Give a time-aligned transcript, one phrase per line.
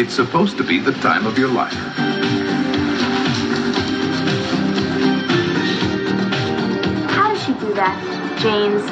[0.00, 1.72] It's supposed to be the time of your life.
[7.10, 8.84] How does she do that, James?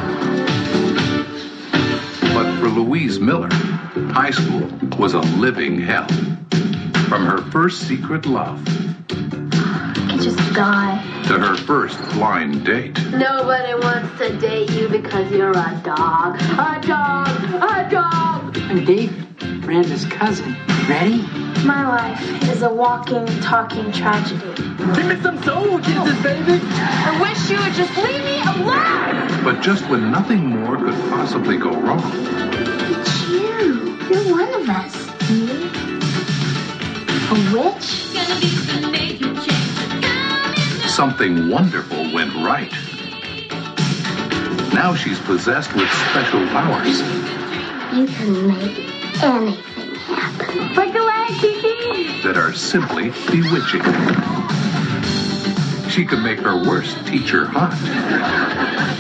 [2.35, 3.51] But for Louise Miller,
[4.13, 6.09] high school was a living hell.
[7.09, 8.61] From her first secret love
[9.13, 11.01] I could just die.
[11.29, 12.99] to her first blind date.
[13.13, 16.35] Nobody wants to date you because you're a dog.
[16.41, 17.29] A dog!
[17.63, 18.59] A dog!
[18.59, 19.13] I'm Dave,
[19.61, 20.57] Miranda's cousin.
[20.89, 21.23] Ready?
[21.65, 24.41] My life is a walking, talking tragedy.
[24.95, 26.61] Give me some soul kisses, baby.
[26.63, 29.43] I wish you would just leave me alone!
[29.43, 33.99] But just when nothing more could possibly go wrong, It's you.
[34.09, 34.95] You're one of us.
[35.29, 35.71] Me?
[37.31, 38.07] A witch?
[40.97, 42.73] something wonderful went right.
[44.73, 47.01] Now she's possessed with special powers.
[47.93, 49.76] You can make anything
[50.59, 50.77] happen.
[50.77, 52.23] Like the way Kiki.
[52.23, 53.83] that are simply bewitching.
[55.91, 57.73] She can make her worst teacher hot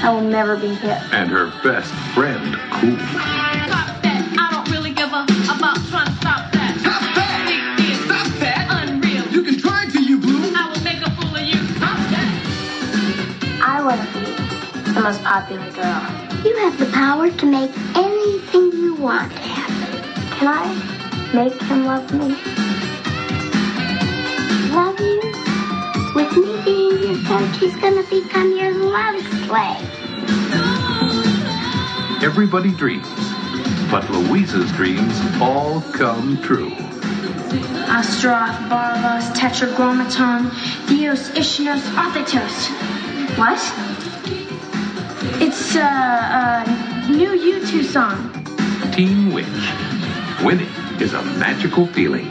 [0.02, 0.98] I will never be hit.
[1.12, 2.96] and her best friend cool.
[2.96, 4.36] Stop that.
[4.38, 6.76] I don't really give a about trying to stop that.
[6.80, 7.44] Stop that.
[7.48, 7.98] Big deal.
[8.06, 8.88] Stop that!
[8.88, 9.26] Unreal.
[9.28, 10.52] You can try to, you blue!
[10.56, 11.58] I will make a fool of you.
[11.76, 12.28] Stop that.
[13.62, 14.06] I want to
[14.86, 16.00] be the most popular girl.
[16.44, 20.02] You have the power to make anything you want happen.
[20.38, 20.95] Can I
[21.36, 22.34] make him love me?
[24.74, 25.20] Love you?
[26.14, 29.82] With me being your coach, he's gonna become your love slave.
[32.22, 33.06] Everybody dreams,
[33.90, 36.70] but Louisa's dreams all come true.
[37.98, 40.50] Astroth, Barvos, Tetragrammaton,
[40.86, 42.56] Theos, Ischinos, Arthetos.
[43.36, 43.60] What?
[45.42, 48.32] It's uh, a new U2 song.
[48.92, 49.46] Teen Witch.
[50.42, 52.30] Winning is a magical feeling.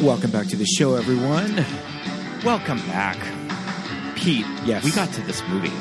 [0.00, 1.64] Welcome back to the show, everyone.
[2.44, 3.16] Welcome back.
[4.14, 4.84] Pete, Yes.
[4.84, 5.72] we got to this movie.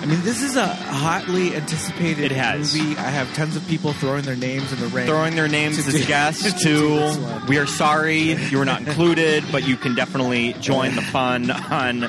[0.00, 2.74] I mean, this is a hotly anticipated It has.
[2.74, 2.96] movie.
[2.96, 5.06] I have tons of people throwing their names in the ring.
[5.06, 7.46] Throwing their names as guests to to, do this one.
[7.46, 12.00] we are sorry you were not included, but you can definitely join the fun on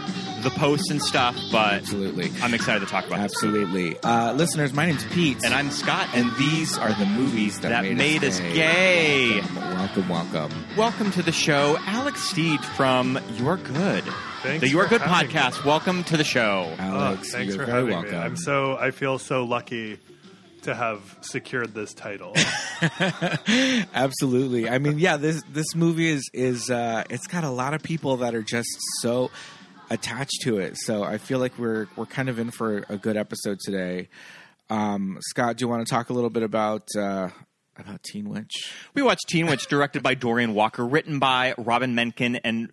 [0.42, 1.38] the posts and stuff.
[1.52, 2.32] But Absolutely.
[2.42, 3.34] I'm excited to talk about this.
[3.34, 3.98] Absolutely.
[4.02, 5.44] Uh, listeners, my name's Pete.
[5.44, 8.54] And I'm Scott, and these are the movies that, that made, made us us gay.
[8.56, 9.42] gay.
[9.42, 10.66] Welcome, welcome, welcome.
[10.78, 14.06] Welcome to the show, Alex Steed from You're Good.
[14.44, 15.34] Thanks the You're Good having me.
[15.34, 15.64] podcast.
[15.66, 16.68] Welcome to the show.
[16.80, 18.12] Oh, Alex, thanks you're for very having welcome.
[18.12, 18.18] me.
[18.18, 20.00] I'm so I feel so lucky
[20.64, 22.34] to have secured this title.
[23.94, 24.70] Absolutely.
[24.70, 28.18] I mean, yeah, this this movie is is uh, it's got a lot of people
[28.18, 28.70] that are just
[29.02, 29.30] so
[29.90, 30.78] attached to it.
[30.78, 34.10] So I feel like we're we're kind of in for a good episode today.
[34.70, 37.30] Um, Scott, do you want to talk a little bit about uh,
[37.78, 38.74] about Teen Witch?
[38.96, 42.72] We watched Teen Witch, directed by Dorian Walker, written by Robin Menken and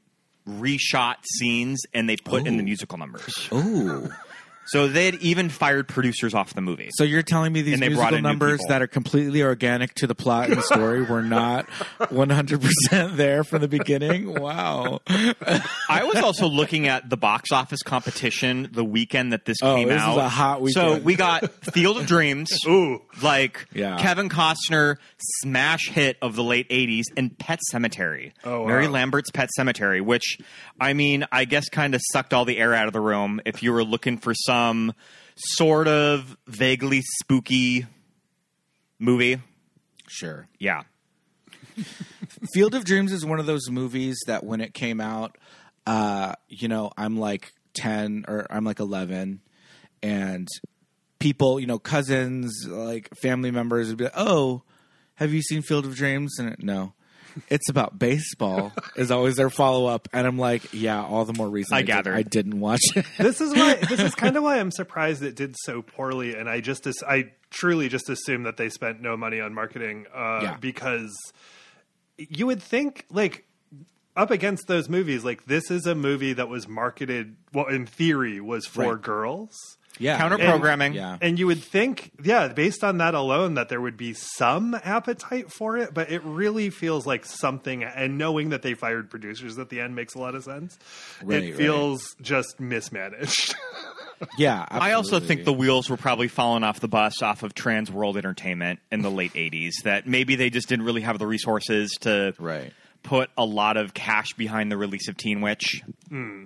[0.48, 3.48] reshot scenes, and they put in the musical numbers.
[3.52, 4.10] Ooh.
[4.68, 6.90] So they had even fired producers off the movie.
[6.92, 9.94] So you're telling me these And they brought musical in numbers that are completely organic
[9.96, 11.66] to the plot and the story were not
[12.00, 14.32] 100% there from the beginning?
[14.38, 15.00] Wow.
[15.08, 19.88] I was also looking at the box office competition the weekend that this Oh, came
[19.88, 20.18] this is out.
[20.18, 20.98] a hot weekend.
[20.98, 23.00] So we got Field of Dreams, Ooh.
[23.22, 23.98] like Yeah.
[23.98, 24.96] Kevin Costner
[25.40, 28.66] smash hit of the late '80s, and Pet Cemetery, Oh, wow.
[28.68, 30.38] Mary Lambert's Pet Cemetery, which
[30.80, 33.40] I mean, I guess kind of sucked all the air out of the room.
[33.46, 34.57] If you were looking for some
[35.36, 37.86] sort of vaguely spooky
[38.98, 39.40] movie,
[40.08, 40.48] Sure.
[40.58, 40.82] yeah,
[42.52, 45.36] Field of Dreams is one of those movies that when it came out,
[45.86, 49.40] uh, you know, I'm like 10 or I'm like 11
[50.02, 50.48] and
[51.18, 54.62] people, you know, cousins, like family members would be like, "Oh,
[55.16, 56.94] have you seen Field of Dreams?" And no.
[57.48, 61.48] It's about baseball is always their follow up and I'm like, yeah, all the more
[61.48, 62.14] reason I did- gathered.
[62.16, 63.06] I didn't watch it.
[63.18, 66.48] this is why this is kind of why I'm surprised it did so poorly, and
[66.48, 70.56] I just I truly just assume that they spent no money on marketing uh, Yeah.
[70.60, 71.16] because
[72.18, 73.44] you would think like
[74.16, 78.40] up against those movies, like this is a movie that was marketed well in theory
[78.40, 79.02] was for Right.
[79.02, 79.54] girls.
[79.98, 80.18] Yeah.
[80.18, 80.94] counter programming.
[80.94, 81.18] Yeah.
[81.20, 85.52] And you would think, yeah, based on that alone, that there would be some appetite
[85.52, 87.84] for it, but it really feels like something.
[87.84, 90.78] And knowing that they fired producers at the end makes a lot of sense.
[91.22, 91.56] Right, it right.
[91.56, 93.54] feels just mismanaged.
[94.36, 94.66] Yeah.
[94.68, 98.16] I also think the wheels were probably falling off the bus off of Trans World
[98.16, 99.74] Entertainment in the late 80s.
[99.84, 102.72] That maybe they just didn't really have the resources to Right.
[103.04, 105.82] put a lot of cash behind the release of Teen Witch.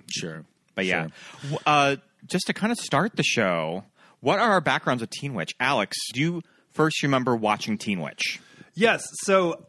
[0.07, 0.43] Sure.
[0.75, 1.07] But yeah,
[1.49, 1.57] Sure.
[1.65, 3.85] Uh, just to kind of start the show,
[4.19, 5.53] what are our backgrounds with Teen Witch?
[5.59, 6.41] Alex, do you
[6.71, 8.39] first remember watching Teen Witch?
[8.75, 9.05] Yes.
[9.23, 9.65] So,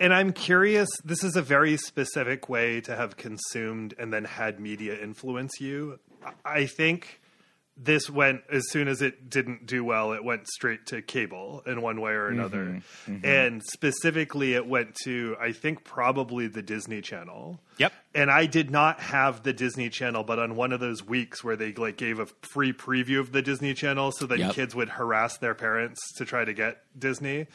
[0.00, 4.58] and I'm curious, this is a very specific way to have consumed and then had
[4.58, 6.00] media influence you.
[6.44, 7.19] I think
[7.76, 11.80] this went, as soon as it didn't do well, it went straight to cable in
[11.80, 12.64] one way or another.
[12.66, 13.12] Mm-hmm.
[13.14, 13.26] Mm-hmm.
[13.26, 17.60] And specifically, it went to, I think, probably the Disney Channel.
[17.78, 17.92] Yep.
[18.14, 21.56] And I did not have the Disney Channel, but on one of those weeks where
[21.56, 24.54] they like gave a free preview of the Disney Channel so that Yep.
[24.54, 27.46] kids would harass their parents to try to get Disney.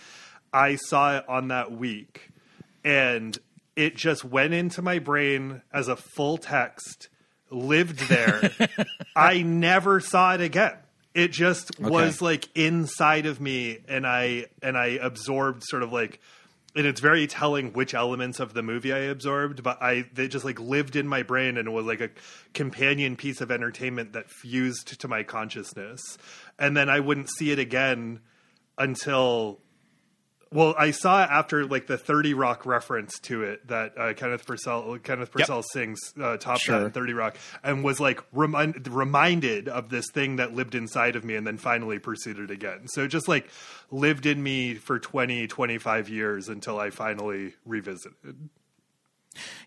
[0.51, 2.29] I saw it on that week
[2.83, 3.38] and
[3.75, 7.09] it just went into my brain as a full text,
[7.50, 8.51] lived there.
[9.15, 10.77] I never saw it again.
[11.13, 16.19] It just was like inside of me and I and I absorbed sort of like
[16.75, 20.44] and it's very telling which elements of the movie I absorbed, but I they just
[20.44, 22.09] like lived in my brain and it was like a
[22.53, 26.01] companion piece of entertainment that fused to my consciousness.
[26.59, 28.19] And then I wouldn't see it again
[28.77, 29.59] until
[30.56, 34.98] well, I saw after like the Thirty Rock reference to it that uh, Kenneth Parcell
[35.04, 36.90] Kenneth Parcell sings uh, top Sure.
[36.90, 41.36] Thirty Rock, and was like remind, reminded of this thing that lived inside of me,
[41.36, 42.88] and then finally pursued it again.
[42.88, 43.50] So it just like
[43.92, 48.50] lived in me for 20, 25 years until I finally revisited.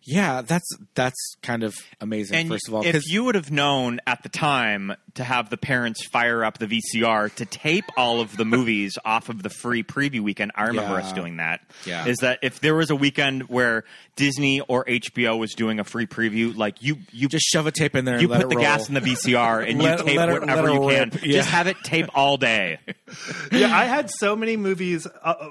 [0.02, 2.48] Yeah, that's that's kind of amazing.
[2.48, 5.56] first of all, if 'cause- you would have known at the time to have the
[5.56, 9.82] parents fire up the VCR to tape all of the movies off of the free
[9.82, 11.04] preview weekend, I remember Yeah.
[11.06, 11.60] us doing that.
[11.84, 12.06] Yeah.
[12.06, 13.84] Is that if there was a weekend where
[14.16, 17.94] Disney or HBO was doing a free preview, like you, you just shove a tape
[17.94, 18.16] in there.
[18.20, 18.64] you and let put it the roll.
[18.64, 20.74] gas in the VCR and Let- you tape let it- whatever let
[21.08, 21.28] it you can.
[21.30, 21.36] Yeah.
[21.38, 22.78] Just have it tape all day.
[23.52, 25.50] yeah, I had so many movies uh,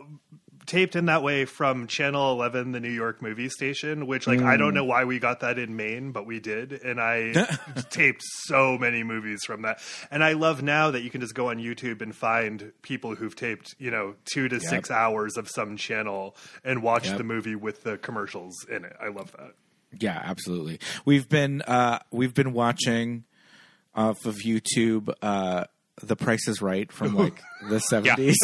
[0.68, 4.57] taped in that way from Channel 11, the New York movie station, which like I
[4.57, 6.74] don't know why we got that in Maine, but we did.
[6.74, 7.33] And I
[7.90, 9.80] taped so many movies from that.
[10.12, 13.36] And I love now that you can just go on YouTube and find people who've
[13.36, 17.18] taped, you know, 2 to 6 hours of some channel and watch Yep.
[17.18, 18.95] the movie with the commercials in it.
[19.02, 19.54] I love that.
[20.00, 20.80] Yeah, absolutely.
[21.06, 23.24] We've been uh, we've been watching
[23.95, 25.64] off of YouTube uh,
[26.01, 28.37] The Price is Right from like the seventies.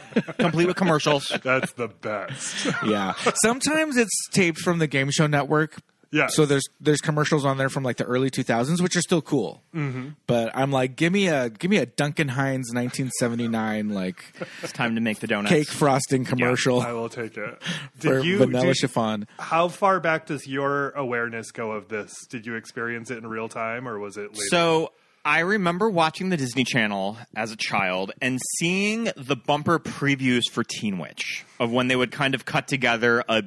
[0.38, 1.32] Complete with commercials.
[1.42, 2.66] That's the best.
[2.86, 3.14] Yeah.
[3.42, 5.76] Sometimes it's taped from the Game Show Network.
[6.12, 6.26] Yeah.
[6.26, 9.62] So there's there's commercials on there from like the early 2000s, which are still cool.
[9.72, 10.08] Mm-hmm.
[10.26, 14.24] But I'm like, give me a give me a Duncan Hines 1979 like
[14.62, 15.50] It's time to make the donuts.
[15.52, 17.62] cake frosting commercial I will take it.
[17.98, 19.26] for Did you vanilla did- chiffon.
[19.38, 22.12] How far back does your awareness go of this?
[22.28, 24.42] Did you experience it in real time or was it later?
[24.48, 24.92] So
[25.24, 30.64] I remember watching the Disney Channel as a child and seeing the bumper previews for
[30.64, 33.42] Teen Witch of when they would kind of cut together a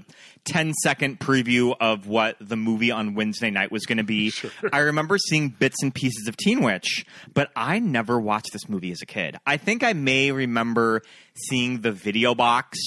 [0.45, 4.31] 10 second preview of what the movie on Wednesday night was going to be.
[4.71, 8.91] I remember seeing bits and pieces of Teen Witch, but I never watched this movie
[8.91, 9.37] as a kid.
[9.47, 11.01] I think I may remember
[11.33, 12.77] seeing the video box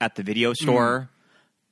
[0.00, 0.64] at the video hmm.
[0.64, 1.10] store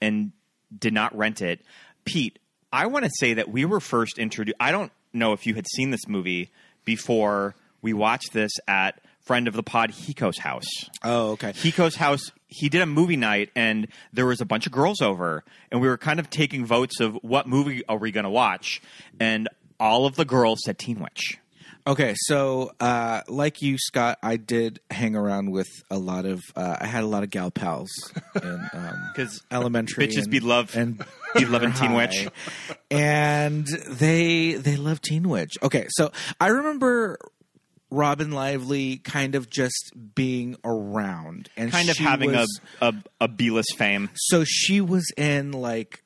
[0.01, 0.31] and
[0.79, 1.61] did not rent it.
[2.05, 2.39] Pete,
[2.73, 4.57] I want to say that we were first introduced.
[4.61, 6.51] I don't know if you had seen this movie
[6.85, 10.67] before We watched this at friend of the pod Hiko's house.
[11.03, 11.53] Oh, okay.
[11.53, 12.31] Hiko's house.
[12.47, 15.89] He did a movie night, and there was a bunch of girls over, and we
[15.89, 18.81] were kind of taking votes of what movie are we going to watch,
[19.19, 19.49] and
[19.81, 21.39] all of the girls said Teen Witch.
[21.85, 26.41] Okay, so uh, like you, Scott, I did hang around with a lot of.
[26.55, 27.91] Uh, I had a lot of gal pals
[28.35, 30.07] because um, elementary.
[30.07, 31.05] bitches and, be love- and
[31.37, 31.95] be loving Teen.
[31.95, 32.29] Witch.
[32.91, 35.55] and they they love Teen Witch.
[35.63, 37.19] Okay, so I remember
[37.91, 43.29] Robin Lively kind of just being around and Kind of having was, a, a a
[43.29, 44.09] B-list fame.
[44.15, 46.02] so she was in like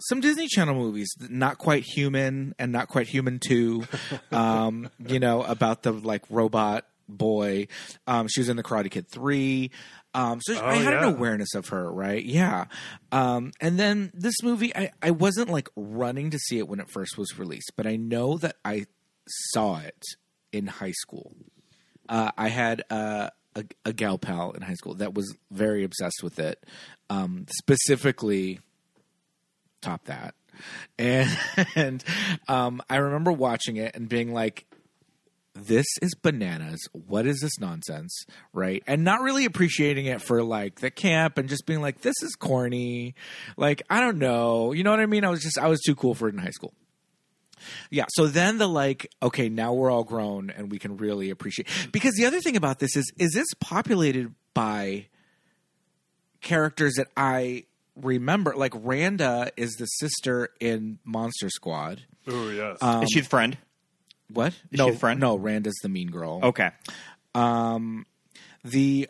[0.00, 3.84] some Disney Channel movies, not quite human and not quite human two.
[4.30, 7.68] Um, you know about the like robot boy.
[8.06, 9.70] Um, she was in the Karate Kid three.
[10.14, 11.06] Um, so I had yeah.
[11.06, 12.22] an awareness of her, right?
[12.22, 12.66] Yeah.
[13.12, 16.90] Um, and then this movie, I, I wasn't like running to see it when it
[16.90, 18.86] first was released, but I know that I
[19.52, 20.02] saw it
[20.52, 21.34] in high school.
[22.08, 26.22] Uh, I had uh, a, a gal pal in high school that was very obsessed
[26.22, 26.64] with it.
[27.10, 28.60] Um, specifically,
[29.80, 30.34] top that,
[30.98, 31.28] and
[31.74, 32.04] and
[32.46, 34.66] um, I remember watching it and being like,
[35.54, 36.80] "This is bananas.
[36.92, 41.48] What is this nonsense?" Right, and not really appreciating it for like the camp and
[41.48, 43.14] just being like, "This is corny."
[43.56, 45.24] Like I don't know, you know what I mean?
[45.24, 46.72] I was just I was too cool for it in high school.
[47.90, 48.06] Yeah.
[48.10, 51.68] So then the like, okay, now we're all grown and we can really appreciate.
[51.92, 55.06] Because the other thing about this is, is this populated by
[56.40, 57.64] characters that I
[58.00, 58.54] remember?
[58.56, 62.02] Like Randa is the sister in Monster Squad.
[62.30, 62.78] Ooh, yes.
[63.02, 63.56] Is she the friend?
[64.32, 64.52] What?
[64.70, 65.20] Is no, she the friend?
[65.20, 65.36] no.
[65.36, 66.40] Randa's the mean girl.
[66.42, 66.70] Okay.
[67.34, 68.06] Um,
[68.64, 69.08] the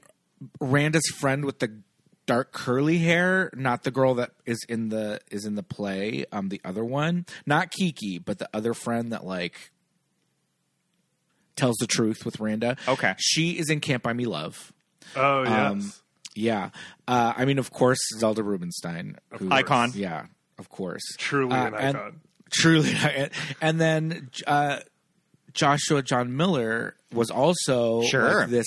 [0.60, 1.80] Randa's friend with the
[2.26, 6.24] dark curly hair, not the girl that is in the is in the play.
[6.30, 9.72] Um, the other one, not Kiki, but the other friend that like
[11.56, 12.76] tells the truth with Randa.
[12.86, 13.14] Okay.
[13.18, 14.72] she is in Can't Buy Me Love.
[15.16, 15.52] oh, yes.
[15.52, 15.92] um,
[16.34, 16.70] Yeah,
[17.08, 19.92] uh, I mean, of course, Zelda Rubinstein, who- Icon.
[19.94, 20.26] Yeah,
[20.58, 22.20] of course, Truly Uh, an and- icon.
[22.50, 22.94] truly
[23.60, 24.78] and then uh
[25.52, 28.40] joshua john miller was also Sure.
[28.40, 28.66] like this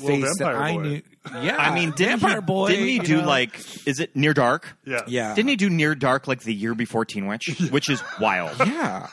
[0.00, 0.82] Little face that i boy.
[0.82, 1.02] knew
[1.42, 3.26] yeah I mean, didn't vampire he, boy didn't he do know?
[3.28, 3.60] like?
[3.86, 4.76] Is it Near Dark?
[4.84, 5.02] yeah.
[5.06, 8.56] yeah Didn't he do Near Dark like the year before Teen Witch, which is wild?
[8.58, 9.06] yeah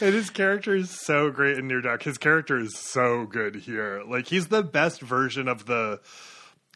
[0.00, 2.02] And his character is so great in Near Dark.
[2.02, 4.02] His character is so good here.
[4.06, 6.00] Like he's the best version of the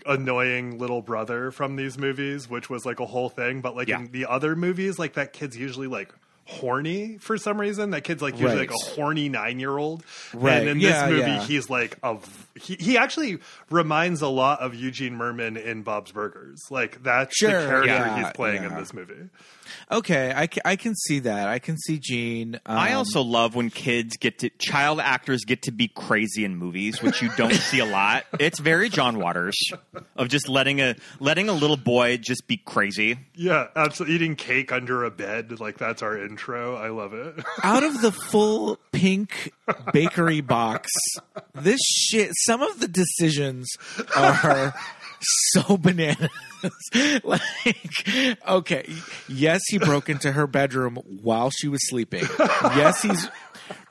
[0.05, 3.61] annoying little brother from these movies, which was like a whole thing.
[3.61, 4.01] But like Yeah.
[4.01, 6.13] in the other movies, like that kid's usually like
[6.45, 7.91] horny for some reason.
[7.91, 8.71] That kid's like usually Right.
[8.71, 10.05] like a horny nine year old.
[10.33, 10.59] Right.
[10.61, 11.43] And in Yeah, this movie, yeah.
[11.45, 12.19] he's like a
[12.55, 13.39] he, he actually
[13.71, 16.61] reminds a lot of Eugene Mirman in Bob's Burgers.
[16.71, 19.29] Like that's Sure, the character he's playing in this movie.
[19.91, 23.71] Okay I, I can see that i can see gene um, I also love when
[23.71, 27.81] kids get to child actors get to be crazy in movies, which you don't see
[27.81, 28.25] a lot.
[28.39, 29.57] It's very John Waters
[30.15, 33.19] of just letting a letting a little boy just be crazy.
[33.35, 34.15] Yeah, absolutely.
[34.15, 36.77] Eating cake under a bed, like that's our intro.
[36.77, 37.43] I love it.
[37.63, 39.53] out of the full pink
[39.93, 40.91] bakery box,
[41.55, 43.69] this shit, some of the decisions
[44.15, 44.75] are
[45.53, 46.31] so bananas.
[47.25, 47.41] like,
[48.49, 48.89] okay,
[49.29, 52.25] yes, he broke into her bedroom while she was sleeping.
[52.39, 53.29] Yes, he's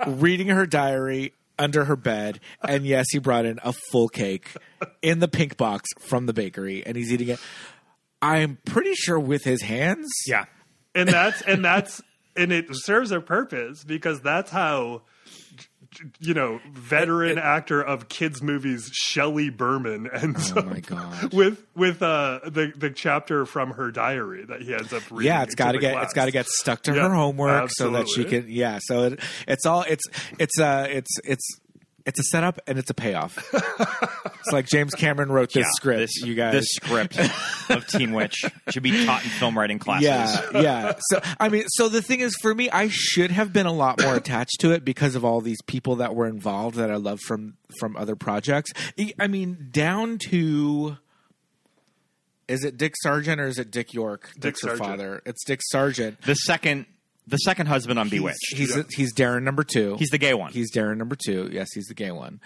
[0.06, 2.40] reading her diary under her bed.
[2.68, 4.52] And yes, he brought in a full cake
[5.02, 7.40] in the pink box from the bakery and he's eating it.
[8.22, 10.10] I'm pretty sure with his hands.
[10.28, 10.46] Yeah.
[10.94, 12.02] and that's and that's
[12.36, 15.04] and it serves a purpose because that's how
[16.20, 21.34] you know veteran actor of kids movies Shelley Berman ends Oh my God.
[21.34, 25.44] with with uh the the chapter from her diary that he ends up reading yeah,
[25.44, 26.06] it's got to get class.
[26.06, 28.80] it's got to get stuck to Yeah, her homework so that she can yeah.
[28.82, 30.04] So it, it's all it's
[30.40, 31.60] it's uh it's it's
[32.06, 33.38] it's a setup and it's a payoff.
[33.54, 36.00] it's like James Cameron wrote this Yeah, script.
[36.00, 37.18] This, you guys, this script
[37.70, 40.06] of Teen Witch should be taught in film writing classes.
[40.06, 40.94] yeah, yeah.
[41.10, 44.02] So I mean, so the thing is, for me, I should have been a lot
[44.02, 47.20] more attached to it because of all these people that were involved that I love
[47.28, 48.72] from from other projects.
[49.00, 50.98] I- I mean, down to.
[52.48, 54.30] Is it Dick Sargent or is it Dick York?
[54.40, 54.88] Dick's her Sargent.
[54.88, 55.22] father.
[55.26, 56.22] It's Dick Sargent.
[56.22, 56.86] The second
[57.28, 58.56] the second husband on Bewitched.
[58.56, 59.96] He's he's Darren number two.
[59.98, 60.52] He's the gay one.
[60.52, 61.50] He's Darren number two.
[61.52, 62.40] Yes, he's the gay one.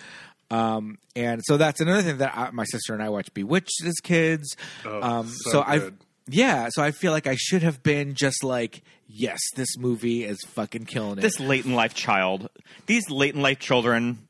[0.52, 3.96] Um, and so that's another thing that I, my sister and I watched Bewitched as
[4.02, 4.56] kids.
[4.86, 5.92] Oh, um, so so I,
[6.28, 10.40] yeah, so I feel like I should have been just like, yes, this movie is
[10.48, 11.22] fucking killing it.
[11.22, 12.50] this late in life child.
[12.88, 14.28] These late in life children.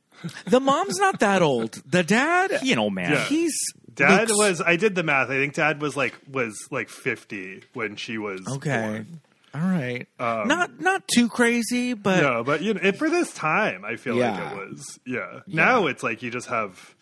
[0.47, 1.81] the mom's not that old.
[1.85, 3.11] The dad, He an old man.
[3.11, 3.23] Yeah.
[3.25, 3.57] he's
[3.93, 5.29] Dad looks- was I did the math.
[5.29, 8.81] I think Dad was like was like 50 when she was okay.
[8.81, 9.21] born.
[9.53, 10.07] All right.
[10.19, 13.95] Um, not not too crazy, but No, but you know, it, for this time, I
[13.95, 14.31] feel Yeah.
[14.31, 14.99] like it was.
[15.05, 15.39] Yeah.
[15.47, 16.95] Now it's like you just have,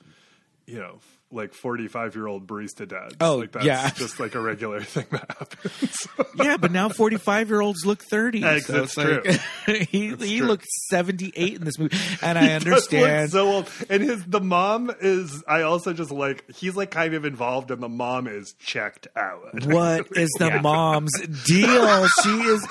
[0.66, 1.00] you know,
[1.32, 3.16] like forty-five-year-old barista dads.
[3.20, 3.90] Oh, like that's yeah.
[3.92, 6.08] just like a regular thing that happens.
[6.38, 8.44] yeah, but now forty five year olds look thirty.
[8.44, 10.48] Ex- so it's it's like, he he true.
[10.48, 13.32] looked seventy eight in this movie, and I He does look understand.
[13.32, 15.44] so old, and his the mom is.
[15.48, 19.66] I also just like he's like kind of involved, and the mom is checked out.
[19.66, 21.12] what is the mom's
[21.46, 22.08] deal?
[22.24, 22.68] She is.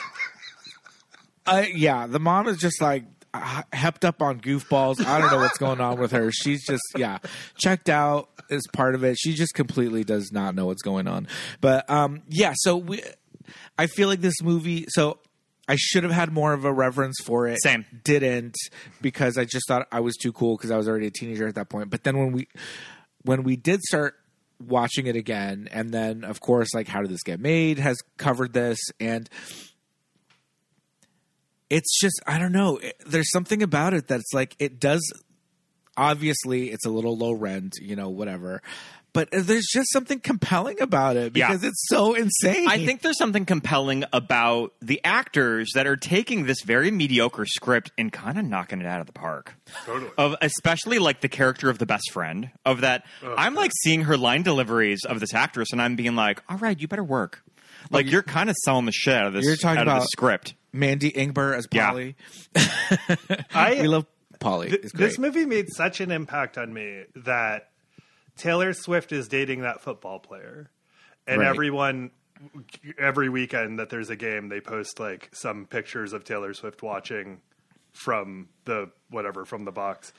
[1.47, 3.05] Uh, yeah, the mom is just like
[3.73, 5.05] hepped up on goofballs.
[5.05, 6.31] I don't know what's going on with her.
[6.33, 7.19] She's just yeah,
[7.57, 9.17] checked out is part of it.
[9.19, 11.29] She just completely does not know what's going on.
[11.61, 13.03] But um, yeah, so we,
[13.79, 14.87] I feel like this movie.
[14.89, 15.19] So
[15.69, 17.63] I should have had more of a reverence for it.
[17.63, 17.85] Same.
[18.05, 18.57] Didn't
[19.01, 21.57] because I just thought I was too cool because I was already a teenager at
[21.57, 21.91] that point.
[21.91, 22.49] But then when we
[23.23, 24.15] when we did start
[24.65, 28.53] watching it again, and then of course like how did this get made has covered
[28.53, 29.29] this and
[31.71, 32.79] it's just I don't know.
[32.79, 35.03] It- There's something about it that's like it does.
[35.99, 38.61] Obviously, it's a little low rent, you know, whatever.
[39.15, 41.49] But uh, there's just something compelling about it Yeah.
[41.49, 42.69] because it's so insane.
[42.69, 47.93] I think there's something compelling about the actors that are taking this very mediocre script
[47.97, 49.55] and kind of knocking it out of the park.
[49.87, 50.11] Totally.
[50.19, 52.51] Of especially like the character of the best friend.
[52.67, 56.15] Of that, oh, I'm like seeing her line deliveries of this actress, and I'm being
[56.15, 57.43] like, "All right, you better work."
[57.91, 59.47] Like you're kind of selling the shit out of this.
[59.47, 60.55] You're talking out of about- the script.
[60.77, 61.89] Mandy Ingber as Yeah.
[61.91, 62.17] Polly.
[63.55, 64.07] I we love
[64.39, 64.69] Polly.
[64.71, 67.71] Th- this movie made such an impact on me that
[68.37, 70.71] Taylor Swift is dating that football player,
[71.27, 71.49] and Right.
[71.49, 72.11] everyone
[72.99, 77.41] every weekend that there's a game, they post like some pictures of Taylor Swift watching
[77.93, 80.13] from the whatever from the box,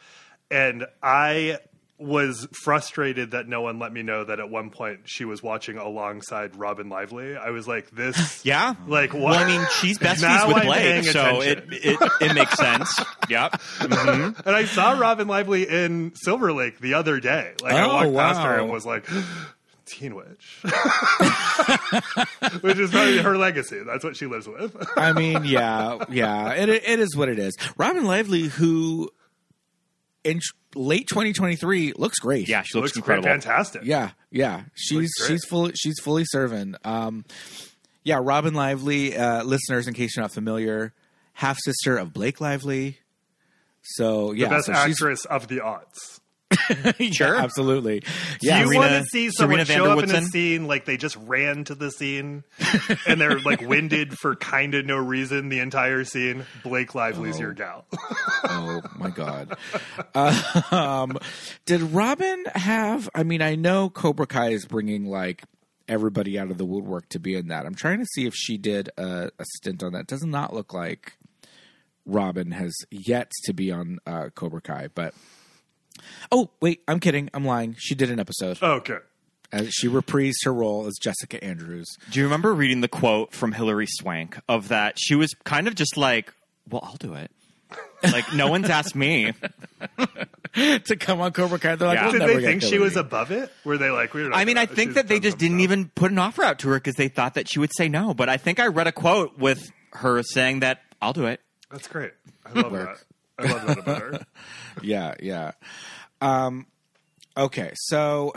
[0.50, 1.60] and I
[2.00, 5.77] was frustrated that no one let me know that at one point she was watching
[5.80, 7.36] alongside Robin Lively.
[7.36, 8.75] I was like, this, Yeah.
[8.88, 9.24] like what?
[9.24, 12.94] Well, I mean, she's besties with Blake, so it, it it makes sense.
[13.30, 13.51] Yep.
[13.54, 14.48] Mm-hmm.
[14.48, 17.56] And I saw Robin Lively in Silver Lake the other day.
[17.62, 18.63] Like I Oh, walked past her wow.
[18.63, 19.06] and was like,
[19.86, 20.62] Teen Witch.
[22.62, 23.82] Which is probably her legacy.
[23.86, 24.75] That's what she lives with.
[24.98, 26.54] I mean, yeah, yeah.
[26.54, 27.56] It it is what it is.
[27.78, 29.10] Robin Lively, who
[30.28, 30.40] in
[30.76, 32.48] late 2023 looks great.
[32.48, 33.30] Yeah, she looks, Looks incredible.
[33.30, 33.82] fantastic.
[33.86, 34.63] yeah, yeah.
[34.76, 36.76] She's she's fully she's fully serving.
[36.84, 37.26] Um,
[38.04, 39.18] yeah, Robin Lively.
[39.18, 40.94] Uh, listeners, in case you're not familiar,
[41.34, 43.00] half sister of Blake Lively.
[43.82, 45.62] So yeah, The best so she's- actress of the
[46.49, 47.13] aughts.
[47.13, 47.36] Sure.
[47.36, 48.03] absolutely.
[48.41, 51.15] Yeah, you want to see someone Serena show up in a scene like they just
[51.17, 52.43] ran to the scene
[53.07, 56.45] and they're like winded for kind of no reason the entire scene?
[56.63, 57.86] Blake Lively's your gal.
[58.43, 59.57] oh my god.
[60.71, 61.17] um,
[61.65, 63.10] did Robin have?
[63.15, 65.43] I mean, I know Cobra Kai is bringing like
[65.88, 67.65] everybody out of the woodwork to be in that.
[67.65, 70.07] I'm trying to see if she did a, a stint on that.
[70.07, 71.17] Does not look like
[72.05, 75.13] Robin has yet to be on uh, Cobra Kai, but.
[76.31, 77.29] Oh wait, I'm kidding.
[77.33, 77.75] I'm lying.
[77.77, 78.62] She did an episode.
[78.62, 78.97] okay.
[79.51, 81.88] As she reprised her role as Jessica Andrews.
[82.12, 84.95] Do you remember reading the quote from Hilary Swank of that?
[84.99, 86.33] She was kind of just like,
[86.69, 87.31] "Well, I'll do it."
[88.03, 89.31] Like no one's asked me.
[90.53, 92.03] to come on Cobra Kai, they're like, Yeah.
[92.03, 92.83] we'll Did never they get think she Hilary.
[92.83, 93.51] was above it?
[93.63, 95.38] Were they like, we're not I mean, I gonna- think she's that they done just
[95.38, 95.63] didn't stuff.
[95.63, 98.13] even put an offer out to her because they thought that she would say no.
[98.13, 101.41] But I think I read a quote with her saying that I'll do it.
[101.71, 102.12] That's great.
[102.45, 102.97] I love that.
[103.39, 104.26] I love that about her.
[104.82, 105.52] yeah, yeah.
[106.21, 106.65] Um,
[107.36, 108.34] okay, so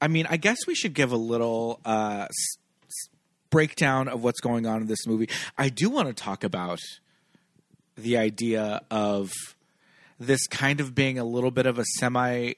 [0.00, 3.08] I mean, I guess we should give a little uh, s- s-
[3.50, 5.28] breakdown of what's going on in this movie.
[5.56, 6.80] I do want to talk about
[7.96, 9.30] the idea of
[10.18, 12.54] this kind of being a little bit of a semi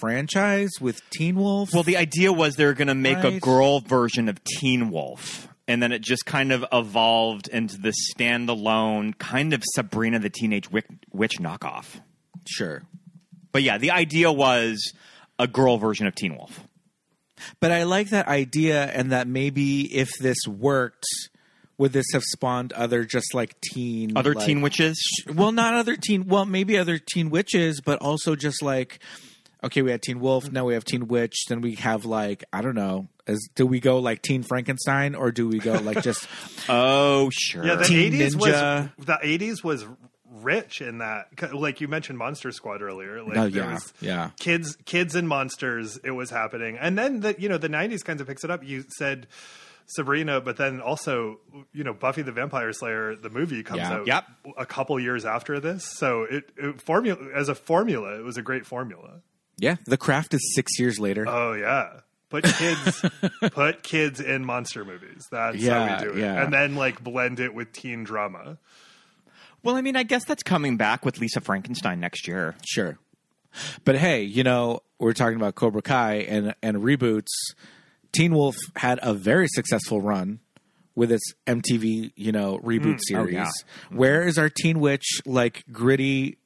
[0.00, 1.70] franchise with Teen Wolf.
[1.72, 3.40] Well, the idea was they were going to make a Right.
[3.40, 5.48] girl version of Teen Wolf.
[5.68, 10.70] And then it just kind of evolved into this standalone kind of Sabrina the Teenage
[10.70, 12.00] Witch, Witch knockoff.
[12.46, 12.82] sure.
[13.52, 14.92] But yeah, the idea was
[15.38, 16.60] a girl version of Teen Wolf.
[17.60, 21.04] But I like that idea, and that maybe if this worked,
[21.78, 24.98] would this have spawned other just like teen Other like- teen witches?
[25.34, 28.98] well not other teen well maybe other teen witches but also just like
[29.62, 32.62] okay we had teen wolf now we have teen witch then we have like i
[32.62, 36.26] don't know as do we go like teen frankenstein or do we go like just
[36.68, 37.64] Oh, sure.
[37.64, 38.90] Yeah, the Teen eighties Ninja.
[38.96, 39.84] was the eighties was
[40.42, 43.22] rich in that Like you mentioned, Monster Squad earlier.
[43.22, 44.30] Like Oh, yeah, yeah.
[44.38, 45.98] kids, kids and monsters.
[46.04, 48.64] It was happening, and then the you know the nineties kind of picks it up.
[48.64, 49.26] You said
[49.86, 51.38] Sabrina, but then also
[51.72, 53.14] you know Buffy the Vampire Slayer.
[53.14, 53.92] The movie comes Yeah.
[53.92, 54.24] out Yep.
[54.58, 58.42] a couple years after this, so it, it formula as a formula, it was a
[58.42, 59.20] great formula.
[59.58, 62.00] yeah the craft is six years later Oh yeah,
[62.42, 63.04] Put kids,
[63.52, 65.24] put kids in monster movies.
[65.30, 66.20] That's Yeah, how we do it.
[66.20, 66.42] yeah.
[66.42, 68.58] And then like blend it with teen drama.
[69.62, 72.54] Well, I mean, I guess that's coming back with Lisa Frankenstein next year.
[72.64, 72.98] Sure.
[73.84, 77.32] But hey, you know, we're talking about Cobra Kai and and reboots.
[78.12, 80.40] Teen Wolf had a very successful run
[80.94, 82.94] with its MTV, you know, reboot mm.
[82.94, 83.34] oh, series.
[83.34, 83.50] yeah.
[83.90, 86.38] Where is our Teen Witch like gritty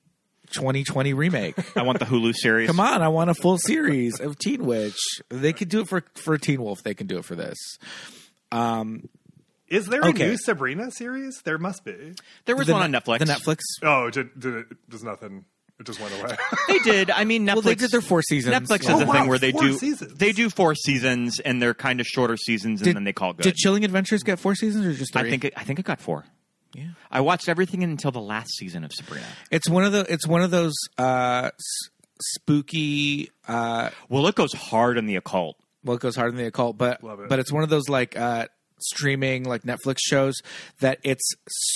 [0.53, 1.55] 2020 remake?
[1.77, 2.67] I want the Hulu series.
[2.69, 4.99] Come on, I want a full series of Teen Witch.
[5.29, 6.83] They could do it for for Teen Wolf.
[6.83, 7.57] They can do it for this.
[8.53, 9.09] Um,
[9.69, 11.41] is there a new Sabrina series?
[11.45, 12.15] There must be.
[12.47, 13.19] There was The one on Netflix.
[13.21, 13.59] The Netflix.
[13.83, 15.45] Oh, did, did it, there's nothing.
[15.79, 16.37] It just went away.
[16.69, 17.11] They did.
[17.11, 17.55] I mean, Netflix.
[17.55, 18.55] Well, they did their four seasons.
[18.55, 18.97] Netflix Yeah.
[18.97, 20.13] is Oh, a wow, thing where they four do seasons.
[20.15, 23.39] they do four seasons and they're kind of shorter seasons and then they call it
[23.39, 23.45] good.
[23.45, 25.23] Did Chilling Adventures get four seasons or just three?
[25.23, 26.25] I think it, I think it got four.
[26.75, 26.89] Yeah.
[27.11, 29.27] I watched everything until the last season of Sabrina.
[29.51, 30.07] It's one of the.
[30.13, 31.91] It's one of those uh, s-
[32.35, 33.31] spooky.
[33.49, 35.57] Uh, Well, it goes hard on the occult.
[35.85, 37.29] well, it goes hard in the occult, but it.
[37.29, 38.47] but it's one of those like uh,
[38.81, 40.35] streaming like Netflix shows
[40.81, 41.29] that it's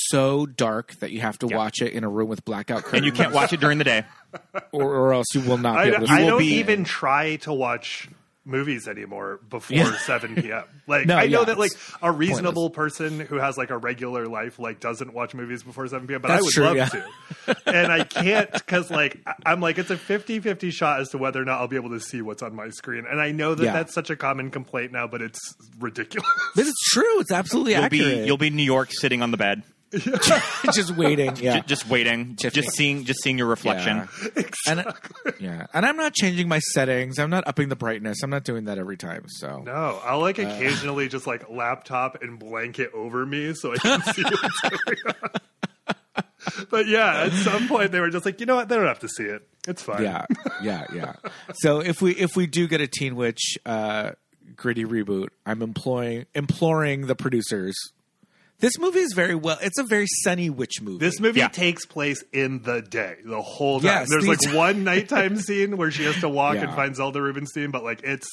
[0.08, 1.56] so dark that you have to Yeah.
[1.56, 3.84] watch it in a room with blackout curtains, And you can't watch it during the
[3.84, 4.04] day.
[4.72, 6.12] or, or else you will not I, be able to.
[6.12, 6.26] I see it.
[6.30, 8.08] don't be- even try to watch
[8.46, 9.96] movies anymore before Yeah.
[9.98, 10.64] 7 p.m.
[10.86, 11.70] Like No, I know yeah, that like
[12.02, 16.06] a reasonable person who has like a regular life like doesn't watch movies before 7
[16.06, 16.20] p.m.
[16.20, 16.86] But I would true, love yeah.
[16.88, 17.04] to.
[17.66, 21.40] And I can't cuz like I- I'm like it's a 50-50 shot as to whether
[21.40, 23.04] or not I'll be able to see what's on my screen.
[23.10, 23.72] And I know that Yeah.
[23.72, 25.40] that's such a common complaint now, but it's
[25.80, 26.28] ridiculous.
[26.54, 27.20] But it's true.
[27.20, 28.18] It's absolutely You'll accurate.
[28.20, 29.62] be you'll be in New York sitting on the bed,
[30.74, 31.36] just waiting.
[31.36, 31.60] Yeah.
[31.60, 32.62] j- just waiting, Tiffany.
[32.62, 34.08] just seeing just seeing your reflection.
[34.36, 34.42] Yeah.
[34.66, 34.84] And,
[35.40, 37.18] yeah, and I'm not changing my settings.
[37.18, 38.22] I'm not upping the brightness.
[38.22, 39.24] I'm not doing that every time.
[39.28, 40.42] So No, I'll like Uh.
[40.42, 45.30] occasionally just like laptop and blanket over me so I can see what's going on.
[46.70, 48.68] But yeah, at some point they were just like, you know what?
[48.68, 49.46] They don't have to see it.
[49.66, 50.02] It's fine.
[50.02, 50.24] yeah,
[50.62, 51.12] yeah, yeah.
[51.54, 54.10] So if we if we do get a Teen Witch uh,
[54.54, 57.74] gritty reboot, I'm employing imploring the producers.
[58.60, 59.58] This movie is very well.
[59.60, 60.98] It's a very sunny witch movie.
[60.98, 61.48] This movie Yeah.
[61.48, 63.86] takes place in the day, the whole time.
[63.86, 66.74] Yes, There's these- like one nighttime scene where she has to walk and Yeah.
[66.76, 68.28] find Zelda Rubinstein, but like it's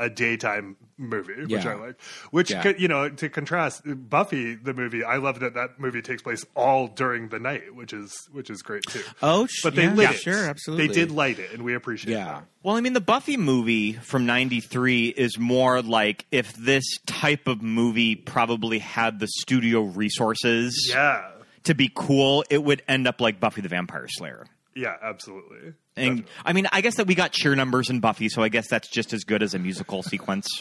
[0.00, 2.00] a daytime movie, which I like.
[2.30, 2.72] Which Yeah.
[2.76, 6.88] you know, to contrast Buffy, the movie, I love that that movie takes place all
[6.88, 9.02] during the night, which is which is great too.
[9.22, 10.16] oh, sh- but they yeah, lit it.
[10.20, 10.86] Sure, absolutely.
[10.88, 12.24] They did light it, and we appreciate Yeah.
[12.24, 12.44] that.
[12.62, 17.62] Well, I mean, the Buffy movie from '93 is more like if this type of
[17.62, 21.28] movie probably had the studio resources Yeah.
[21.64, 24.46] to be cool, it would end up like Buffy the Vampire Slayer.
[24.74, 25.74] Yeah, absolutely.
[26.00, 28.68] And I mean, I guess that we got cheer numbers in Buffy, so I guess
[28.68, 30.46] that's just as good as a musical sequence.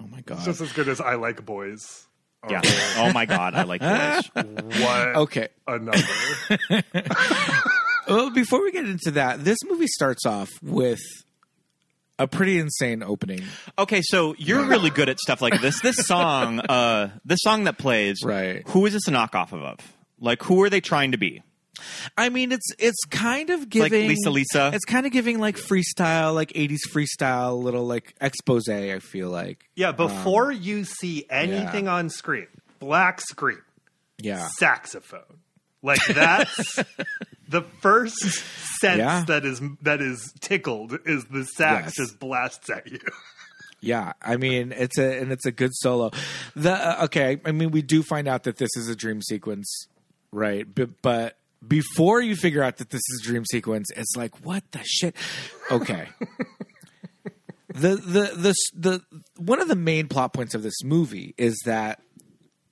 [0.00, 0.44] Oh my god.
[0.44, 1.78] Just as good as I like boys.
[2.48, 2.60] yeah.
[2.96, 4.30] Oh my god, I like boys.
[4.82, 5.48] What Okay.
[5.66, 6.82] a number.
[8.08, 10.98] Well, before we get into that, this movie starts off with
[12.18, 13.42] a pretty insane opening.
[13.78, 15.80] Okay, so you're really good at stuff like this.
[15.82, 18.66] This song, uh, this song that plays, Right.
[18.68, 19.78] Who is this a knockoff of?
[20.18, 21.42] Like, who are they trying to be?
[22.18, 24.70] I mean, it's it's kind of giving like Lisa Lisa?
[24.74, 28.94] It's kind of giving like freestyle, like '80s freestyle, little like Exposé.
[28.94, 32.46] I feel like, Yeah, before you see anything on screen,
[32.78, 33.62] black screen,
[34.18, 35.20] yeah, saxophone.
[35.82, 36.76] Like that's
[37.48, 38.20] the first
[38.80, 39.24] sense Yeah.
[39.26, 41.94] that is that is tickled is the sax Yes.
[41.96, 43.00] just blasts at you.
[43.80, 44.12] yeah.
[44.22, 46.10] I mean, it's a and it's a good solo.
[46.54, 49.86] The uh, okay, I mean, we do find out that this is a dream sequence,
[50.30, 50.66] right?
[50.72, 54.64] But, but before you figure out that this is a dream sequence, it's like, what
[54.72, 55.16] the shit?
[55.70, 56.08] Okay.
[57.68, 59.02] the the the the
[59.38, 62.00] one of the main plot points of this movie is that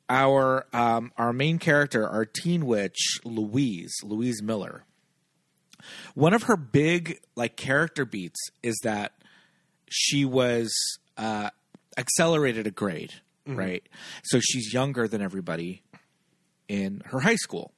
[0.09, 4.85] our um, our main character, our teen witch, Louise, Louise Miller.
[6.15, 9.13] One of her big like character beats is that
[9.89, 10.75] she was
[11.17, 11.51] uh,
[11.97, 13.15] accelerated a grade,
[13.47, 13.89] right?
[14.25, 15.83] So she's younger than everybody
[16.69, 17.73] in her high school.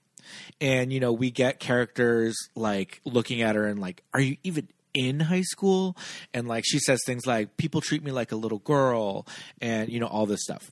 [0.60, 4.68] And you know, we get characters like looking at her and like, are you even
[4.94, 5.96] in high school?
[6.34, 9.26] And like she says things like, people treat me like a little girl,
[9.60, 10.70] and you know, all this stuff.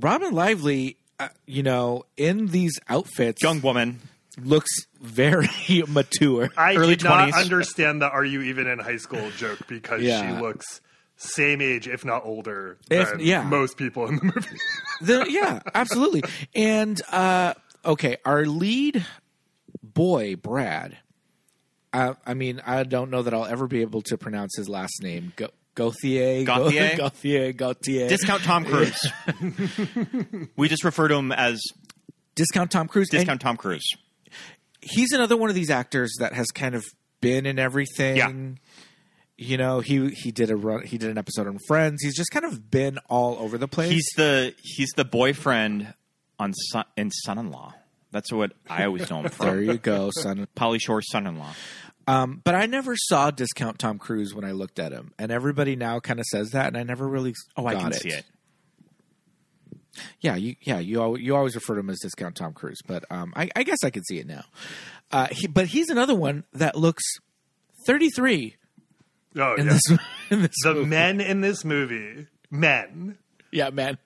[0.00, 4.00] Robin Lively, uh, you know, in these outfits, Young woman.
[4.42, 5.48] looks very
[5.88, 6.48] mature.
[6.56, 10.34] I Early did not understand the "Are you even in high school?" joke because Yeah.
[10.36, 10.80] she looks
[11.22, 13.42] same age, if not older, If- than yeah.
[13.42, 14.56] most people in the movie.
[15.00, 16.22] The- yeah, absolutely.
[16.54, 17.54] And uh,
[17.84, 19.04] okay, our lead
[19.82, 20.98] boy, Brad.
[21.92, 25.02] Uh, I mean, I don't know that I'll ever be able to pronounce his last
[25.02, 25.32] name.
[25.36, 26.96] Go- Gauthier, Gauthier?
[26.96, 28.08] Gauthier, Gauthier.
[28.08, 29.06] Discount Tom Cruise.
[30.56, 31.60] we just refer to him as
[32.34, 33.08] Discount Tom Cruise.
[33.10, 33.86] And Discount Tom Cruise.
[34.80, 36.84] he's another one of these actors that has kind of
[37.20, 38.16] been in everything.
[38.16, 38.32] Yeah.
[39.42, 40.84] You know, he he did a run.
[40.84, 42.02] He did an episode on Friends.
[42.02, 43.90] He's just kind of been all over the place.
[43.90, 45.94] He's the he's the boyfriend
[46.38, 47.74] on son, in Son-in-Law.
[48.10, 49.46] That's what I always know him from.
[49.46, 50.46] there you go, son.
[50.56, 51.54] Pauly Shore's son-in-law.
[52.06, 55.76] Um, but I never saw discount Tom Cruise when I looked at him, and everybody
[55.76, 57.34] now kind of says that, and I never really.
[57.56, 57.94] Oh, I can it.
[57.94, 58.24] see it.
[60.20, 63.32] Yeah, you yeah you you always refer to him as discount Tom Cruise, but um,
[63.36, 64.44] I, I guess I can see it now.
[65.10, 67.04] Uh, he, but he's another one that looks
[67.86, 68.56] thirty three
[69.36, 69.72] Oh, in yeah.
[69.72, 69.98] this
[70.30, 70.86] in this the movie.
[70.88, 73.18] men in this movie, men.
[73.54, 73.98] Yeah, man.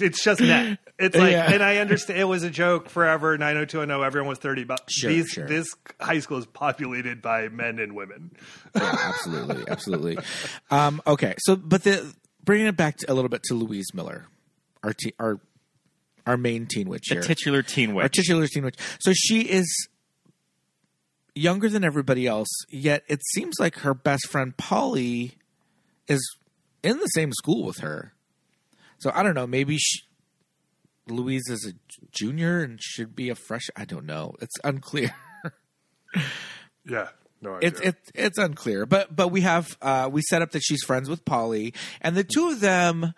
[0.00, 0.78] It's just men.
[0.98, 1.52] It's like, Yeah.
[1.52, 3.36] and I understand it was a joke forever.
[3.36, 5.46] 90210, everyone was 30, but Sure, these, sure.
[5.46, 8.30] this high school is populated by men and women.
[8.74, 10.18] Yeah, absolutely, absolutely.
[10.70, 14.24] Um, okay, so but the bringing it back to, a little bit to Louise Miller,
[14.82, 15.38] our te- our
[16.26, 17.22] our main teen witch The here.
[17.24, 18.12] titular teen our witch.
[18.12, 18.76] titular teen witch.
[19.00, 19.66] So she is
[21.34, 25.36] younger than everybody else, yet it seems like her best friend Polly
[26.08, 26.20] is
[26.82, 28.12] in the same school with her.
[28.98, 29.46] So I don't know.
[29.46, 30.00] Maybe she,
[31.08, 31.72] Louise is a
[32.12, 33.68] junior and should be a fresh.
[33.76, 34.34] I don't know.
[34.40, 35.14] It's unclear.
[36.84, 37.08] Yeah.
[37.40, 37.68] No idea.
[37.70, 38.86] it's it's it's unclear.
[38.86, 42.24] But but we have uh, we set up that she's friends with Polly, and the
[42.24, 43.14] two of them.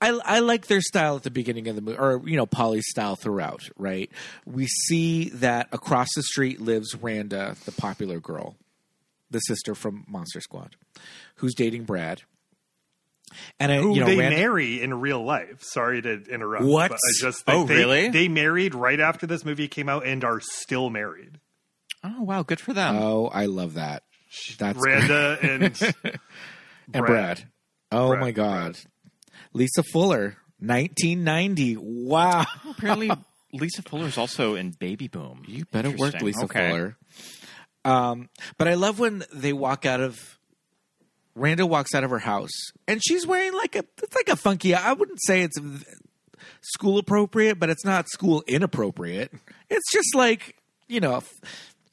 [0.00, 2.86] I, I like their style at the beginning of the movie, or you know, Polly's
[2.88, 3.68] style throughout.
[3.76, 4.10] Right,
[4.46, 8.56] we see that across the street lives Randa, the popular girl,
[9.30, 10.76] the sister from Monster Squad,
[11.36, 12.22] who's dating Brad.
[13.60, 15.62] And I, Who you know, they Randa- marry in real life.
[15.62, 16.64] Sorry to interrupt.
[16.64, 16.88] What?
[16.90, 18.08] But I just Oh, they, really?
[18.08, 21.38] They married right after this movie came out and are still married.
[22.02, 22.96] oh wow, good for them.
[22.96, 24.02] Oh, I love that.
[24.58, 25.94] That's Randa and
[26.92, 27.44] and Brad.
[27.92, 28.76] Oh Brad, my God,
[29.52, 31.76] Lisa Fuller, 1990.
[31.78, 32.44] Wow.
[32.68, 33.10] Apparently,
[33.52, 35.42] Lisa Fuller's also in Baby Boom.
[35.46, 36.68] You better work, Lisa Okay.
[36.70, 36.96] Fuller.
[37.84, 40.18] Um, but I love when they walk out of.
[41.36, 42.50] Randa walks out of her house,
[42.88, 43.84] and she's wearing like a.
[44.02, 44.74] It's like a funky.
[44.74, 45.56] I wouldn't say it's
[46.60, 49.32] school appropriate, but it's not school inappropriate.
[49.70, 50.56] It's just like
[50.88, 51.30] you know, f-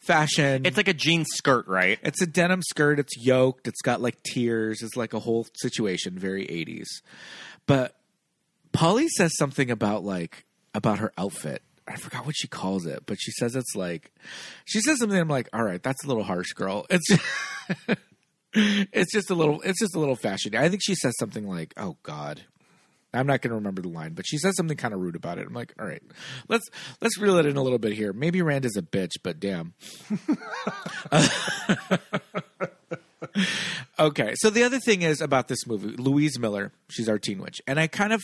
[0.01, 0.65] fashion.
[0.65, 1.99] It's like a jean skirt, right?
[2.01, 2.99] It's a denim skirt.
[2.99, 3.67] It's yoked.
[3.67, 4.81] It's got like tears.
[4.81, 6.87] It's like a whole situation, very 80s.
[7.67, 7.95] But
[8.71, 11.61] Polly says something about like about her outfit.
[11.87, 14.11] I forgot what she calls it, but she says it's like
[14.65, 15.19] she says something.
[15.19, 16.85] I'm like, all right, that's a little harsh, girl.
[16.89, 17.07] It's
[18.53, 20.55] it's just a little it's just a little fashion.
[20.55, 22.41] I think she says something like, oh God.
[23.13, 25.39] I'm not going to remember the line, but she says something kind of rude about
[25.39, 25.47] it.
[25.47, 26.03] I'm like, all right,
[26.49, 26.67] let's
[27.01, 28.11] let's reel it in a little bit here.
[28.11, 29.73] Maybe Rand is a bitch, but damn.
[33.99, 37.59] Okay, so the other thing is about this movie, Louise Miller, she's our teen witch.
[37.65, 38.21] And I kind of,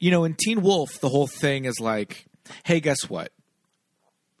[0.00, 2.26] you know, in Teen Wolf, the whole thing is like,
[2.64, 3.30] hey, guess what?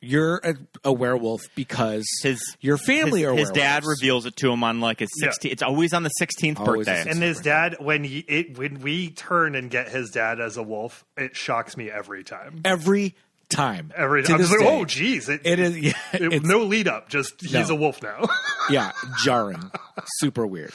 [0.00, 4.52] You're a, a werewolf because His your family his, are his dad reveals it to
[4.52, 5.28] him on like his Yeah.
[5.30, 5.50] 16th.
[5.52, 7.04] It's always on the 16th Always birthday.
[7.04, 10.56] the and his dad when he, it when we turn and get his dad as
[10.58, 12.60] a wolf, it shocks me every time.
[12.64, 13.14] every
[13.48, 13.92] time.
[13.96, 14.68] Every to time, I'm just like, day.
[14.80, 17.74] oh, geez, it, It is, yeah, it- no lead up, just he's No.
[17.76, 18.26] a wolf now.
[18.70, 18.92] yeah,
[19.24, 19.70] jarring,
[20.18, 20.72] super weird.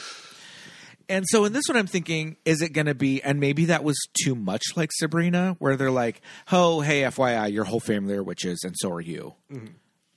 [1.08, 3.22] And so in this one, I'm thinking, is it going to be?
[3.22, 7.64] And maybe that was too much like Sabrina, where they're like, "Oh, hey, FYI, your
[7.64, 9.66] whole family are witches, and so are you, mm-hmm.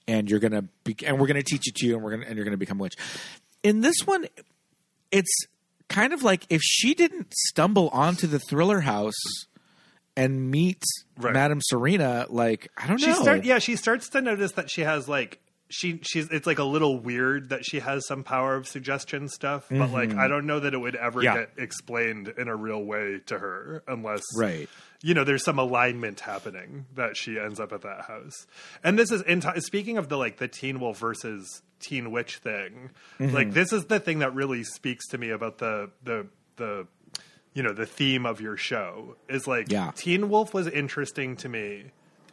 [0.07, 2.35] and you're gonna be, and we're gonna teach it to you, and we're gonna, and
[2.37, 2.93] you're gonna become a witch."
[3.63, 4.25] In this one,
[5.11, 5.33] it's
[5.89, 9.15] kind of like if she didn't stumble onto the thriller house
[10.17, 10.83] and meet
[11.17, 11.33] Right.
[11.33, 14.81] Madame Serena, like I don't she know, start yeah she starts to notice that she
[14.81, 18.67] has like she she's it's like a little weird that she has some power of
[18.67, 20.19] suggestion stuff but like Mm-hmm.
[20.19, 21.37] i don't know that it would ever Yeah.
[21.37, 24.69] get explained in a real way to her unless right?
[25.01, 28.45] you know there's some alignment happening that she ends up at that house
[28.83, 32.37] and this is in t- speaking of the like the teen wolf versus teen witch
[32.37, 33.33] thing Mm-hmm.
[33.33, 36.85] like this is the thing that really speaks to me about the the the
[37.55, 39.91] you know the theme of your show is like Yeah.
[39.95, 41.85] teen wolf was interesting to me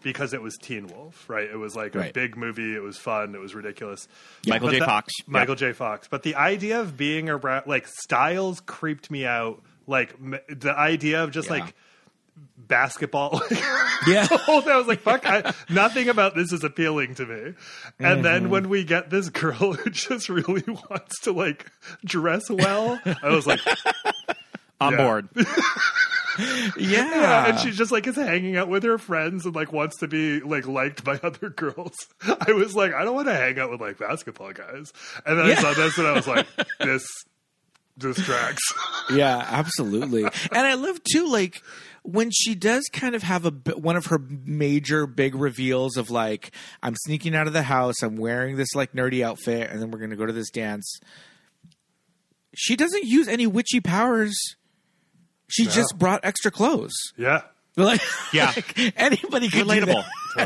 [0.02, 3.35] because it was teen wolf right it was like a big movie it was fun
[3.35, 4.08] it was ridiculous
[4.46, 4.78] Michael But J.
[4.80, 5.12] the- Fox.
[5.26, 5.72] Michael J.
[5.72, 6.08] Fox.
[6.08, 9.62] But the idea of being around, like, Stiles creeped me out.
[9.87, 11.54] Like, m- the idea of just, Yeah.
[11.61, 11.74] like,
[12.58, 13.40] basketball.
[14.04, 14.26] Yeah.
[14.48, 17.54] Oh, I was like, fuck, I, nothing about this is appealing to me.
[18.00, 18.50] And then mm-hmm.
[18.50, 21.70] when we get this girl who just really wants to, like,
[22.04, 23.61] dress well, I was like,
[24.86, 24.98] on Yeah.
[25.06, 25.28] board.
[26.38, 27.46] Yeah, yeah.
[27.48, 30.40] And she just, like, is hanging out with her friends and, like, wants to be,
[30.40, 31.94] like, liked by other girls.
[32.26, 34.94] I was like, I don't want to hang out with, like, basketball guys.
[35.26, 36.46] And then I saw this and I was like,
[36.80, 37.06] this
[37.98, 38.62] distracts.
[39.12, 40.22] Yeah, absolutely.
[40.24, 41.62] and I love too, like
[42.04, 46.52] when she does kind of have a one of her major big reveals of like
[46.82, 49.98] I'm sneaking out of the house, I'm wearing this like nerdy outfit, and then we're
[49.98, 50.98] gonna go to this dance.
[52.54, 54.34] She doesn't use any witchy powers.
[55.52, 56.92] She just brought extra clothes.
[57.16, 57.42] Yeah,
[57.76, 58.00] Like,
[58.32, 58.46] Yeah.
[58.56, 60.04] like, anybody could do Relatable.
[60.36, 60.44] that.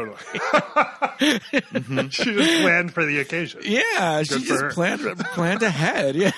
[1.18, 2.08] totally.
[2.10, 3.60] she just planned for the occasion.
[3.64, 4.70] Yeah, she Good for just her.
[4.72, 6.16] planned planned ahead.
[6.16, 6.32] Yeah,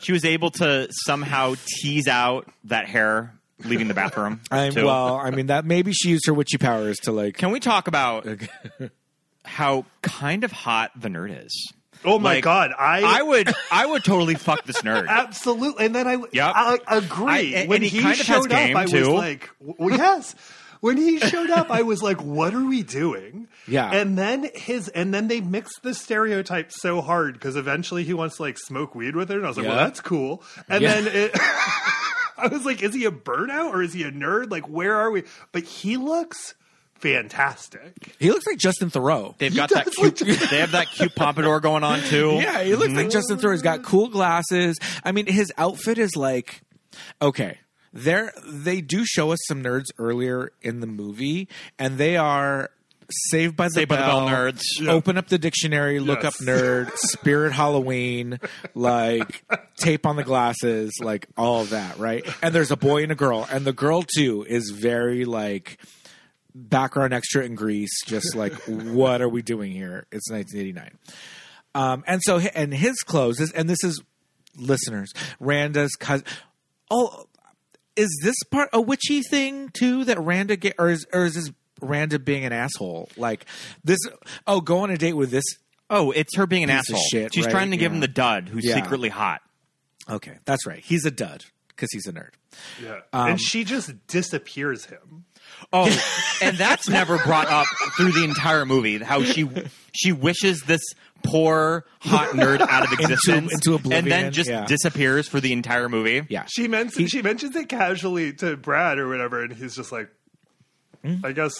[0.00, 4.40] She was able to somehow tease out that hair leaving the bathroom.
[4.50, 5.16] I'm well.
[5.16, 7.36] I mean that maybe she used her witchy powers to like.
[7.36, 8.26] Can we talk about
[9.44, 11.72] how kind of hot the nerd is?
[12.04, 15.06] Oh my Like, god, I I would, I would totally fuck this nerd.
[15.08, 15.84] absolutely.
[15.86, 16.52] And then I, Yep.
[16.56, 17.54] I agree.
[17.56, 20.34] I- and when he he, kind of has showed up, I was like, well, yes.
[20.80, 23.90] When he showed up, I was like, "What are we doing?" Yeah.
[23.92, 28.36] And then his, and then they mixed the stereotype so hard because eventually he wants
[28.36, 29.74] to like smoke weed with her, and I was like, Yeah.
[29.74, 31.02] "Well, that's cool." And Yeah.
[31.02, 31.30] then it,
[32.38, 34.50] I was like, "Is he a burnout or is he a nerd?
[34.50, 36.54] Like, where are we?" But he looks
[37.00, 38.14] fantastic.
[38.18, 39.36] He looks like Justin Theroux.
[39.38, 40.20] They've got that cute.
[40.20, 42.32] look- they have that cute pompadour going on too.
[42.34, 43.10] Yeah, he looks like mm-hmm.
[43.10, 43.52] Justin Theroux.
[43.52, 44.78] He's got cool glasses.
[45.04, 46.62] I mean, his outfit is like
[47.20, 47.58] okay.
[47.92, 52.70] There, they do show us some nerds earlier in the movie, and they are
[53.12, 54.62] Saved by the Saved by the Bell Bell nerds.
[54.78, 54.92] Yeah.
[54.92, 58.38] Open up the dictionary, look up nerd, Spirit Halloween,
[58.74, 59.44] like
[59.78, 62.24] tape on the glasses, like all of that, right?
[62.42, 65.78] And there's a boy and a girl, and the girl too is very like
[66.54, 70.06] background extra in Grease, just like what are we doing here?
[70.12, 70.98] It's 1989.
[71.74, 74.02] Um, and so, and his clothes, is, and this is
[74.56, 76.26] listeners, Randa's cousin.
[76.90, 77.26] Oh,
[77.96, 81.50] is this part a witchy thing too that Randa get, or is, or is this
[81.80, 83.08] Randa being an asshole?
[83.16, 83.46] Like
[83.84, 83.98] this?
[84.46, 85.44] Oh, go on a date with this.
[85.88, 87.06] Oh, it's her being an Piece of asshole.
[87.10, 87.50] shit, She's right?
[87.52, 87.96] trying to give Yeah.
[87.96, 88.74] him the dud, who's Yeah.
[88.76, 89.40] secretly hot.
[90.08, 90.80] Okay, that's right.
[90.84, 92.30] He's a dud because he's a nerd.
[92.82, 93.00] Yeah.
[93.12, 95.24] Um, and she just disappears him.
[95.72, 95.86] Oh,
[96.42, 98.98] and that's never brought up through the entire movie.
[98.98, 99.48] How she
[99.92, 100.80] she wishes this
[101.22, 104.64] poor hot nerd out of existence into and oblivion, then just yeah.
[104.66, 106.26] disappears for the entire movie.
[106.28, 110.08] Yeah, She mentions she mentions it casually to Brad or whatever, and he's just like,
[111.02, 111.24] Hmm?
[111.24, 111.54] "I guess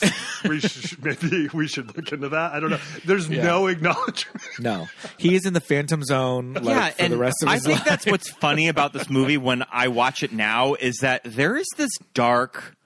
[0.48, 2.80] we should maybe we should look into that." I don't know.
[3.06, 4.42] There's no acknowledgement.
[4.58, 4.86] no,
[5.16, 6.52] he is in the Phantom Zone.
[6.54, 7.88] Like, yeah, for and the rest of I his think life.
[7.88, 11.66] that's what's funny about this movie when I watch it now is that there is
[11.78, 12.76] this dark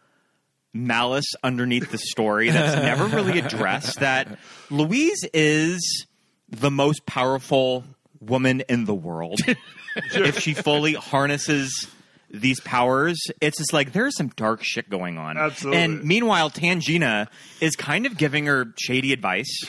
[0.75, 4.01] malice underneath the story that's never really addressed.
[4.01, 4.39] That
[4.71, 6.07] Louise is
[6.51, 7.85] the most powerful
[8.21, 9.39] woman in the world.
[10.13, 11.87] if she fully harnesses
[12.31, 15.37] these powers, it's just like there's some dark shit going on.
[15.39, 15.81] Absolutely.
[15.81, 17.29] And meanwhile, Tangina
[17.61, 19.61] is kind of giving her shady advice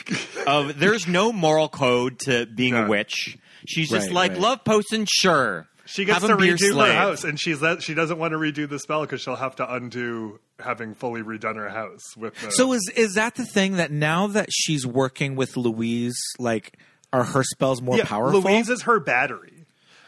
[0.46, 2.86] of there's no moral code to being Yeah.
[2.86, 3.38] a witch.
[3.68, 4.40] She's just Right, like right.
[4.40, 5.68] love potion, sure.
[5.84, 8.18] She gets to to 'em be your redo her house, and she's that she doesn't
[8.18, 12.16] want to redo the spell because she'll have to undo having fully redone her house
[12.16, 12.34] with.
[12.40, 16.76] The, So is is that the thing that now that she's working with Louise, like
[17.12, 18.40] are her spells more yeah, powerful?
[18.40, 19.52] Louise is her battery.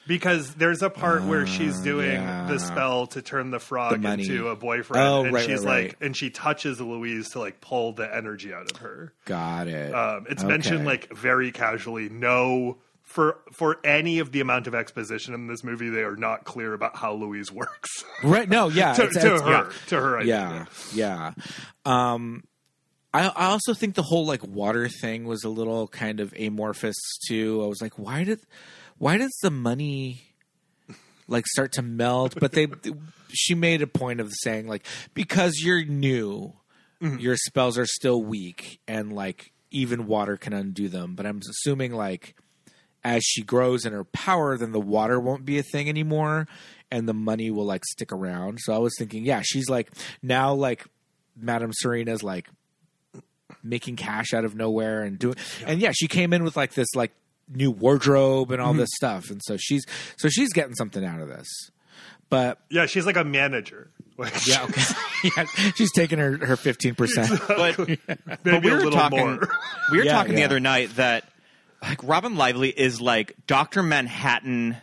[0.06, 2.46] Because there's a part where she's doing yeah.
[2.48, 5.82] the spell to turn the frog The into a boyfriend, Oh, and right, she's right,
[5.82, 5.96] like, right.
[6.00, 9.12] and she touches Louise to like pull the energy out of her.
[9.26, 9.94] Got it.
[9.94, 10.48] Um, it's Okay.
[10.50, 12.08] mentioned like very casually.
[12.08, 16.44] No, for for any of the amount of exposition in this movie, they are not
[16.44, 18.04] clear about how Louise works.
[18.22, 18.48] right?
[18.48, 19.72] No, yeah, to, it's- to it's- her, yeah.
[19.88, 21.32] to her, yeah, yeah.
[21.86, 22.44] Um,
[23.14, 26.96] I I also think the whole like water thing was a little kind of amorphous
[27.26, 27.62] too.
[27.64, 28.40] I was like, why did
[28.98, 30.20] why does the money
[31.26, 32.34] like start to melt?
[32.38, 32.68] But they
[33.32, 36.52] she made a point of saying like because you're new,
[37.00, 41.14] your spells are still weak, and like even water can undo them.
[41.14, 42.34] But I'm assuming like
[43.04, 46.46] as she grows in her power, then the water won't be a thing anymore,
[46.90, 48.58] and the money will like stick around.
[48.60, 49.90] So I was thinking, yeah, she's like
[50.22, 50.86] now like
[51.36, 52.48] Madame Serena's like
[53.62, 56.88] making cash out of nowhere and doing, and yeah, she came in with like this
[56.94, 57.12] like
[57.48, 58.80] new wardrobe and all mm-hmm.
[58.80, 59.84] this stuff, and so she's
[60.16, 61.48] so she's getting something out of this.
[62.30, 63.90] But Yeah, she's like a manager.
[64.18, 64.82] Like, yeah, okay,
[65.36, 65.44] yeah,
[65.76, 67.30] she's taking her her fifteen percent.
[67.46, 68.00] But maybe
[68.42, 69.48] but we a were talking more.
[69.92, 71.24] we were Yeah, talking the other night that
[71.82, 74.76] like Robin Lively is like Doctor Manhattan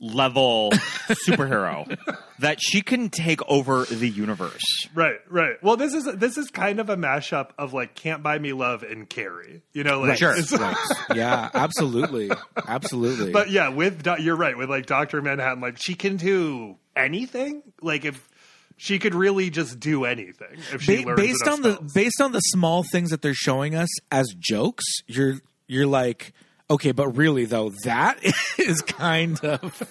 [0.00, 0.70] level
[1.26, 1.96] superhero
[2.40, 4.62] that she can take over the universe.
[4.94, 5.62] Right, right.
[5.62, 8.82] Well, this is this is kind of a mashup of like "Can't Buy Me Love"
[8.82, 10.34] and "Carrie." You know, like Sure.
[10.34, 10.76] right.
[11.14, 13.32] Yeah, absolutely, absolutely.
[13.32, 17.62] But yeah, with Do- you're right with like Doctor Manhattan, like she can do anything.
[17.80, 18.28] Like if
[18.76, 22.20] she could really just do anything if she Ba- learns based enough on the based
[22.20, 25.36] on the small things that they're showing us as jokes, you're
[25.66, 26.32] you're like,
[26.70, 28.18] Okay, but really though, that
[28.58, 29.82] is kind of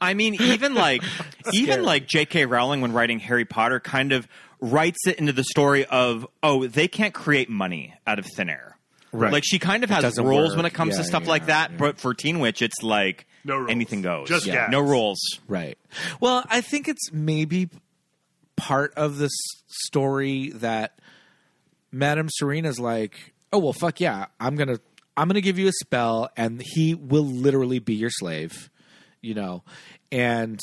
[0.00, 1.02] I mean, even like
[1.52, 2.46] even like J.K.
[2.46, 4.26] Rowling when writing Harry Potter kind of
[4.60, 8.76] writes it into the story of oh they can't create money out of thin air.
[9.12, 9.32] Right.
[9.32, 10.56] Like she kind of It has rules work.
[10.56, 11.76] when it comes Yeah, to stuff yeah, like that, yeah.
[11.78, 13.70] but for Teen Witch it's like No rules.
[13.70, 14.28] anything goes.
[14.28, 14.66] Just yeah.
[14.68, 15.18] no rules.
[15.46, 15.78] right.
[16.20, 17.68] Well, I think it's maybe
[18.56, 19.32] part of the s-
[19.68, 20.98] story that
[21.92, 24.80] Madame Serena's like, oh well, fuck yeah, I'm gonna
[25.16, 28.70] I'm gonna give you a spell, and he will literally be your slave,
[29.22, 29.64] you know,
[30.12, 30.60] and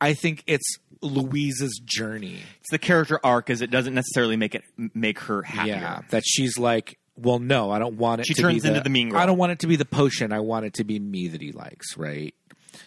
[0.00, 2.40] I think it's Louise's journey.
[2.60, 4.62] It's the character arc is it doesn't necessarily make it
[4.94, 5.74] make her happier.
[5.76, 8.26] Yeah, that she's like, well, no, I don't want it.
[8.26, 9.20] She to turns be into the mean girl.
[9.20, 10.32] I don't want it to be the potion.
[10.32, 12.34] I want it to be me that he likes, right?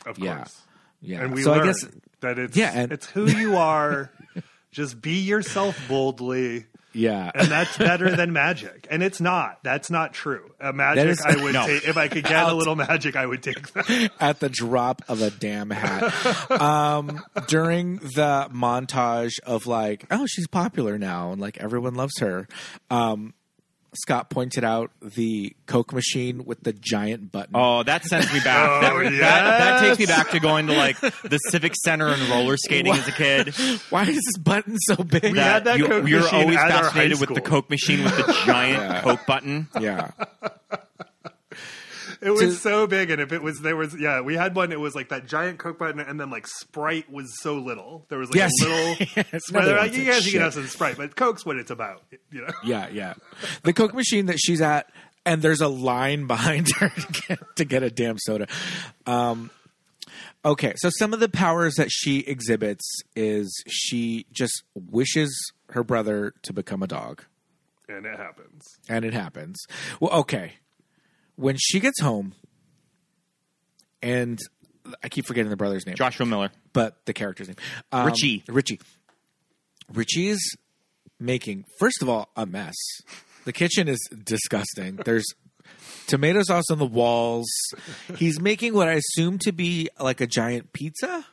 [0.06, 0.38] Of Yeah.
[0.38, 0.62] course.
[1.02, 1.24] Yeah.
[1.24, 1.86] And we so learn I guess
[2.22, 4.12] that it's Yeah, and- it's who you are.
[4.72, 6.66] Just be yourself boldly.
[6.94, 8.88] Yeah, and that's better than magic.
[8.90, 9.60] And it's not.
[9.64, 10.52] That's not true.
[10.60, 11.66] A magic, is- I would No.
[11.66, 14.12] take if I could get a little magic, I would take that.
[14.20, 16.52] at the drop of a damn hat.
[16.52, 22.48] um, during the montage of like, oh, she's popular now and like everyone loves her.
[22.90, 23.34] Um,
[23.94, 27.52] Scott pointed out the Coke machine with the giant button.
[27.56, 28.82] Oh, that sends me back.
[28.92, 32.22] Oh, that, that, that takes me back to going to like the Civic Center and
[32.30, 33.54] roller skating as a kid.
[33.90, 35.24] Why is this button so big?
[35.34, 37.42] We had that you, Coke you're machine always at our high fascinated with the.
[37.42, 39.02] Coke machine with the giant Yeah.
[39.02, 39.68] Coke button.
[39.80, 40.12] yeah.
[42.22, 44.72] It was To- so big, and if it was there was yeah, we had one.
[44.72, 48.06] It was like that giant Coke button, and then like Sprite was so little.
[48.10, 48.52] There was like Yes.
[48.62, 48.96] a little.
[49.34, 49.68] Yes, Sprite.
[49.76, 52.04] like, you guys you can have some Sprite, but Coke's what it's about.
[52.32, 52.54] You know.
[52.64, 53.14] Yeah, yeah.
[53.64, 54.90] The Coke machine that she's at,
[55.26, 58.48] and there's a line behind her to get, to get a damn soda.
[59.08, 59.50] Um,
[60.46, 65.36] okay, so some of the powers that she exhibits is she just wishes
[65.72, 67.24] her brother to become a dog,
[67.90, 68.64] And it happens.
[68.90, 69.58] and it happens.
[70.00, 70.54] Well, okay.
[71.36, 72.34] When she gets home,
[74.02, 74.40] and
[75.04, 76.52] I keep forgetting the brother's name, Joshua Miller.
[76.74, 77.58] but the character's name,
[77.92, 78.44] um, Richie.
[78.48, 78.80] Richie.
[79.94, 80.56] Richie is
[81.20, 82.76] making first of all a mess.
[83.46, 84.98] The kitchen is disgusting.
[84.98, 85.26] There's
[86.08, 87.48] tomato sauce on the walls.
[88.18, 91.26] He's making what I assume to be like a giant pizza,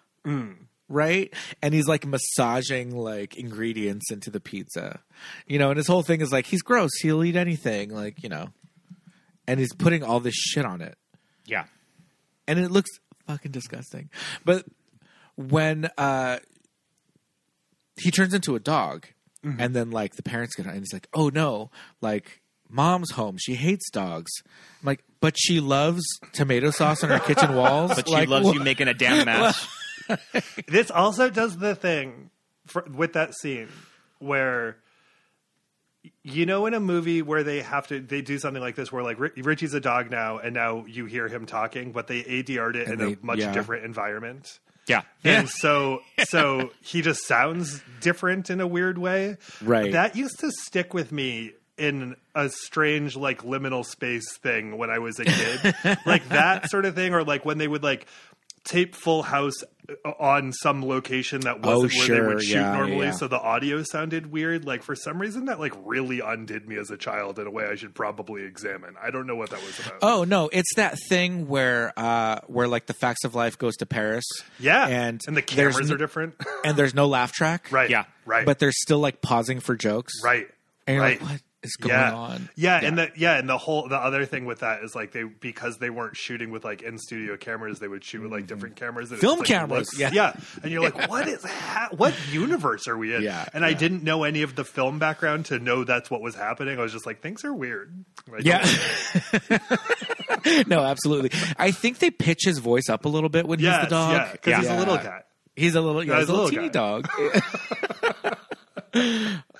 [0.89, 1.33] right?
[1.63, 5.01] And he's like massaging like ingredients into the pizza,
[5.47, 5.69] you know.
[5.71, 6.91] And his whole thing is like he's gross.
[7.03, 8.49] He'll eat anything, like you know.
[9.49, 10.97] And he's putting all this shit on it
[11.47, 11.65] Yeah.
[12.47, 12.91] and it looks
[13.27, 14.11] fucking disgusting.
[14.45, 14.65] But
[15.35, 16.39] when uh
[18.01, 19.07] he turns into a dog,
[19.45, 19.61] Mm-hmm.
[19.61, 21.71] and then like the parents get on, and he's like, "Oh no,
[22.01, 23.37] like mom's home.
[23.39, 24.33] She hates dogs."
[24.83, 27.93] I'm like, but she loves tomato sauce on her kitchen walls.
[27.95, 29.65] But she Like, loves wha- you making a damn mess.
[30.67, 32.31] This also does the thing
[32.67, 33.69] for, with that scene
[34.19, 34.79] where
[36.29, 39.03] you know in a movie where they have to they do something like this where
[39.03, 42.77] like Ri- Richie's a dog now and now you hear him talking but they ADR'd
[42.77, 43.53] it in they- a much yeah.
[43.53, 44.59] different environment.
[44.87, 45.03] Yeah.
[45.23, 49.37] And so so he just sounds different in a weird way.
[49.63, 49.93] Right.
[49.93, 54.99] That used to stick with me in a strange like liminal space thing when I
[54.99, 55.99] was a kid.
[56.07, 58.07] like that sort of thing or like when they would like
[58.69, 59.55] tape Full House
[60.05, 63.13] uh, on some location that wasn't Oh, where they would shoot Yeah, normally yeah.
[63.13, 66.91] so the audio sounded weird like for some reason that like really undid me as
[66.91, 68.95] a child in a way I should probably examine.
[69.03, 69.99] I don't know what that was about.
[70.03, 73.87] Oh no, it's that thing where uh where like the facts of life goes to
[73.87, 74.27] Paris.
[74.61, 74.87] yeah.
[74.87, 76.35] and and the cameras are different.
[76.65, 77.69] and there's no laugh track.
[77.73, 77.89] right.
[77.89, 78.05] Yeah.
[78.27, 78.45] Right.
[78.45, 80.13] But they're still like pausing for jokes.
[80.23, 80.47] right.
[80.87, 81.21] And you're right.
[81.21, 82.15] like, what is going yeah.
[82.15, 82.49] on?
[82.55, 85.25] Yeah, and the yeah, and the whole the other thing with that is like they
[85.25, 88.77] because they weren't shooting with like in studio cameras, they would shoot with like different
[88.77, 88.85] mm-hmm.
[88.85, 90.11] cameras, and Film like, cameras, looks- yeah.
[90.13, 90.33] yeah.
[90.63, 93.23] And you're like, what is ha- what universe are we in?
[93.23, 96.35] Yeah, and I didn't know any of the film background to know that's what was
[96.35, 96.79] happening.
[96.79, 98.05] I was just like, things are weird.
[98.41, 98.65] Yeah.
[100.67, 101.31] no, absolutely.
[101.57, 104.13] I think they pitch his voice up a little bit when he's the dog.
[104.13, 105.25] yeah, 'cause he's a little cat.
[105.57, 107.09] He's a little, yeah, Yeah, he's a little, little teeny dog.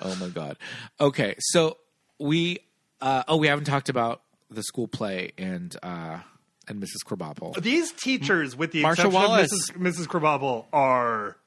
[0.01, 0.57] oh my god.
[1.01, 1.77] Okay, so
[2.19, 2.59] we,
[3.01, 6.19] uh, oh, we haven't talked about the school play and uh,
[6.67, 7.03] and Mrs.
[7.05, 7.61] Krabappel.
[7.61, 9.69] These teachers, with the Marcia exception Wallace.
[9.69, 10.05] of Mrs.
[10.05, 10.07] Mrs.
[10.07, 11.37] Krabappel, are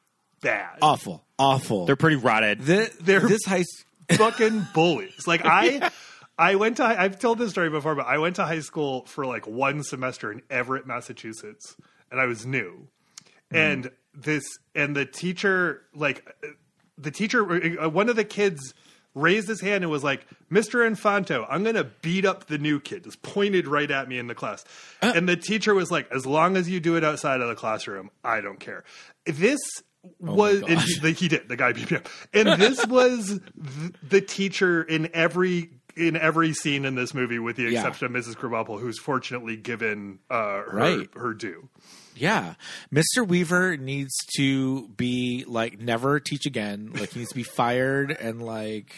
[0.41, 0.79] bad.
[0.83, 1.87] Awful, awful.
[1.87, 2.61] They're pretty rotted.
[2.63, 3.65] The- they're- this high.
[4.13, 5.27] fucking bullies.
[5.27, 5.91] Like I,
[6.39, 6.85] I went to.
[6.85, 10.33] I've told this story before, but I went to high school for like one semester
[10.33, 11.77] in Everett, Massachusetts,
[12.11, 12.89] and I was new.
[13.51, 14.45] And this,
[14.75, 16.49] and the teacher, like, uh,
[16.97, 18.73] the teacher, uh, one of the kids
[19.15, 20.89] raised his hand and was like, "Mr.
[20.89, 24.27] Infanto, I'm going to beat up the new kid." Just pointed right at me in
[24.27, 24.65] the class,
[25.01, 28.11] and the teacher was like, "As long as you do it outside of the classroom,
[28.25, 28.85] I don't care."
[29.27, 29.61] This
[30.19, 34.21] was and he, he did the guy beat me up and this was th- the
[34.21, 37.79] teacher in every in every scene in this movie, with the Yeah.
[37.87, 38.35] exception of Mrs.
[38.37, 41.09] Krabappel, who's fortunately given uh, her Right.
[41.15, 41.69] her due.
[42.15, 42.55] Yeah.
[42.93, 43.27] Mr.
[43.27, 46.91] Weaver needs to be like never teach again.
[46.95, 48.95] Like he needs to be fired and like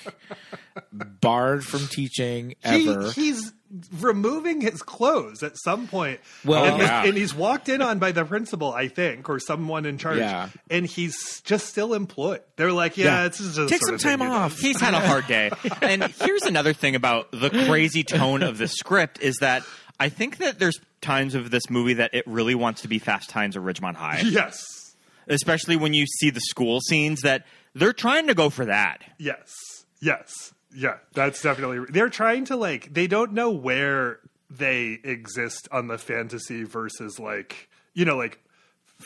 [0.92, 3.10] barred from teaching ever.
[3.12, 3.52] He, he's
[3.98, 6.20] removing his clothes at some point.
[6.44, 7.04] Well- and, Yeah.
[7.04, 10.18] and he's walked in on by the principal, I think, or someone in charge.
[10.18, 10.48] Yeah.
[10.70, 12.40] And he's just still employed.
[12.56, 13.26] They're like, yeah, Yeah.
[13.26, 14.58] it's just Take sort some of time off.
[14.58, 15.50] He's had a hard day.
[15.82, 19.64] And here's another thing about the crazy tone of the script is that
[19.99, 23.30] I think that there's times of this movie that it really wants to be Fast
[23.30, 24.22] Times at Ridgemont High.
[24.24, 24.59] Yes.
[25.28, 29.03] Especially when you see the school scenes that they're trying to go for that.
[29.18, 29.53] Yes.
[30.01, 30.53] Yes.
[30.76, 31.86] Yeah, that's definitely.
[31.88, 32.92] They're trying to like.
[32.92, 34.18] They don't know where
[34.51, 38.40] they exist on the fantasy versus like you know like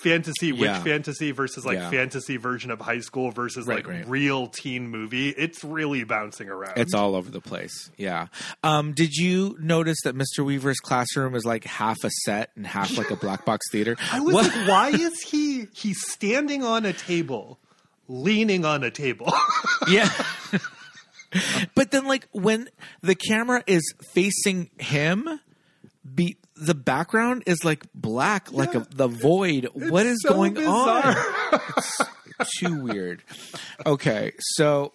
[0.03, 0.82] fantasy witch Yeah.
[0.82, 1.91] fantasy versus like Yeah.
[1.91, 4.09] fantasy version of high school versus Right, like right.
[4.09, 5.30] real teen movie.
[5.30, 6.74] It's really bouncing around.
[6.76, 7.91] It's all over the place.
[7.97, 8.26] Yeah.
[8.62, 10.45] Um, did you notice that Mr.
[10.45, 13.97] Weaver's classroom is like half a set and half like a black box theater?
[14.12, 17.59] I was What- like, why is he he's standing on a table,
[18.09, 19.32] leaning on a table?
[19.89, 20.11] Yeah.
[21.74, 22.68] but then like when
[23.03, 23.82] the camera is
[24.12, 25.41] facing him,
[26.14, 29.68] be the background is like black, like a, the void.
[29.72, 31.16] what is so going bizarre.
[31.52, 31.61] on?
[32.40, 33.22] It's too weird.
[33.84, 34.92] Okay, so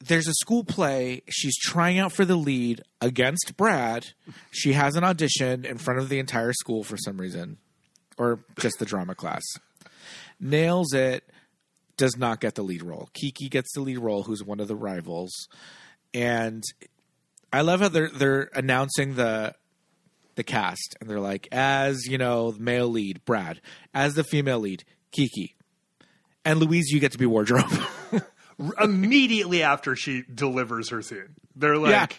[0.00, 1.22] there's a school play.
[1.28, 4.08] She's trying out for the lead against Brad.
[4.50, 7.58] She has an audition in front of the entire school for some reason,
[8.18, 9.42] or just the drama class.
[10.40, 11.24] Nails it.
[11.98, 13.10] Does not get the lead role.
[13.12, 15.30] Kiki gets the lead role, who's one of the rivals,
[16.14, 16.64] and
[17.52, 19.54] I love how they're they're announcing the
[20.34, 23.60] the cast, and they're like, as you know, the male lead Brad,
[23.94, 25.54] as the female lead Kiki,
[26.44, 27.70] and Louise, you get to be wardrobe.
[28.80, 32.18] Immediately after she delivers her scene, they're like,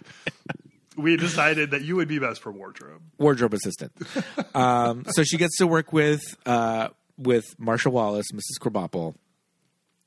[0.97, 3.91] "We decided that you would be best for wardrobe." wardrobe assistant.
[4.55, 8.59] Um, so she gets to work with uh, with Marcia Wallace, Mrs.
[8.59, 9.15] Krabappel,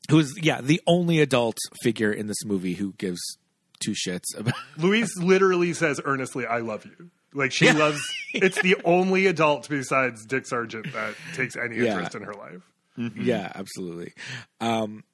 [0.09, 3.21] who's yeah the only adult figure in this movie who gives
[3.81, 4.55] two shits about.
[4.77, 7.73] Louise literally says earnestly, "I love you." Like she Yeah.
[7.75, 8.01] loves.
[8.35, 11.93] It's the only adult besides Dick Sargent that takes any Yeah.
[11.93, 12.63] interest in her life.
[13.15, 14.13] Yeah, absolutely.
[14.61, 15.05] Um,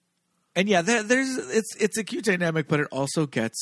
[0.57, 3.59] and yeah, there, there's it's it's a cute dynamic, but it also gets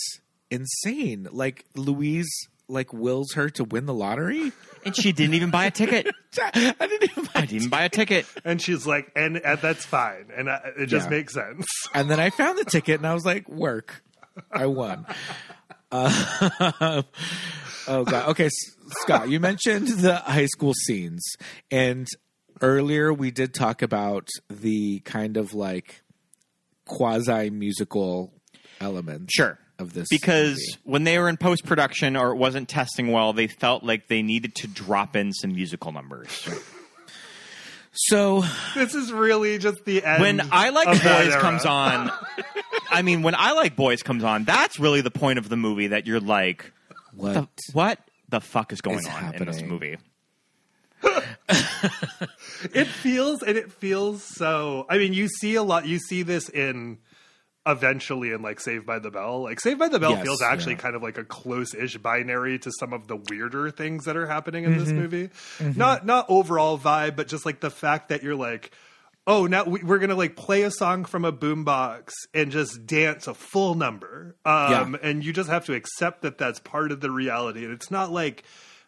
[0.51, 1.27] insane.
[1.31, 2.29] Like Louise
[2.69, 4.53] like wills her to win the lottery.
[4.85, 6.07] And she didn't even buy a ticket.
[6.41, 7.29] I didn't even.
[7.35, 8.27] I didn't buy a ticket.
[8.45, 11.17] And she's like, and, and that's fine, and uh, it just Yeah.
[11.19, 11.67] makes sense.
[11.95, 14.03] And then I found the ticket and I was like, work.
[14.53, 15.05] I won.
[15.93, 17.03] Uh,
[17.89, 18.29] oh, God.
[18.31, 18.49] Okay,
[19.03, 21.23] Scott, you mentioned the high school scenes.
[21.71, 22.07] And
[22.61, 26.03] earlier we did talk about the kind of like
[26.87, 28.33] quasi musical
[28.81, 29.59] elements Sure.
[29.79, 30.09] of this.
[30.11, 30.81] Because movie.
[30.85, 34.23] when they were in post production or it wasn't testing well, they felt like they
[34.23, 36.49] needed to drop in some musical numbers.
[37.93, 40.21] So, This is really just the end.
[40.23, 42.11] when I Like Boys comes on,
[42.89, 45.89] I mean, when I Like Boys comes on, that's really the point of the movie
[45.89, 46.73] that you're like,
[47.21, 47.35] what?
[47.35, 47.99] the, what
[48.29, 49.97] the fuck is going is on in this movie?
[52.75, 54.87] it feels and it feels so.
[54.89, 55.87] I mean, you see a lot.
[55.87, 56.99] You see this in
[57.67, 59.43] eventually in like Saved by the Bell.
[59.45, 60.79] Like Saved by the Bell Yes, feels actually yeah.
[60.81, 64.65] kind of like a close-ish binary to some of the weirder things that are happening
[64.65, 64.81] in Mm-hmm.
[64.81, 65.31] this movie.
[65.77, 68.71] Not not overall vibe, but just like the fact that you're like.
[69.31, 73.27] Oh, now we, we're gonna like play a song from a boombox and just dance
[73.29, 75.09] a full number, um, Yeah.
[75.09, 77.65] and you just have to accept that that's part of the reality.
[77.65, 78.43] And it's not like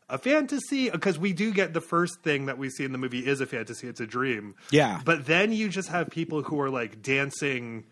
[0.09, 3.24] a fantasy because we do get the first thing that we see in the movie
[3.24, 4.55] is a fantasy; it's a dream.
[4.70, 5.01] Yeah.
[5.05, 7.84] But then you just have people who are like dancing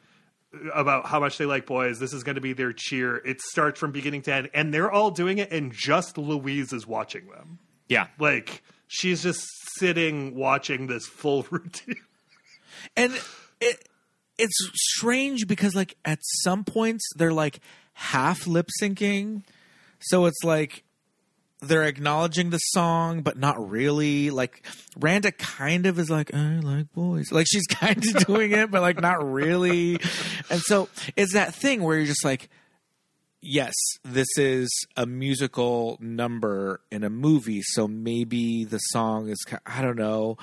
[0.75, 2.01] about how much they like boys.
[2.01, 3.17] This is going to be their cheer.
[3.19, 6.87] It starts from beginning to end, and they're all doing it, and just Louise is
[6.87, 7.61] watching them.
[7.89, 8.09] Yeah.
[8.19, 9.47] Like she's just
[9.77, 11.95] sitting watching this full routine.
[12.97, 13.13] And
[13.61, 13.89] it
[14.39, 17.61] it's strange because like at some points they're like
[17.93, 19.43] half lip syncing
[20.01, 20.85] so it's like
[21.61, 24.31] they're acknowledging the song but not really.
[24.31, 24.65] Like
[24.99, 27.31] randa kind of is like i like boys.
[27.31, 29.99] Like she's kind of doing it but like not really.
[30.49, 32.49] And so it's that thing where you're just like
[33.43, 33.73] yes
[34.05, 34.69] this is
[34.99, 40.37] a musical number in a movie so maybe the song is i don't know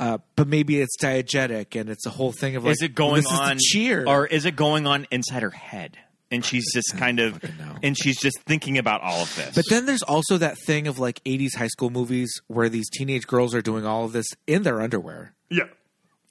[0.00, 3.16] uh, but maybe it's diegetic and it's a whole thing of like is it going
[3.16, 5.98] this is the on cheer or is it going on inside her head?
[6.32, 7.42] And she's just kind of,
[7.82, 9.52] and she's just thinking about all of this.
[9.52, 13.26] But then there's also that thing of like 80s high school movies where these teenage
[13.26, 15.34] girls are doing all of this in their underwear.
[15.48, 15.64] Yeah.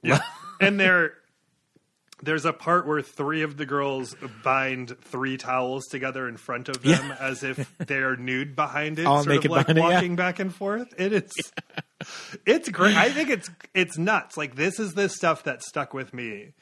[0.02, 0.22] Yeah.
[0.62, 1.16] and they're
[2.22, 6.82] there's a part where three of the girls bind three towels together in front of
[6.82, 7.18] them Yeah.
[7.20, 9.94] as if they're nude behind it, All sort of like behind it, yeah.
[9.96, 10.94] walking back and forth.
[10.98, 11.32] It is,
[12.46, 12.96] it's great.
[12.96, 14.38] I think it's it's nuts.
[14.38, 16.54] Like this is the stuff that stuck with me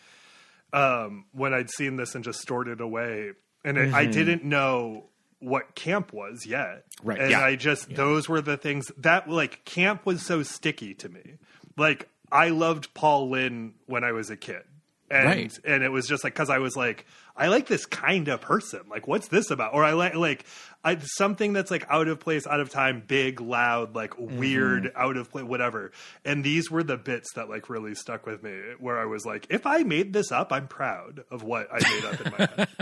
[0.73, 3.31] um, when I'd seen this and just stored it away,
[3.63, 5.05] and it, I didn't know
[5.39, 6.83] what camp was yet.
[6.99, 7.07] Mm-hmm.
[7.09, 7.19] Right.
[7.19, 7.41] and Yeah.
[7.43, 11.35] I just those were the things that like camp was so sticky to me.
[11.77, 14.63] Like I loved Paul Lynde when I was a kid.
[15.09, 15.59] And Right.
[15.63, 17.05] and it was just like cuz I was like
[17.35, 18.81] I like this kind of person.
[18.89, 19.73] Like what's this about?
[19.73, 20.45] Or I like like
[20.83, 24.37] I, something that's like out of place, out of time, big, loud, like Mm-hmm.
[24.37, 25.91] weird, out of place, whatever.
[26.25, 29.47] And these were the bits that like really stuck with me where I was like
[29.49, 32.77] if I made this up, I'm proud of what I made up in my head.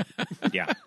[0.53, 0.73] Yeah.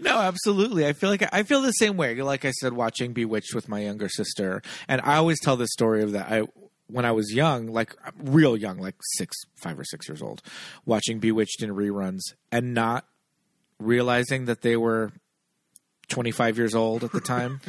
[0.00, 0.86] No, absolutely.
[0.86, 2.14] I feel like I feel the same way.
[2.20, 6.02] Like I said, watching Bewitched with my younger sister, and I always tell this story
[6.02, 6.30] of that.
[6.30, 6.42] I
[6.88, 10.42] when I was young, like real young, like six, five or six years old,
[10.84, 12.20] watching Bewitched in reruns
[12.52, 13.06] and not
[13.78, 15.12] realizing that they were
[16.08, 17.60] 25 years old at the time.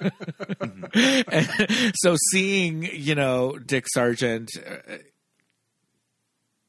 [1.96, 4.96] So seeing, you know, Dick Sargent uh,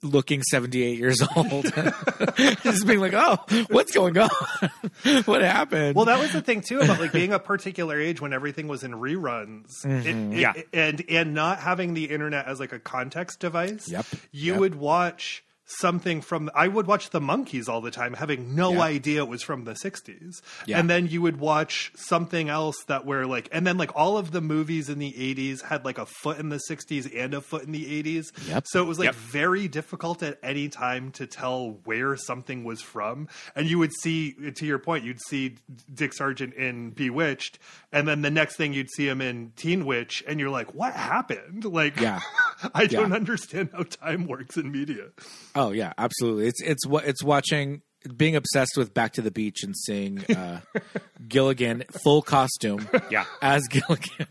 [0.06, 1.66] looking 78 years old,
[2.64, 3.38] just being like, oh,
[3.70, 4.30] what's going on?
[5.26, 5.96] what happened?
[5.96, 8.84] Well, that was the thing too about like being a particular age when everything was
[8.84, 10.08] in reruns, mm-hmm.
[10.08, 10.54] It- it- Yeah.
[10.74, 13.90] and and not having the internet as like a context device.
[13.90, 14.06] Yep.
[14.32, 14.60] you Yep.
[14.60, 18.82] would watch something from I would watch the Monkees all the time having no Yeah.
[18.82, 20.42] idea it was from the 60s.
[20.66, 20.80] Yeah.
[20.80, 24.32] And then you would watch something else that were like and then like all of
[24.32, 27.64] the movies in the 80s had like a foot in the 60s and a foot
[27.64, 28.26] in the 80s.
[28.48, 28.66] Yep.
[28.68, 29.16] So it was like Yep.
[29.16, 33.28] very difficult at any time to tell where something was from.
[33.56, 35.56] And you would see, to your point, you'd see
[35.94, 37.58] Dick Sargent in Bewitched,
[37.92, 40.94] and then the next thing you'd see him in Teen Witch, and you're like, what
[40.94, 41.66] happened?
[41.66, 42.20] Like, Yeah.
[42.74, 45.08] I don't understand how time works in media.
[45.56, 46.48] Oh yeah, absolutely.
[46.48, 47.82] It's it's what it's watching
[48.16, 50.62] being obsessed with Back to the Beach and seeing uh,
[51.28, 53.26] Gilligan full costume Yeah.
[53.42, 54.28] as Gilligan.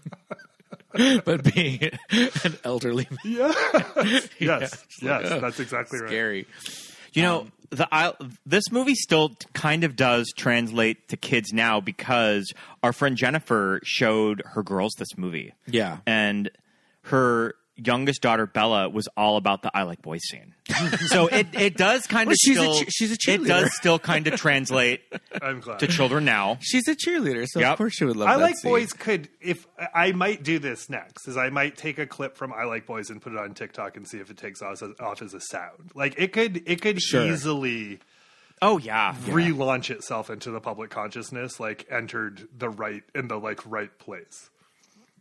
[1.24, 3.18] but being an elderly man.
[3.24, 3.52] Yeah.
[4.38, 4.84] yes.
[5.02, 5.20] Yeah.
[5.22, 5.40] Yes.
[5.40, 6.08] That's exactly right.
[6.08, 6.46] Scary.
[7.14, 8.12] You know, the I,
[8.46, 12.52] this movie still kind of does translate to kids now because
[12.82, 15.52] our friend Jennifer showed her girls this movie.
[15.66, 15.98] Yeah.
[16.06, 16.50] And
[17.02, 20.54] her youngest daughter Bella was all about the I like boys scene.
[21.06, 23.44] so it, it does kind Well, of she's a still che- she's a cheerleader.
[23.44, 25.02] it does still kind of translate
[25.42, 25.80] I'm glad.
[25.80, 26.58] to children now.
[26.60, 27.72] She's a cheerleader, so Yep.
[27.72, 28.70] of course she would love I that like scene.
[28.70, 32.52] boys could if I might do this next is I might take a clip from
[32.52, 34.90] I like boys and put it on TikTok and see if it takes off as,
[35.00, 35.90] off as a sound.
[35.94, 37.26] Like it could it could Sure.
[37.26, 37.98] easily
[38.62, 39.14] Oh yeah.
[39.26, 44.48] relaunch itself into the public consciousness like entered the right in the like right place.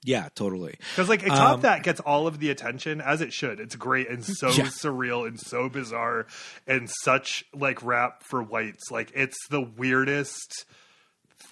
[0.03, 0.75] Yeah, totally.
[0.91, 3.59] Because like top Um, that gets all of the attention as it should.
[3.59, 4.65] It's great and so Yeah.
[4.65, 6.27] surreal and so bizarre
[6.67, 8.91] and such like rap for whites.
[8.91, 10.65] Like it's the weirdest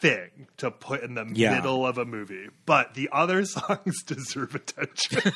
[0.02, 1.56] thing to put in the Yeah.
[1.56, 2.48] middle of a movie.
[2.66, 5.22] But the other songs deserve attention.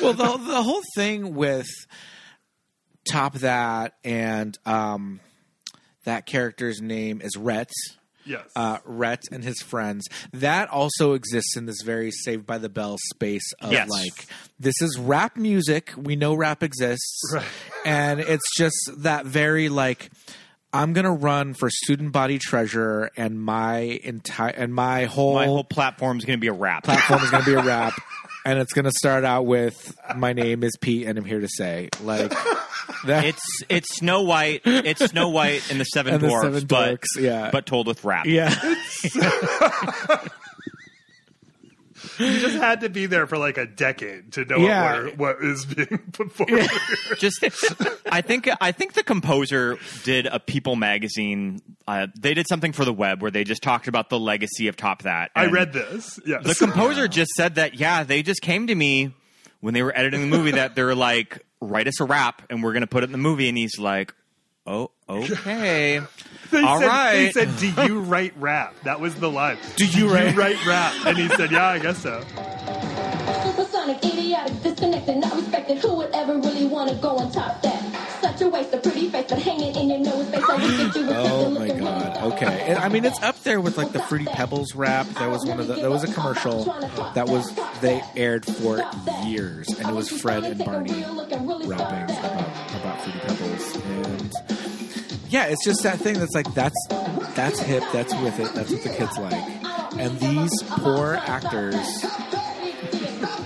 [0.00, 1.68] well, the the whole thing with
[3.10, 5.20] top that and um,
[6.04, 7.70] that character's name is Rhett.
[8.24, 8.44] Yes.
[8.56, 10.06] Uh, Rhett and his friends.
[10.32, 13.88] That also exists in this very Saved by the Bell space of Yes.
[13.88, 14.26] like
[14.58, 15.92] this is rap music.
[15.96, 17.44] We know rap exists, Right.
[17.84, 20.10] and it's just that very like.
[20.72, 25.64] I'm gonna run for student body treasurer, and my entire and my whole, My whole
[25.64, 26.84] platform is going to be a rap.
[26.84, 27.92] platform is going to be a rap,
[28.44, 31.48] and it's going to start out with "My name is Pete, and I'm here to
[31.48, 32.30] say." Like
[33.06, 33.24] that.
[33.24, 34.62] It's it's Snow White.
[34.64, 37.50] It's Snow White and the Seven And the Dwarfs, Seven but yeah.
[37.50, 38.26] but told with rap.
[38.26, 38.54] yeah,
[42.18, 45.04] you just had to be there for like a decade to know Yeah.
[45.04, 46.68] what, what is being put forward.
[47.18, 47.44] just
[48.10, 51.60] I think I think the composer did a People magazine.
[51.86, 54.76] Uh, they did something for the web where they just talked about the legacy of
[54.76, 55.30] Top That.
[55.34, 56.18] I read this.
[56.26, 56.44] Yes.
[56.46, 59.14] The composer just said that yeah, they just came to me
[59.60, 62.72] when they were editing the movie that they're like, write us a rap and we're
[62.72, 64.14] gonna put it in the movie, and he's like,
[64.66, 66.00] oh okay,
[66.50, 67.12] They all said, right.
[67.12, 69.58] They said, "Do you write rap?" That was the line.
[69.76, 70.36] Do you write-
[70.66, 70.94] rap?
[71.06, 72.22] And he said, "Yeah, I guess so."
[73.44, 75.78] Supersonic, idiotic, disconnected, not respected.
[75.78, 77.76] Who would ever really want to go on top that?
[78.20, 80.44] Such a waste of pretty face, but hanging in your nose face.
[80.48, 82.32] I wish that you was Oh something my looking god.
[82.34, 82.64] Okay.
[82.68, 85.06] And, I mean, it's up there with like the Fruity Pebbles rap.
[85.18, 85.74] There was one of the.
[85.74, 86.64] There was a commercial
[87.14, 88.82] that was they aired for
[89.24, 94.58] years, and it was Fred and Barney rapping about, about Fruity Pebbles, and
[95.30, 96.76] yeah, it's just that thing that's like that's
[97.34, 101.74] that's hip, that's with it, that's what the kids like, and these poor actors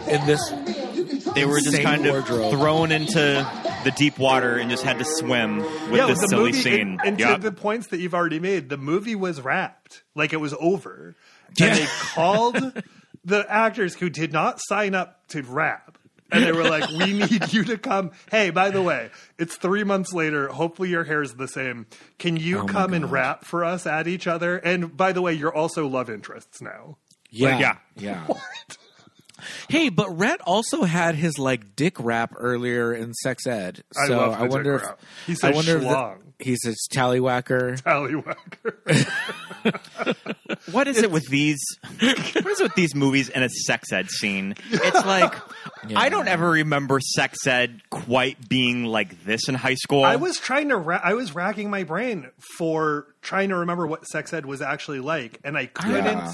[0.08, 0.40] in this
[1.34, 3.46] they were just Insane kind of thrown into
[3.84, 6.80] the deep water and just had to swim with yeah, this the silly movie, scene.
[6.80, 7.36] And, and Yep.
[7.36, 11.16] to the points that you've already made, the movie was wrapped, like it was over,
[11.58, 11.66] Yeah.
[11.66, 12.82] and they called
[13.24, 15.98] the actors who did not sign up to rap.
[16.34, 18.12] And they were like, "We need you to come.
[18.30, 20.48] Hey, by the way, it's three months later.
[20.48, 21.86] Hopefully, your hair is the same.
[22.18, 24.56] Can you Oh come and rap for us at each other?
[24.56, 26.98] And by the way, you're also love interests now.
[27.30, 27.76] Yeah, yeah.
[27.96, 28.26] yeah.
[29.68, 33.82] Hey, but Rhett also had his like dick rap earlier in sex ed.
[33.96, 35.00] I So love the I wonder dick rap.
[35.00, 36.18] if He I says wonder if schlong.
[36.38, 37.80] the, he says tallywhacker.
[37.82, 39.06] Tallywhacker.
[40.72, 41.58] What is it with these?
[42.00, 44.54] What is it with these movies and a sex ed scene?
[44.70, 45.34] It's like
[45.96, 50.04] I don't ever remember sex ed quite being like this in high school.
[50.04, 50.76] I was trying to.
[50.76, 55.00] Ra- I was racking my brain for trying to remember what sex ed was actually
[55.00, 56.32] like, and I couldn't Yeah.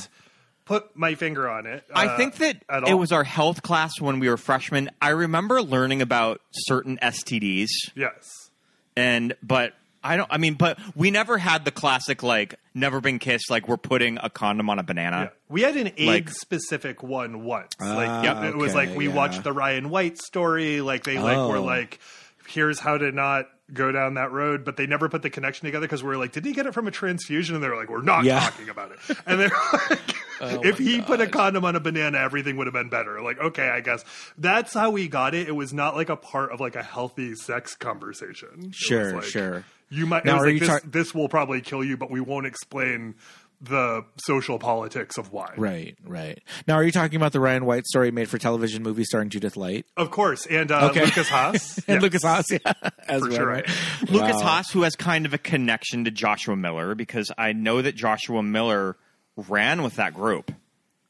[0.71, 1.85] Put my finger on it.
[1.93, 4.89] I uh, think that it was our health class when we were freshmen.
[5.03, 7.66] I remember learning about certain STDs,
[7.97, 8.51] yes.
[8.97, 9.73] and but
[10.05, 10.29] I don't.
[10.33, 13.51] I mean, but we never had the classic like never been kissed.
[13.51, 15.16] Like we're putting a condom on a banana.
[15.23, 15.29] Yeah.
[15.49, 17.75] We had an Like- egg specific one once.
[17.81, 19.14] like Ah, yep, it was like we yeah.
[19.14, 20.81] watched the Ryan White story.
[20.81, 21.64] Like they like were Oh.
[21.64, 21.99] like,
[22.47, 25.87] here's how to not go down that road, but they never put the connection together
[25.87, 27.55] because we are like, did he get it from a transfusion?
[27.55, 28.41] And they're like, we're not Yeah.
[28.41, 28.99] talking about it.
[29.27, 29.49] And they're
[29.91, 33.21] like, oh if he put a condom on a banana, everything would have been better.
[33.21, 34.05] Like, okay, I guess
[34.39, 35.49] that's how we got it.
[35.49, 38.73] It was not like a part of like a healthy sex conversation.
[38.73, 39.64] Sure, like, sure.
[39.93, 40.25] You might.
[40.25, 43.16] Now, are like you this, tar- this will probably kill you, but we won't explain
[43.61, 45.53] the social politics of why.
[45.57, 46.43] Right, right.
[46.67, 49.57] Now, are you talking about the Ryan White story made for television movie starring Judith
[49.57, 51.05] Light Of course, and uh, Okay.
[51.05, 52.01] Lukas Haas and Yeah.
[52.01, 52.47] Lukas Haas?
[52.51, 52.59] Yeah,
[53.09, 53.47] as For well, sure.
[53.47, 53.67] right?
[54.09, 54.41] Lukas Wow.
[54.43, 58.43] Haas, who has kind of a connection to Joshua Miller, because I know that Joshua
[58.43, 58.97] Miller
[59.37, 60.53] ran with that group.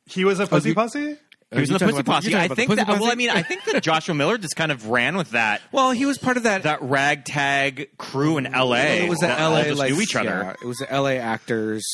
[0.07, 1.17] He was a pussy you- pussy.
[1.53, 2.37] He was you in the Pussy about the- Posse.
[2.37, 3.01] I think Pussy that.
[3.01, 5.91] Well, I mean, I think that Joshua Miller just kind of ran with that Well,
[5.91, 6.63] he was part of that.
[6.63, 9.05] that ragtag crew in L.A.
[9.05, 10.29] it was the that LA just like knew each other.
[10.29, 11.85] yeah, it was the LA actors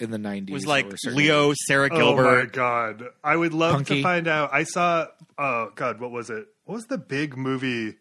[0.00, 0.50] in the nineties.
[0.50, 2.26] It was like Leo, Sara Gilbert.
[2.26, 3.04] Oh my god!
[3.22, 3.96] I would love Punky.
[3.96, 4.50] to find out.
[4.52, 5.06] I saw.
[5.36, 6.46] Oh god, what was it?
[6.64, 7.96] What was the big movie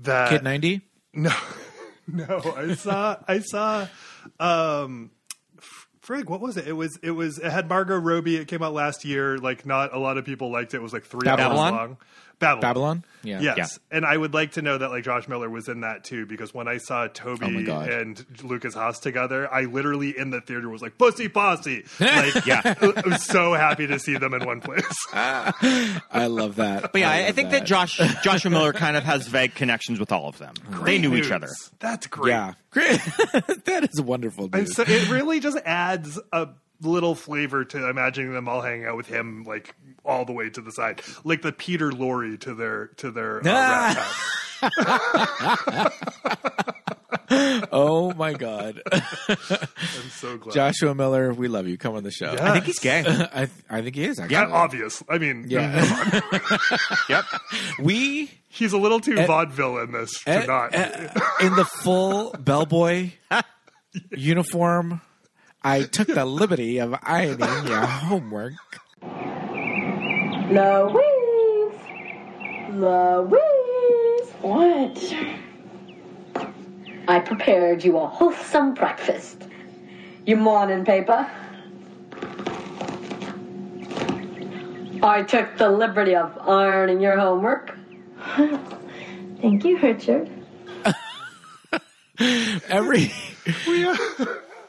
[0.00, 0.82] that Kid ninety.
[1.12, 1.34] No,
[2.06, 2.54] no.
[2.56, 3.16] I saw.
[3.26, 3.86] I saw.
[4.38, 5.10] Um,
[6.02, 6.68] frig, what was it?
[6.68, 6.98] It was.
[7.02, 7.38] It was.
[7.38, 8.36] It had Margot Robbie.
[8.36, 9.38] It came out last year.
[9.38, 10.78] Like, not a lot of people liked it.
[10.78, 11.74] It was like three Babylon?
[11.74, 11.96] hours long.
[12.38, 12.60] Babylon.
[12.60, 13.04] Babylon.
[13.24, 13.40] Yeah.
[13.40, 13.96] Yes, Yeah.
[13.96, 16.54] and I would like to know that like Josh Miller was in that too because
[16.54, 17.88] when I saw Oh Tobey God.
[17.88, 22.62] and Lukas Haas together, I literally in the theater was like "Pussy Posse!" Like, Yeah.
[22.80, 24.84] I was so happy to see them in one place.
[25.12, 26.92] I love that.
[26.92, 27.64] But yeah, I, love think that.
[27.66, 30.54] Josh Joshua Miller kind of has vague connections with all of them.
[30.84, 31.48] they knew each other.
[31.80, 32.30] That's great.
[32.30, 33.00] Yeah, great.
[33.64, 34.48] that is wonderful.
[34.48, 34.60] Dude.
[34.60, 36.48] And so it really just adds a
[36.80, 39.74] little flavor to imagining them all hanging out with him like
[40.04, 43.42] all the way to the side, like the Peter Lorre to their to their uh,
[43.46, 43.94] Ah.
[44.60, 45.92] rat
[47.72, 48.98] oh my God, I'm
[50.10, 50.54] so glad.
[50.54, 51.76] Joshua Miller, we love you.
[51.78, 52.32] Come on the show.
[52.32, 52.50] Yeah.
[52.50, 53.00] I think he's gay.
[53.32, 54.34] I th- I think he is actually.
[54.34, 55.02] yeah, obvious.
[55.08, 56.20] I mean, Yeah.
[57.08, 57.24] yep.
[57.80, 60.74] we he's a little too Eh, vaudeville in this to eh, not.
[60.74, 61.08] eh,
[61.40, 63.10] in the full bellboy
[64.10, 65.00] uniform.
[65.62, 68.52] I took the liberty of ironing your homework.
[70.50, 71.74] Louise!
[72.70, 74.30] Louise!
[74.40, 75.14] What?
[77.08, 79.48] I prepared you a wholesome breakfast.
[80.26, 81.28] Your morning paper.
[85.02, 87.76] I took the liberty of ironing your homework.
[89.40, 90.30] Thank you, Richard.
[92.68, 93.12] Every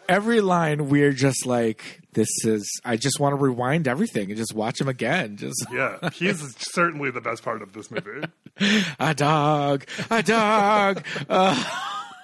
[0.10, 2.82] every line, we're just like, this is.
[2.84, 5.38] I just want to rewind everything and just watch him again.
[5.38, 8.28] Just yeah, he's certainly the best part of this movie.
[9.00, 11.06] a dog, a dog.
[11.30, 11.64] Uh,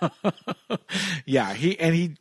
[1.26, 2.16] yeah, he and he.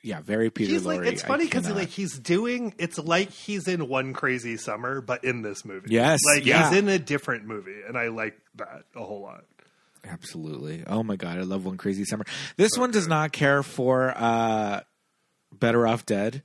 [0.00, 1.06] Yeah, very Peter He's like Lorre.
[1.06, 1.78] it's funny because cannot.
[1.78, 5.88] like he's doing it's like he's in one crazy summer, but in this movie.
[5.90, 6.68] Yes, like yeah.
[6.68, 9.44] he's in a different movie, and I like that a whole lot.
[10.04, 10.84] Absolutely.
[10.86, 12.24] Oh my god, I love One Crazy Summer.
[12.56, 14.80] This one does not care for uh
[15.60, 16.42] Better Off Dead.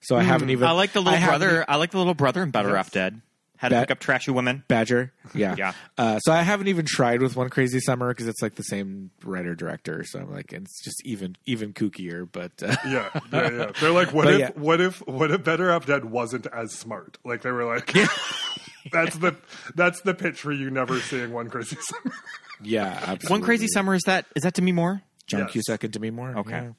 [0.00, 1.64] So I haven't even I like the little haven't brother.
[1.68, 3.20] I like the little brother in Better Off Dead.
[3.58, 4.64] How to Bat- pick up trashy women.
[4.68, 5.12] Badger.
[5.34, 5.54] Yeah.
[5.58, 5.72] Yeah.
[5.96, 9.10] Uh, so I haven't even tried with One Crazy Summer because it's like the same
[9.24, 10.04] writer director.
[10.04, 12.28] So I'm like, it's just even even kookier.
[12.30, 13.70] But uh, Yeah, yeah, yeah.
[13.80, 14.50] They're like, what But if, yeah.
[14.56, 17.16] what if, what if Better Off Dead wasn't as smart?
[17.24, 17.86] Like they were like,
[18.92, 19.34] that's the
[19.74, 22.14] that's the pitch for you never seeing One Crazy Summer.
[22.62, 23.28] yeah, absolutely.
[23.30, 24.26] One crazy summer is that?
[24.36, 25.00] Is that Demi Moore?
[25.26, 25.52] John Yes.
[25.52, 26.36] Cusack and Demi Moore.
[26.38, 26.50] Okay.
[26.50, 26.70] Yeah.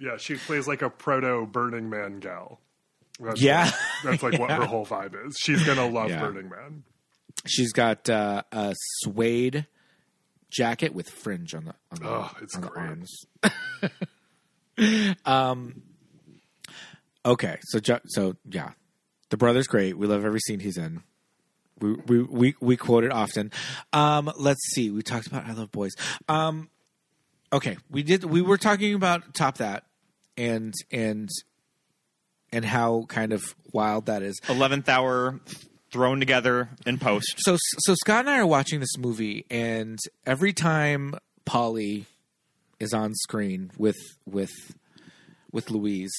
[0.00, 2.58] Yeah, she plays like a proto Burning Man gal.
[3.20, 3.64] That's Yeah.
[3.64, 5.36] like- that's like what her whole vibe is.
[5.38, 6.20] She's gonna love Yeah.
[6.20, 6.84] Burning Man.
[7.46, 9.66] She's got uh, a suede
[10.50, 12.86] jacket with fringe on the on the, Oh, it's on the great.
[12.88, 13.24] arms.
[15.24, 15.82] um.
[17.24, 18.70] Okay, so so yeah,
[19.28, 19.96] the brother's great.
[19.98, 21.02] We love every scene he's in.
[21.80, 23.52] We we we, we quote it often.
[23.92, 24.90] Um, let's see.
[24.90, 25.92] We talked about I love boys.
[26.28, 26.70] Um,
[27.52, 28.24] okay, we did.
[28.24, 29.84] We were talking about top that
[30.36, 31.28] and and
[32.52, 34.38] and how kind of wild that is.
[34.48, 35.40] Eleventh hour
[35.92, 37.34] thrown together in post.
[37.38, 41.14] So so Scott and I are watching this movie, and every time
[41.44, 42.06] Polly
[42.78, 44.52] is on screen with with
[45.52, 46.12] with Louise,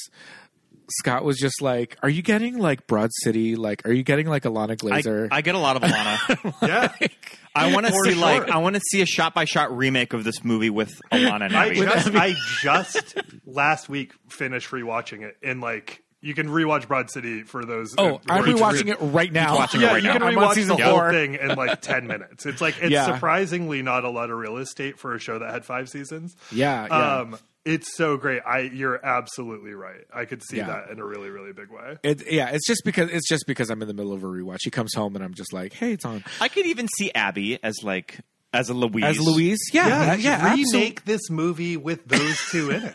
[0.92, 3.56] Scott was just like, "Are you getting like Broad City?
[3.56, 6.54] Like, are you getting like Ilana I, Glazer?" I get a lot of Ilana.
[6.68, 7.08] Yeah.
[7.54, 8.22] I want to see sure.
[8.22, 11.54] like I want to see a shot by shot remake of this movie with Ilana
[11.54, 17.10] I just, I just last week finished rewatching it, and like you can rewatch Broad
[17.10, 17.94] City for those.
[17.98, 19.56] oh, uh, I'm who rewatching it right now.
[19.56, 20.14] watching it Yeah, right you now.
[20.14, 21.12] can I'm rewatch season the whole four.
[21.12, 22.46] thing in like ten minutes.
[22.46, 23.06] It's like it's Yeah.
[23.14, 26.36] surprisingly not a lot of real estate for a show that had five seasons.
[26.52, 27.18] Yeah, yeah.
[27.22, 28.42] Um, it's so great.
[28.46, 30.02] I you're absolutely right.
[30.14, 30.68] I could see Yeah.
[30.68, 31.98] that in a really really big way.
[32.04, 34.60] It, yeah, it's just because it's just because I'm in the middle of a rewatch.
[34.64, 37.60] He comes home and I'm just like, "Hey, it's on." I could even see Abby
[37.64, 38.20] as like
[38.54, 39.04] as a Louise.
[39.06, 40.98] As Louise, yeah, Yeah, yeah, remake absolutely.
[41.06, 42.94] this movie with those two in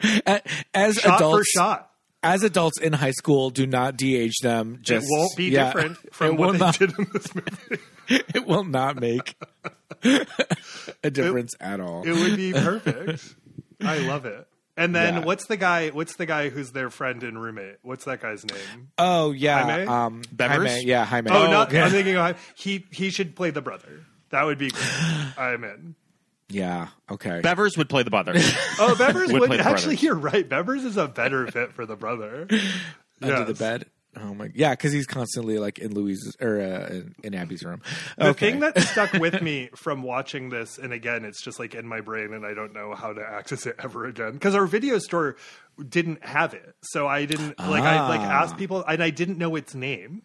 [0.00, 1.90] it, As shot adults, for shot.
[2.22, 4.78] As adults in high school, do not de-age them.
[4.82, 5.66] Just it won't be yeah.
[5.66, 7.82] different from will what they not- did in this movie.
[8.34, 9.34] it will not make
[11.04, 12.02] a difference at all.
[12.06, 13.34] It would be perfect.
[13.80, 14.46] I love it.
[14.76, 15.24] And then Yeah.
[15.24, 15.88] what's the guy?
[15.90, 17.76] What's the guy who's their friend and roommate?
[17.82, 18.90] What's that guy's name?
[18.96, 19.86] oh yeah, Jaime?
[19.86, 21.30] um, Jaime, yeah, Jaime.
[21.30, 21.70] Oh, not.
[21.72, 21.84] yeah.
[21.84, 24.06] I'm thinking of, he he should play the brother.
[24.30, 24.84] That would be great.
[25.36, 25.94] I'm in.
[26.52, 26.88] Yeah.
[27.10, 27.40] Okay.
[27.42, 28.32] Bevers would play the brother.
[28.78, 29.94] Oh, Bevers Would would, actually.
[29.96, 30.06] brother.
[30.06, 30.48] You're right.
[30.48, 32.48] Bevers is a better fit for the brother.
[33.22, 33.86] Under the bed.
[34.14, 37.80] Oh my, yeah, because he's constantly like in Louise's or uh, in, in Abby's room.
[38.18, 38.50] The Okay.
[38.50, 42.02] thing that stuck with me from watching this, and again, it's just like in my
[42.02, 45.36] brain, and I don't know how to access it ever again because our video store
[45.88, 48.42] didn't have it, so I didn't like I like Ah.
[48.42, 50.20] asked people, and I didn't know its name.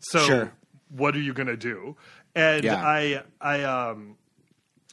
[0.00, 0.52] So Sure.
[0.90, 1.96] what are you gonna do?
[2.34, 2.84] And Yeah.
[2.84, 4.16] I I um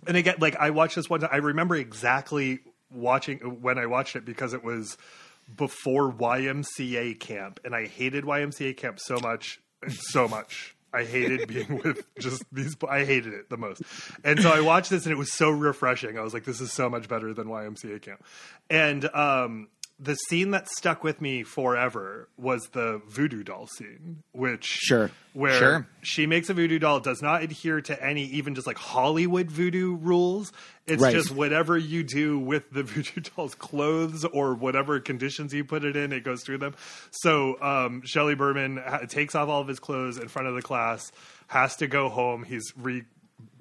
[0.05, 1.23] and again like I watched this one.
[1.23, 2.59] I remember exactly
[2.91, 4.97] watching when I watched it because it was
[5.55, 10.75] before YMCA camp, and I hated YMCA camp so much, so much.
[10.93, 12.75] I hated being with just these.
[12.89, 13.81] I hated it the most,
[14.23, 16.17] and so I watched this, and it was so refreshing.
[16.17, 18.23] I was like, "This is so much better than YMCA camp."
[18.69, 19.67] And um,
[19.99, 25.09] the scene that stuck with me forever was the voodoo doll scene, which Sure.
[25.33, 25.87] where Sure.
[26.03, 29.95] she makes a voodoo doll, does not adhere to any even just like Hollywood voodoo
[29.95, 30.53] rules.
[30.85, 31.13] It's Right.
[31.15, 35.95] just whatever you do with the voodoo doll's clothes or whatever conditions you put it
[35.95, 36.75] in, it goes through them.
[37.09, 40.61] So um, Shelley Berman ha- takes off all of his clothes in front of the
[40.61, 41.11] class,
[41.47, 42.43] has to go home.
[42.43, 43.03] He's re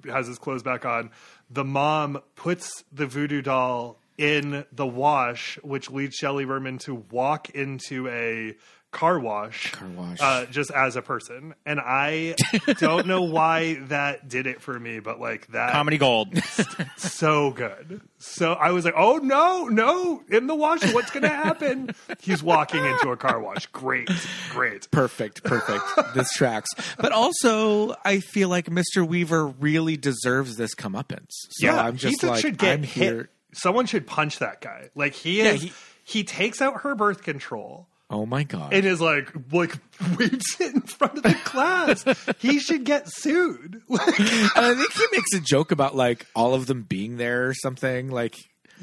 [0.07, 1.09] has his clothes back on.
[1.49, 7.49] The mom puts the voodoo doll in the wash, which leads Shelley Berman to walk
[7.51, 8.55] into a
[8.91, 10.17] car wash, Car wash.
[10.21, 11.53] Uh, just as a person.
[11.65, 12.35] And I
[12.79, 16.35] don't know why that did it for me, but like that Comedy gold.
[16.97, 18.01] so good.
[18.17, 21.91] So I was like, oh no, no, in the wash, what's going to happen?
[22.19, 23.65] He's walking into a car wash.
[23.67, 24.09] Great,
[24.51, 24.89] great.
[24.89, 25.83] Perfect, perfect.
[26.15, 26.69] this tracks.
[26.97, 29.07] But also, I feel like Mr.
[29.07, 31.29] Weaver really deserves this comeuppance.
[31.49, 33.03] So yeah, I'm just he like, should get I'm hit.
[33.03, 33.29] here.
[33.53, 34.89] Someone should punch that guy.
[34.95, 35.61] Like he Yeah, is.
[35.63, 35.73] he-
[36.03, 38.73] he, takes out her birth control Oh my god.
[38.73, 39.75] and is like, like
[40.17, 42.05] waves it in front of the class.
[42.39, 43.81] he should get sued.
[43.89, 47.53] Like, I think he makes a joke about like all of them being there or
[47.53, 48.09] something.
[48.09, 48.35] Like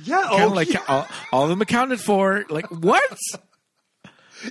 [0.03, 0.81] yeah, oh, like yeah.
[0.89, 2.45] all, all of them accounted for.
[2.51, 3.17] Like what?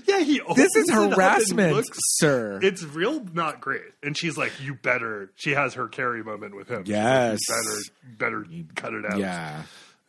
[0.08, 0.42] yeah, he.
[0.56, 2.60] This is harassment, looks- sir.
[2.64, 3.82] It's real not great.
[4.02, 6.80] And she's like, "You better." She has her carry moment with him.
[6.80, 7.40] Like, Yes.
[7.48, 7.56] "You
[8.18, 9.20] better, better cut it out.
[9.20, 9.64] yeah.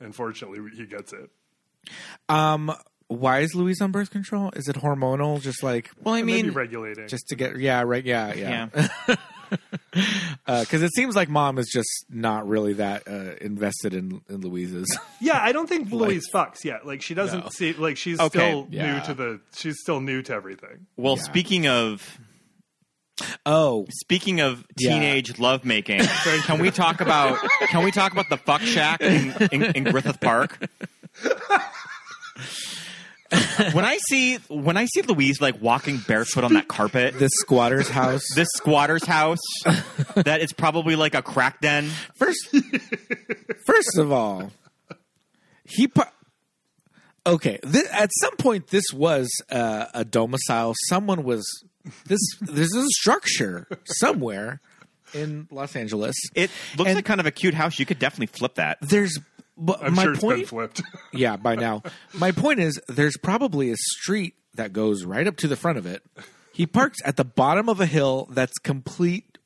[0.05, 1.30] Unfortunately, he gets it.
[2.28, 2.72] Um.
[3.09, 4.50] Why is Louise on birth control?
[4.57, 5.40] Is it hormonal?
[5.40, 7.07] Just like Well, I mean, regulating.
[7.07, 9.16] just to get yeah right yeah yeah yeah.
[10.46, 14.86] because it seems like mom is just not really that uh, invested in in Louise's.
[15.20, 16.86] yeah, I don't think Louise fucks yet.
[16.86, 17.48] Like she doesn't No.
[17.50, 17.74] see.
[17.74, 18.94] Like she's Okay, still yeah.
[18.98, 19.40] new to the.
[19.55, 20.86] She's still new to everything.
[20.96, 21.22] Well, Yeah.
[21.24, 22.18] speaking of
[23.46, 24.94] oh speaking of Yeah.
[24.94, 26.00] teenage lovemaking,
[26.44, 27.38] can we talk about
[27.68, 30.58] can we talk about the fuck shack in, in, in Griffith Park?
[33.72, 37.88] when I see when I see Louise like walking barefoot on that carpet, this squatter's
[37.88, 38.22] house.
[38.34, 39.38] this squatter's house
[40.16, 41.88] that is probably like a crack den.
[42.14, 42.54] First,
[43.66, 44.50] first of all,
[45.64, 45.90] he.
[47.26, 47.58] Okay,
[47.92, 50.74] at some point, this was uh, a domicile.
[50.88, 51.42] Someone was
[52.07, 52.20] this.
[52.41, 54.61] There's a structure somewhere.
[55.12, 56.16] in Los Angeles.
[56.35, 57.78] It looks And- like kind of a cute house.
[57.78, 58.78] You could definitely flip that.
[58.80, 59.18] There's
[59.57, 60.39] but I'm my sure it's point.
[60.39, 60.82] been flipped.
[61.12, 61.82] yeah, by now.
[62.12, 65.87] My point is there's probably a street that goes right up to the front of
[65.87, 66.03] it.
[66.53, 69.39] He parks at the bottom of a hill that's complete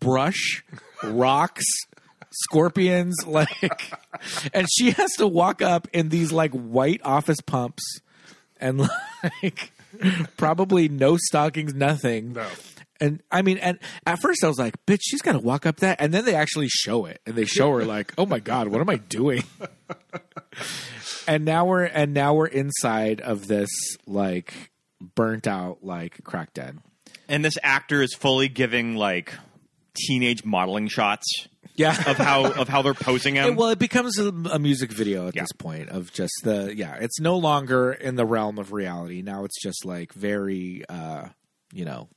[0.00, 0.62] brush,
[1.02, 1.64] rocks,
[2.30, 3.92] scorpions, like
[4.52, 7.82] and she has to walk up in these like white office pumps
[8.60, 8.78] and
[9.42, 9.72] like
[10.36, 12.32] probably no stockings, nothing.
[12.32, 12.46] No.
[13.00, 15.78] And I mean, and at first I was like, "Bitch, she's got to walk up
[15.78, 18.68] that," and then they actually show it, and they show her like, "Oh my god,
[18.68, 19.42] what am I doing?"
[21.26, 23.68] and now we're and now we're inside of this
[24.06, 24.70] like
[25.00, 26.82] burnt out like crack den.
[27.28, 29.34] And this actor is fully giving like
[29.96, 31.26] teenage modeling shots
[31.76, 31.90] Yeah.
[32.10, 33.56] of how of how they're posing him.
[33.56, 35.42] well, it becomes a, a music video at Yeah.
[35.42, 36.96] this point of just the yeah.
[37.00, 39.22] It's no longer in the realm of reality.
[39.22, 41.28] Now it's just like very uh,
[41.72, 42.08] you know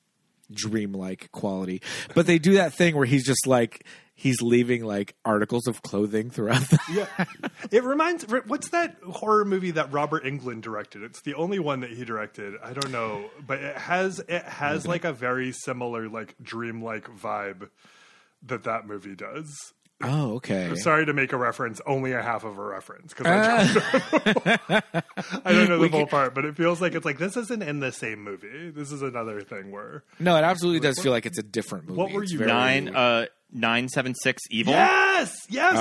[0.52, 1.82] dreamlike quality.
[2.16, 3.86] But they do that thing where he's just like
[4.16, 7.26] he's leaving like articles of clothing throughout the Yeah,
[7.72, 8.24] it reminds.
[8.46, 11.04] What's that horror movie that Robert Englund directed?
[11.04, 12.54] It's the only one that he directed.
[12.64, 17.70] I don't know, but it has it has like a very similar like dreamlike vibe
[18.44, 19.56] that that movie does.
[20.04, 20.76] Oh, okay.
[20.76, 24.22] Sorry to make a reference, only a half of a reference because I,
[25.44, 27.80] I don't know the full part, but it feels like it's like this isn't in
[27.80, 28.70] the same movie.
[28.70, 31.98] This is another thing where No, it absolutely does feel like it's a different movie.
[32.00, 34.74] What were It's you- very- nine uh nine seven six evil.
[34.74, 35.80] yes, yes, Uh,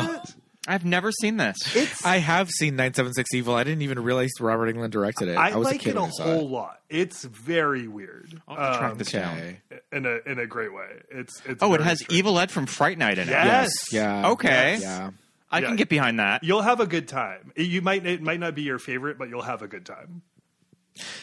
[0.00, 0.34] have you seen that?
[0.68, 1.56] I've never seen this.
[1.74, 3.54] It's I have seen 976 Evil.
[3.54, 5.36] I didn't even realize Robert Englund directed it.
[5.36, 6.50] I, I, was like a kid it a when I saw whole it.
[6.50, 6.80] lot.
[6.90, 8.40] It's very weird.
[8.46, 9.36] I'll have to track Um, this down.
[9.38, 9.60] Okay.
[9.92, 10.86] in a in a great way.
[11.10, 12.18] It's it's Oh, it has strange.
[12.18, 13.32] Evil Ed from Fright Night in it.
[13.32, 13.70] Yes.
[13.92, 14.30] Yeah.
[14.30, 14.78] Okay.
[14.80, 15.10] Yeah.
[15.50, 15.66] I Yeah.
[15.68, 16.44] can get behind that.
[16.44, 17.52] You'll have a good time.
[17.56, 20.22] You might it might not be your favorite, but you'll have a good time.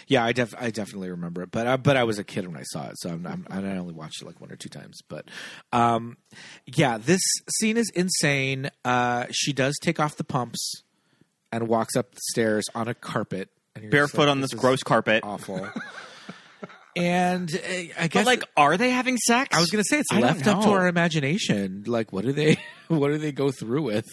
[0.07, 2.57] Yeah, I def- I definitely remember it, but I, but I was a kid when
[2.57, 4.99] I saw it, so I'm, I'm, I only watched it like one or two times.
[5.07, 5.25] But
[5.73, 6.17] um,
[6.65, 7.21] yeah, this
[7.59, 8.69] scene is insane.
[8.83, 10.83] Uh, she does take off the pumps
[11.51, 14.59] and walks up the stairs on a carpet, and you're Barefoot like, on this is
[14.59, 15.23] gross carpet.
[15.23, 15.67] awful.
[16.95, 19.55] and uh, I But guess like, are they having sex?
[19.55, 21.83] I was gonna say it's I left up to our imagination.
[21.87, 22.57] Like, what do they
[22.87, 24.05] what do they go through with?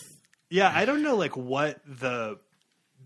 [0.50, 2.38] Yeah, I don't know like what the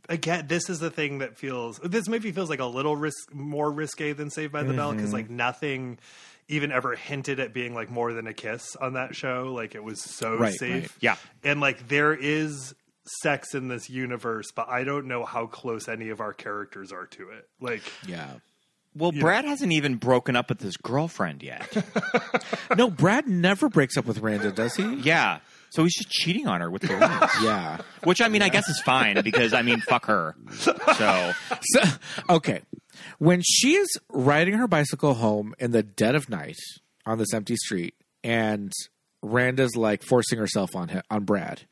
[0.09, 0.47] again.
[0.47, 4.13] This is the thing that feels this movie feels like a little risk more risque
[4.13, 5.17] than Saved by the Bell because mm-hmm.
[5.17, 5.99] like nothing
[6.49, 9.53] even ever hinted at being like more than a kiss on that show.
[9.55, 10.83] Like it was so Right, safe.
[10.83, 10.91] right.
[11.01, 11.17] Yeah.
[11.43, 12.75] and like there is
[13.23, 17.07] sex in this universe, but I don't know how close any of our characters are
[17.07, 17.49] to it.
[17.61, 18.29] Like Yeah.
[18.95, 21.71] Well, Brad hasn't even broken up with his girlfriend yet.
[22.77, 24.95] No, Brad never breaks up with Randa, does he?
[24.97, 25.39] yeah.
[25.71, 27.01] So he's just cheating on her with Louise.
[27.43, 27.79] Yeah.
[28.05, 30.35] Which I mean, I guess is fine because I mean, fuck her.
[30.59, 31.83] So So,
[32.31, 32.63] okay.
[33.19, 36.57] When she is riding her bicycle home in the dead of night
[37.05, 37.95] on this empty street,
[38.25, 38.73] and
[39.23, 41.63] Randa's like forcing herself on him, on Brad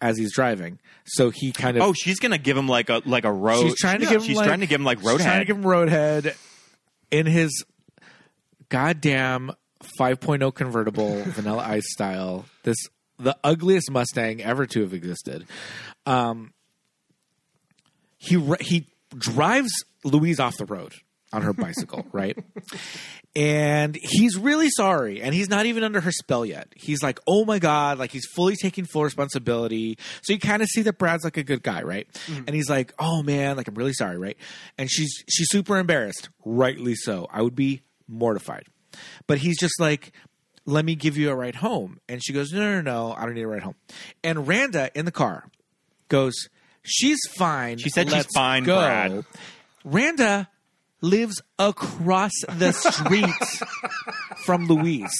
[0.00, 3.24] as he's driving, so he kind of oh, she's gonna give him like a like
[3.24, 3.62] a road.
[3.62, 5.44] she's trying to give him she's like, trying to give him like she's trying to
[5.44, 6.36] give him roadhead
[7.10, 7.64] in his
[8.68, 9.52] goddamn
[10.00, 12.44] 5.0 convertible vanilla ice style.
[12.64, 12.76] This
[13.18, 15.46] the ugliest Mustang ever to have existed.
[16.06, 16.52] Um,
[18.18, 18.86] he he
[19.16, 19.72] drives
[20.04, 20.94] Louise off the road
[21.32, 22.36] on her bicycle, right?
[23.36, 26.68] And he's really sorry, and he's not even under her spell yet.
[26.76, 29.98] He's like, "Oh my god!" Like he's fully taking full responsibility.
[30.22, 32.06] So you kind of see that Brad's like a good guy, right?
[32.46, 34.36] And he's like, "Oh man, like I'm really sorry, right?"
[34.78, 37.26] And she's she's super embarrassed, rightly so.
[37.30, 38.64] I would be mortified,
[39.26, 40.12] but he's just like,
[40.66, 43.24] "Let me give you a ride home," and she goes, "No, no, no, no I
[43.26, 43.74] don't need a ride home."
[44.22, 45.48] And Randa in the car
[46.08, 46.34] goes,
[46.82, 49.24] "She's fine." She said she's Let's fine, go." Brad.
[49.84, 50.48] Randa
[51.00, 53.26] lives across the street
[54.46, 55.12] from Louise.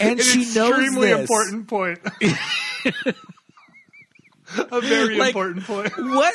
[0.00, 1.20] And she An knows extremely this.
[1.20, 1.98] important point.
[4.70, 5.92] a very Like- important point.
[5.98, 6.34] What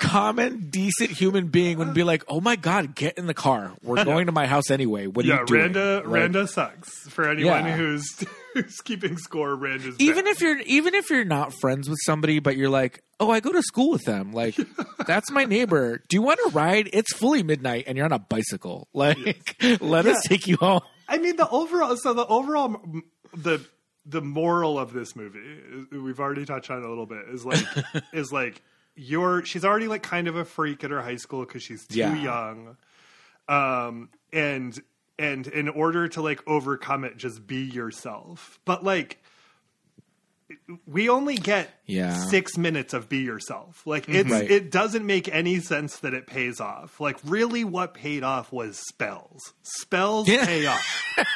[0.00, 3.72] common, decent human being would be like, "Oh my god, get in the car.
[3.82, 5.06] We're going to my house anyway.
[5.06, 6.90] What are Yeah, you doing?" Randa Like, Randa sucks.
[7.08, 7.76] For anyone Yeah.
[7.76, 8.04] who's
[8.54, 10.30] who's keeping score, Randa's even bad.
[10.32, 13.52] if you're even if you're not friends with somebody, but you're like, "Oh, I go
[13.52, 14.32] to school with them.
[14.32, 14.56] Like,
[15.06, 16.02] that's my neighbor.
[16.08, 16.88] Do you want to ride?
[16.92, 18.88] It's fully midnight, and you're on a bicycle.
[18.96, 21.96] Like, let us take you home." I mean, the overall.
[21.96, 22.80] So the overall,
[23.34, 23.64] the
[24.08, 25.40] the moral of this movie,
[25.90, 27.64] we've already touched on it a little bit, is like
[28.12, 28.62] is like
[28.94, 29.44] you're.
[29.44, 32.14] She's already like kind of a freak at her high school because she's too Yeah.
[32.22, 32.76] young,
[33.48, 34.78] um, and
[35.18, 38.58] and in order to like overcome it, just be yourself.
[38.64, 39.22] But like.
[40.86, 42.16] We only get Yeah.
[42.28, 43.86] six minutes of be yourself.
[43.86, 44.14] Like mm-hmm.
[44.16, 44.50] it's Right.
[44.50, 47.00] it doesn't make any sense that it pays off.
[47.00, 49.52] Like really, what paid off was spells.
[49.62, 50.44] Spells Yeah.
[50.46, 51.02] pay off.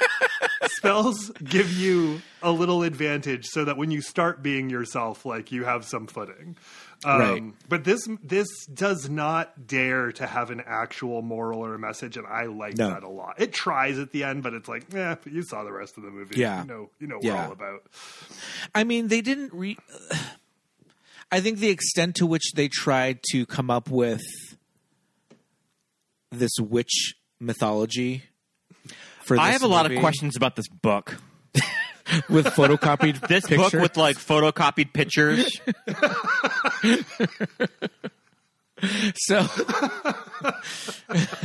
[0.77, 5.65] spells give you a little advantage so that when you start being yourself, like you
[5.65, 6.57] have some footing.
[7.05, 7.43] Um, Right.
[7.69, 12.27] But this this does not dare to have an actual moral or a message, and
[12.27, 12.91] I like No.
[12.91, 13.37] that a lot.
[13.39, 16.03] It tries at the end, but it's like, yeah, but you saw the rest of
[16.03, 16.39] the movie.
[16.39, 16.63] Yeah.
[16.63, 17.35] you know, you know what Yeah.
[17.37, 17.83] we're all about.
[18.75, 19.77] I mean, they didn't re.
[21.33, 24.23] I think the extent to which they tried to come up with
[26.31, 28.25] this witch mythology
[29.23, 31.19] for this I have a lot of questions about this book.
[32.29, 33.71] with photocopied This pictures.
[33.71, 35.61] book with like photocopied pictures.
[39.15, 39.47] so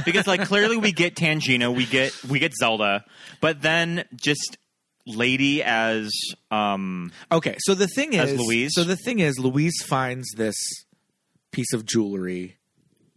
[0.05, 3.03] because like clearly we get Tangina, we get we get Zelda,
[3.41, 4.57] but then just
[5.05, 6.11] Lady as
[6.51, 7.57] um okay.
[7.59, 8.71] So the thing is, Louise?
[8.73, 10.55] So the thing is, Louise finds this
[11.51, 12.57] piece of jewelry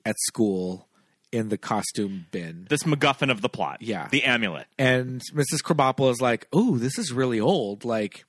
[0.05, 0.88] at school
[1.33, 2.67] in the costume bin.
[2.71, 3.83] this MacGuffin of the plot.
[3.83, 4.09] Yeah.
[4.11, 4.67] the amulet.
[4.79, 5.63] And Mrs.
[5.63, 7.85] Krabappel is like, "Oh, this is really old.
[7.85, 8.25] Like,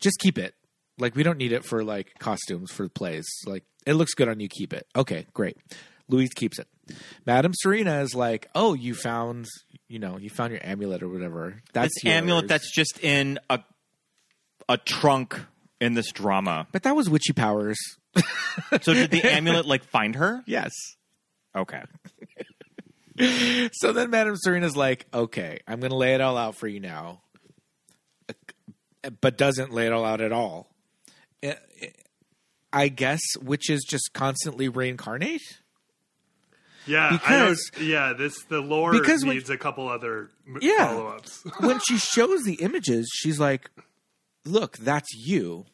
[0.00, 0.54] just keep it.
[0.98, 3.26] Like, we don't need it for like costumes for plays.
[3.46, 4.48] Like, it looks good on you.
[4.48, 4.86] Keep it.
[4.94, 5.56] Okay, great."
[6.08, 6.68] Louise keeps it.
[7.26, 9.46] Madame Serena is like, "Oh, you found,
[9.88, 11.60] you know, you found your amulet or whatever.
[11.72, 13.60] That's This amulet that's just in a
[14.68, 15.40] a trunk
[15.80, 16.66] in this drama.
[16.72, 17.76] But that was witchy powers.
[18.82, 20.42] So did the amulet like find her?
[20.46, 20.72] Yes.
[21.56, 21.82] Okay.
[23.72, 26.80] So then Madame Serena's like, "Okay, I'm going to lay it all out for you
[26.80, 27.22] now,"
[29.20, 30.68] but doesn't lay it all out at all.
[31.42, 31.86] Eh, eh,
[32.72, 35.40] I guess witches just constantly reincarnate.
[36.86, 40.30] Yeah, Because- I yeah, this the lore Because when- needs a couple other
[40.60, 40.88] Yeah.
[40.88, 41.42] follow ups.
[41.60, 43.70] when she shows the images, she's like,
[44.44, 45.64] "Look, that's you,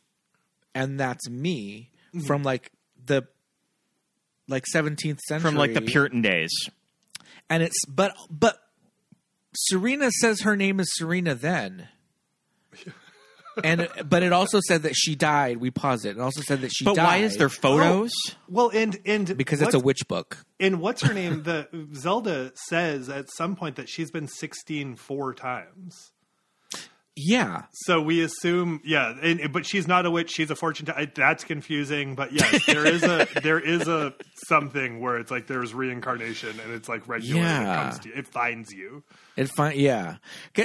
[0.77, 1.91] and that's me
[2.27, 2.71] from like
[3.05, 3.27] the
[4.53, 6.53] like 17th century From like the Puritan days.
[7.51, 8.59] and it's but but
[9.55, 11.89] Serena says her name is Serena then."
[13.63, 15.59] And but it also said that she died.
[15.59, 16.17] We paused it.
[16.17, 17.05] It also said that she But died.
[17.05, 18.11] why is there photos?
[18.31, 20.39] Oh, well, and and Because it's a witch book.
[20.59, 21.43] And what's her name?
[21.45, 26.13] The Zelda says at some point that she's been 16 four times.
[27.15, 27.65] Yeah.
[27.73, 30.31] So we assume, yeah, and, but she's not a witch.
[30.31, 30.87] She's a fortune.
[30.87, 32.15] T- that's confusing.
[32.15, 34.15] But yes, there is a there is a
[34.47, 37.41] something where it's like there's reincarnation, and it's like regular.
[37.43, 37.83] and It Yeah.
[37.83, 38.15] comes to you.
[38.17, 39.03] It finds you.
[39.37, 40.17] It find yeah.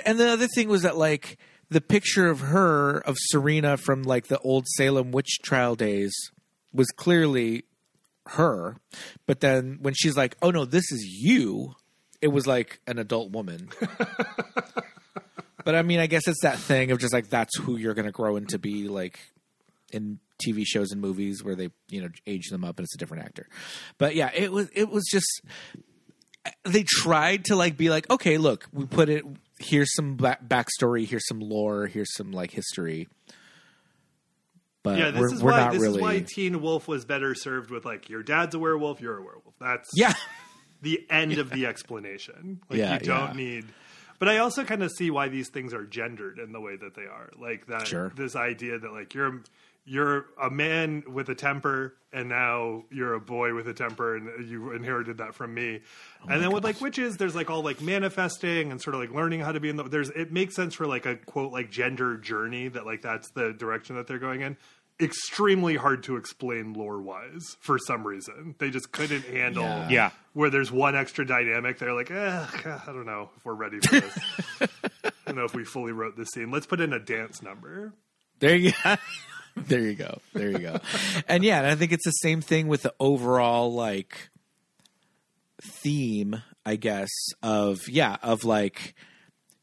[0.05, 1.37] And the other thing was that like
[1.69, 6.13] the picture of her of Serena from like the old Salem witch trial days
[6.71, 7.65] was clearly
[8.27, 8.77] her,
[9.25, 11.75] but then when she's like, "Oh no, this is you,"
[12.21, 13.69] it was like an adult woman.
[15.67, 18.05] but I mean, I guess it's that thing of just like that's who you're going
[18.05, 19.19] to grow into be like
[19.91, 22.97] in TV shows and movies where they you know age them up and it's a
[22.97, 23.49] different actor.
[23.97, 25.41] But yeah, it was it was just
[26.63, 29.25] they tried to like be like, okay, look, we put it.
[29.59, 31.05] Here's some back- backstory.
[31.05, 31.87] Here's some lore.
[31.87, 33.09] Here's some like history.
[34.83, 35.95] But yeah, this we're, is we're why not this really.
[35.97, 39.21] is why Teen Wolf was better served with like your dad's a werewolf, you're a
[39.21, 39.55] werewolf.
[39.59, 40.13] That's yeah,
[40.81, 42.61] the end of the explanation.
[42.69, 43.33] Like Yeah, you don't yeah.
[43.33, 43.65] need.
[44.19, 46.95] But I also kind of see why these things are gendered in the way that
[46.95, 47.29] they are.
[47.39, 48.11] Like that Sure.
[48.15, 49.41] this idea that like you're
[49.89, 54.49] you're a man with a temper and now you're a boy with a temper and
[54.49, 55.79] you inherited that from me.
[56.25, 59.11] Oh and then with like witches there's like all like manifesting and sort of like
[59.11, 61.69] learning how to be in the there's it makes sense for like a quote like
[61.71, 64.57] gender journey that like that's the direction that they're going in.
[64.99, 68.55] Extremely hard to explain lore wise for some reason.
[68.57, 69.89] They just couldn't handle Yeah.
[69.89, 70.09] Yeah.
[70.33, 71.77] where there's one extra dynamic.
[71.77, 74.19] They're like, eh, I don't know if we're ready for this.
[74.61, 76.49] I don't know if we fully wrote this scene.
[76.49, 77.93] Let's put in a dance number.
[78.39, 78.71] there you.
[78.83, 78.95] go.
[79.55, 80.19] there you go.
[80.33, 80.79] There you go.
[81.27, 84.29] and yeah, and I think it's the same thing with the overall like
[85.61, 87.09] theme, I guess,
[87.43, 88.95] of yeah, of like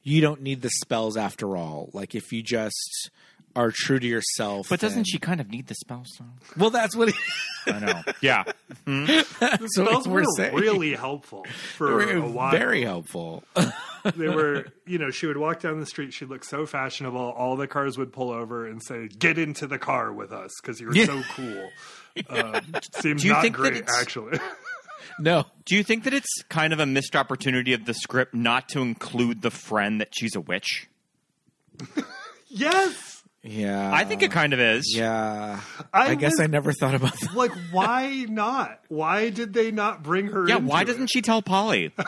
[0.03, 1.91] you don't need the spells after all.
[1.93, 3.11] Like if you just
[3.57, 4.69] are true to yourself.
[4.69, 6.27] But doesn't then- she kind of need the spells though?
[6.57, 7.13] Well, that's what.
[7.67, 8.03] I know.
[8.21, 8.45] Yeah.
[8.87, 10.55] that's what Spells we're were saying.
[10.55, 12.51] really helpful for They were a while.
[12.51, 13.43] very helpful.
[14.17, 16.13] they were, you know, she would walk down the street.
[16.13, 17.19] She'd look so fashionable.
[17.19, 20.79] All the cars would pull over and say, "Get into the car with us because
[20.79, 21.07] you're Yeah.
[21.07, 21.71] so cool."
[22.29, 24.39] Um, seems Do you not think that great, it's- actually.
[25.19, 28.69] no, Do you think that it's kind of a missed opportunity of the script not
[28.71, 30.87] to include the friend that she's a witch?
[32.49, 33.14] yes,
[33.45, 34.95] yeah, I think it kind of is.
[34.97, 35.61] Yeah,
[35.93, 37.35] I I, guess was- I never thought about that.
[37.35, 38.81] like why not?
[38.89, 40.49] Why did they not bring her?
[40.49, 40.87] Yeah, into why it?
[40.87, 41.93] doesn't she tell Polly?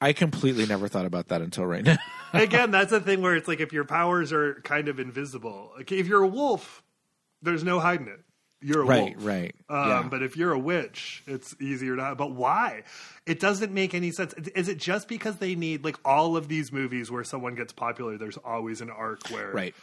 [0.00, 1.96] I completely never thought about that until right now.
[2.32, 5.72] Again, that's the thing where it's like if your powers are kind of invisible.
[5.76, 6.82] Like if you're a wolf,
[7.42, 8.20] there's no hiding it.
[8.62, 9.26] You're a right, wolf.
[9.26, 9.54] right.
[9.68, 10.06] Um, yeah.
[10.10, 12.14] But if you're a witch, it's easier to.
[12.16, 12.82] But why?
[13.26, 14.34] It doesn't make any sense.
[14.54, 18.18] Is it just because they need like all of these movies where someone gets popular?
[18.18, 19.74] There's always an arc where right.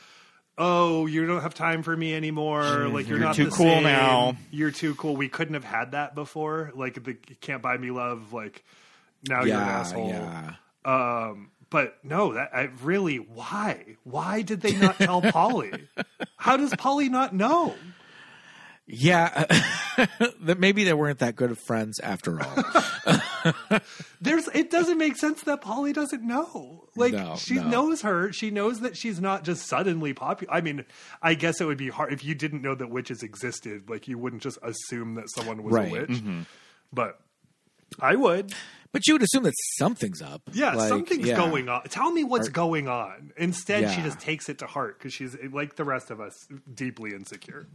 [0.60, 2.64] oh, you don't have time for me anymore.
[2.88, 3.84] Like you're, You're not too cool same.
[3.84, 4.38] now.
[4.52, 5.16] You're too cool.
[5.16, 6.72] We couldn't have had that before.
[6.76, 8.32] Like the can't buy me love.
[8.34, 8.64] Like
[9.28, 10.10] now you're an Yeah, asshole.
[10.10, 10.54] yeah.
[10.86, 13.98] Um, but no, that I really why?
[14.04, 15.72] Why did they not tell Polly?
[16.38, 17.74] How does Polly not know?
[18.90, 19.44] Yeah,
[20.42, 22.64] that maybe they weren't that good of friends after all.
[24.22, 26.86] There's it doesn't make sense that Polly doesn't know.
[26.96, 27.68] Like No, she no.
[27.68, 28.32] knows her.
[28.32, 30.54] She knows that she's not just suddenly popular.
[30.54, 30.86] I mean,
[31.22, 33.90] I guess it would be hard if you didn't know that witches existed.
[33.90, 35.90] Like you wouldn't just assume that someone was Right.
[35.90, 36.10] a witch.
[36.10, 36.42] Mm-hmm.
[36.94, 37.20] But
[38.00, 38.54] I would.
[38.94, 40.42] but you would assume that something's up.
[40.54, 41.36] Yeah, Like, something's yeah.
[41.36, 41.84] going on.
[41.84, 43.32] Tell me what's going on.
[43.38, 46.34] Instead, she just takes it to heart because she's like the rest of us,
[46.74, 47.68] deeply insecure.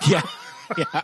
[0.08, 0.22] Yeah,
[0.76, 1.02] yeah.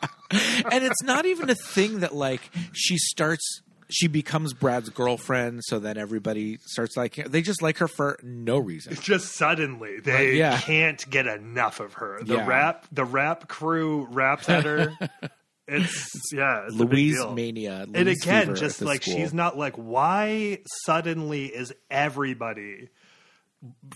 [0.73, 2.41] And it's not even a thing that like
[2.73, 3.63] she starts.
[3.91, 7.25] She becomes Brad's girlfriend, so then everybody starts liking.
[7.25, 7.31] her.
[7.31, 8.93] They just like her for no reason.
[8.93, 10.61] It's just suddenly they yeah.
[10.61, 12.21] can't get enough of her.
[12.23, 12.47] The Yeah.
[12.47, 14.93] rap, the rap crew raps at her.
[15.67, 17.87] it's yeah, it's Louise mania.
[17.95, 19.15] And again, just like school.
[19.15, 22.91] she's not like why suddenly is everybody?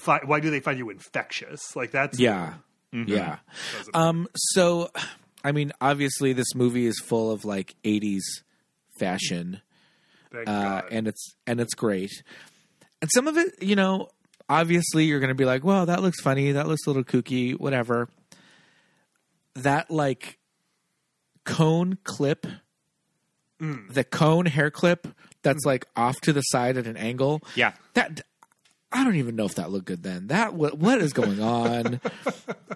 [0.05, 1.77] Why do they find you infectious?
[1.77, 2.55] Like that's Yeah.
[2.93, 3.39] Yeah.
[3.95, 4.91] Um so
[5.45, 8.21] I mean obviously this movie is full of like 80s
[8.99, 9.61] fashion
[10.47, 12.11] uh and it's and it's great.
[13.01, 14.09] And some of it, you know,
[14.49, 17.59] obviously you're going to be like, "Well, that looks funny, that looks a little kooky,
[17.59, 18.09] whatever."
[19.57, 20.39] That like
[21.45, 22.47] cone clip
[23.91, 25.07] the cone hair clip
[25.43, 27.41] that's like off to the side at an angle.
[27.55, 27.73] Yeah.
[27.95, 28.23] That
[28.93, 30.27] I don't even know if that looked good then.
[30.29, 32.01] That what what is going on?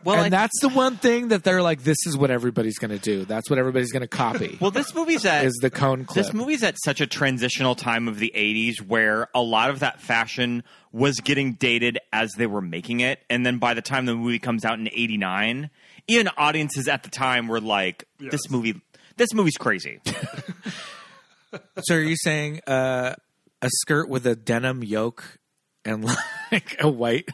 [0.04, 2.92] Well, and I- that's the one thing that they're like, this is what everybody's going
[2.92, 3.24] to do.
[3.24, 4.56] That's what everybody's going to copy.
[4.60, 6.24] well, this movie's at is the cone clip?
[6.26, 10.00] This movie's at such a transitional time of the 80s where a lot of that
[10.00, 10.62] fashion
[10.92, 13.18] was getting dated as they were making it.
[13.28, 15.70] And then by the time the movie comes out in 89,
[16.06, 18.80] even audiences at the time were like, this movie.
[19.16, 19.98] This movie's crazy.
[21.82, 23.14] so are you saying uh,
[23.62, 25.38] a skirt with a denim yoke
[25.86, 26.04] and
[26.52, 27.28] like a white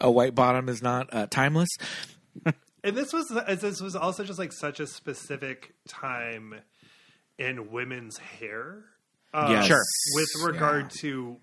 [0.00, 1.68] a white bottom is not uh, timeless?
[2.84, 3.26] and this was
[3.60, 6.54] this was also just like such a specific time
[7.38, 8.84] in women's hair.
[9.34, 9.66] Uh, Yes.
[9.66, 9.82] Sure.
[10.14, 11.00] with regard Yeah.
[11.00, 11.36] to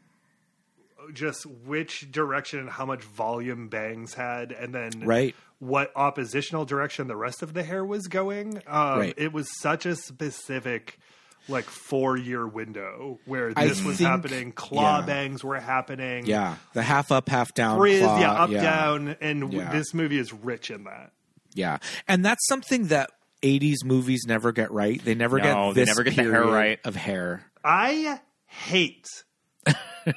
[1.14, 5.35] just which direction and how much volume bangs had and then Right.
[5.60, 9.14] what oppositional direction the rest of the hair was going um, Right.
[9.18, 10.98] it was such a specific
[11.49, 15.06] like four year window where I this was think- happening claw yeah.
[15.06, 17.78] bangs were happening Yeah, the half up, half down.
[17.80, 18.61] frizz, claw, yeah up yeah.
[18.61, 19.72] down and Yeah.
[19.72, 21.11] this movie is rich in that
[21.53, 23.10] Yeah, and that's something that
[23.41, 25.03] '80s movies never get right.
[25.03, 26.80] They never No, get they this never get the hair period right.
[26.86, 27.44] of hair.
[27.64, 29.06] I hate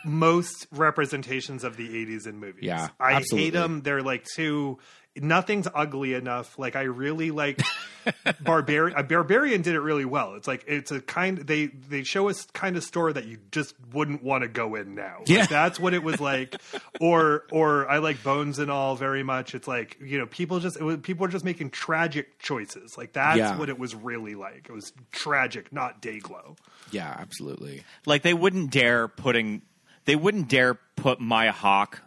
[0.05, 2.65] most representations of the 80s in movies.
[2.65, 3.45] Yeah, I absolutely.
[3.47, 3.83] hate them.
[3.83, 4.79] They're like too
[5.23, 6.59] nothing's ugly enough.
[6.59, 7.61] Like I really like
[8.41, 8.97] Barbarian.
[8.97, 10.35] Uh, Barbarian did it really well.
[10.35, 13.75] It's like it's a kind they they show us kind of store that you just
[13.93, 15.19] wouldn't want to go in now.
[15.21, 15.47] Like, Yeah.
[15.47, 16.61] that's what it was like.
[17.01, 19.55] or or I like Bones and all very much.
[19.55, 22.97] It's like you know people just it was, people are just making tragic choices.
[22.97, 23.59] Like that's Yeah.
[23.59, 24.67] what it was really like.
[24.69, 26.57] It was tragic, not day glow.
[26.93, 27.83] Yeah, absolutely.
[28.07, 29.63] like they wouldn't dare putting
[30.05, 32.01] they wouldn't dare put Maya Hawke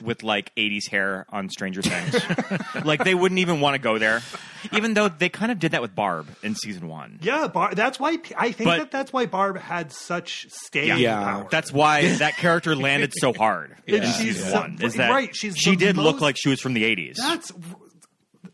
[0.00, 2.84] with like 80s hair on Stranger Things.
[2.84, 4.22] like they wouldn't even want to go there.
[4.72, 7.20] Even though they kind of did that with Barb in season 1.
[7.22, 11.22] Yeah, Bar- that's why I think But- that that's why Barb had such staying Yeah.
[11.22, 11.48] power.
[11.50, 14.12] That's why that character landed so hard in Yeah.
[14.12, 14.78] season She's- one.
[14.82, 17.16] Is that right, she's she the did look most- like she was from the 80s.
[17.16, 17.52] that's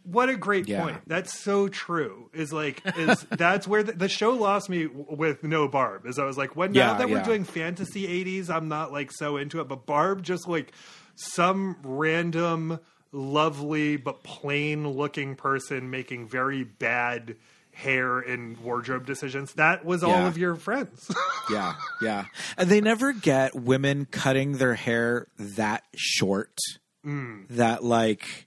[0.05, 0.83] what a great Yeah.
[0.83, 1.01] point.
[1.07, 2.29] That's so true.
[2.35, 6.07] Is like is that's where the, the show lost me w- with no Barb.
[6.07, 9.11] Is I was like, when now Yeah, that we're doing fantasy '80s, I'm not like
[9.13, 9.69] so into it.
[9.69, 10.73] But Barb just like
[11.15, 12.81] some random,
[13.13, 17.37] lovely but plain looking person making very bad
[17.73, 19.55] hair and wardrobe decisions.
[19.55, 21.11] That was all of your friends.
[21.51, 22.27] Yeah, yeah.
[22.57, 26.57] And they never get women cutting their hair that short.
[27.05, 27.49] Mm.
[27.49, 28.47] That like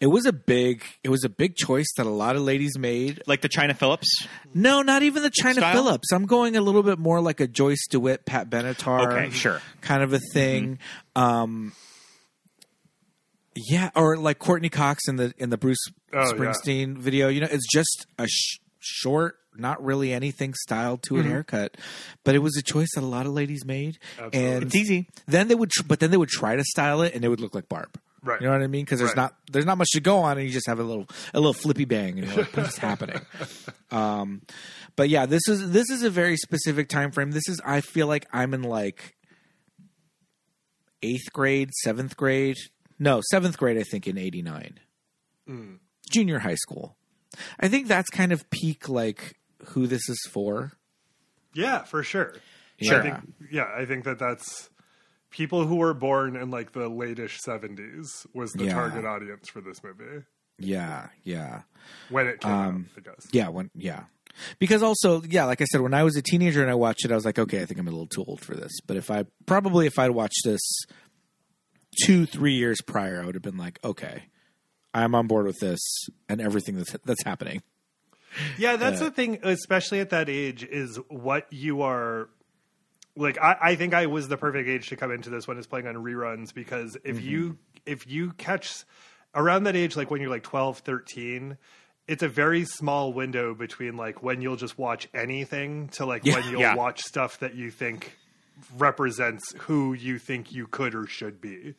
[0.00, 3.22] it was a big it was a big choice that a lot of ladies made.
[3.26, 4.26] like the Chynna Phillips.
[4.54, 5.72] No, not even the Chynna Style?
[5.74, 6.12] Phillips.
[6.12, 9.12] I'm going a little bit more like a Joyce DeWitt, Pat Benatar.
[9.12, 9.60] Okay, sure.
[9.80, 10.78] Kind of a thing.
[11.14, 11.72] Um
[13.54, 15.78] yeah, or like Courteney Cox in the in the Bruce
[16.12, 16.32] Oh, yeah.
[16.32, 17.28] Springsteen video.
[17.28, 21.76] You know, it's just a sh- short not really anything styled to a haircut,
[22.24, 23.98] but it was a choice that a lot of ladies made.
[24.34, 25.08] And It's easy.
[25.26, 27.40] Then they would, tr- but then they would try to style it, and it would
[27.40, 27.98] look like Barb.
[28.26, 28.40] Right.
[28.40, 28.84] You know what I mean?
[28.84, 29.16] Because there's Right.
[29.16, 31.52] not there's not much to go on, and you just have a little a little
[31.54, 33.20] flippy bang, and you're like, "What's happening?"
[33.92, 34.42] Um,
[34.96, 37.30] but yeah, this is this is a very specific time frame.
[37.30, 39.14] This is I feel like I'm in like
[41.02, 42.56] eighth grade, seventh grade.
[42.98, 43.78] No, seventh grade.
[43.78, 44.80] I think in '89,
[46.10, 46.96] junior high school.
[47.60, 49.34] I think that's kind of peak like
[49.66, 50.72] who this is for.
[51.54, 52.34] Yeah, for sure.
[52.80, 52.98] Sure.
[53.00, 53.16] I think,
[53.50, 54.68] yeah, I think that that's
[55.36, 58.72] people who were born in like the latish 70s was the Yeah.
[58.74, 60.24] target audience for this movie
[60.58, 61.62] Yeah, yeah.
[62.08, 63.26] when it came Um, out, I guess.
[63.32, 64.04] Yeah, when yeah.
[64.58, 67.10] Because also, yeah, like I said, when I was a teenager and I watched it,
[67.12, 68.72] I was like, okay, I think I'm a little too old for this.
[68.86, 70.60] But if I probably if I'd watched this
[72.02, 74.24] two, three years prior, I would have been like, okay,
[74.94, 75.80] I'm on board with this
[76.28, 77.62] and everything that's that's happening.
[78.58, 82.28] Yeah, that's the thing, especially at that age, is what you are
[83.16, 83.38] like.
[83.38, 85.86] I, I think I was the perfect age to come into this when it's playing
[85.86, 87.28] on reruns because if mm-hmm.
[87.28, 88.84] you if you catch
[89.34, 91.56] around that age, like when you're like 12, 13,
[92.08, 96.48] it's a very small window between like when you'll just watch anything to like when
[96.50, 96.74] you'll Yeah.
[96.74, 98.16] watch stuff that you think
[98.78, 101.74] represents who you think you could or should be.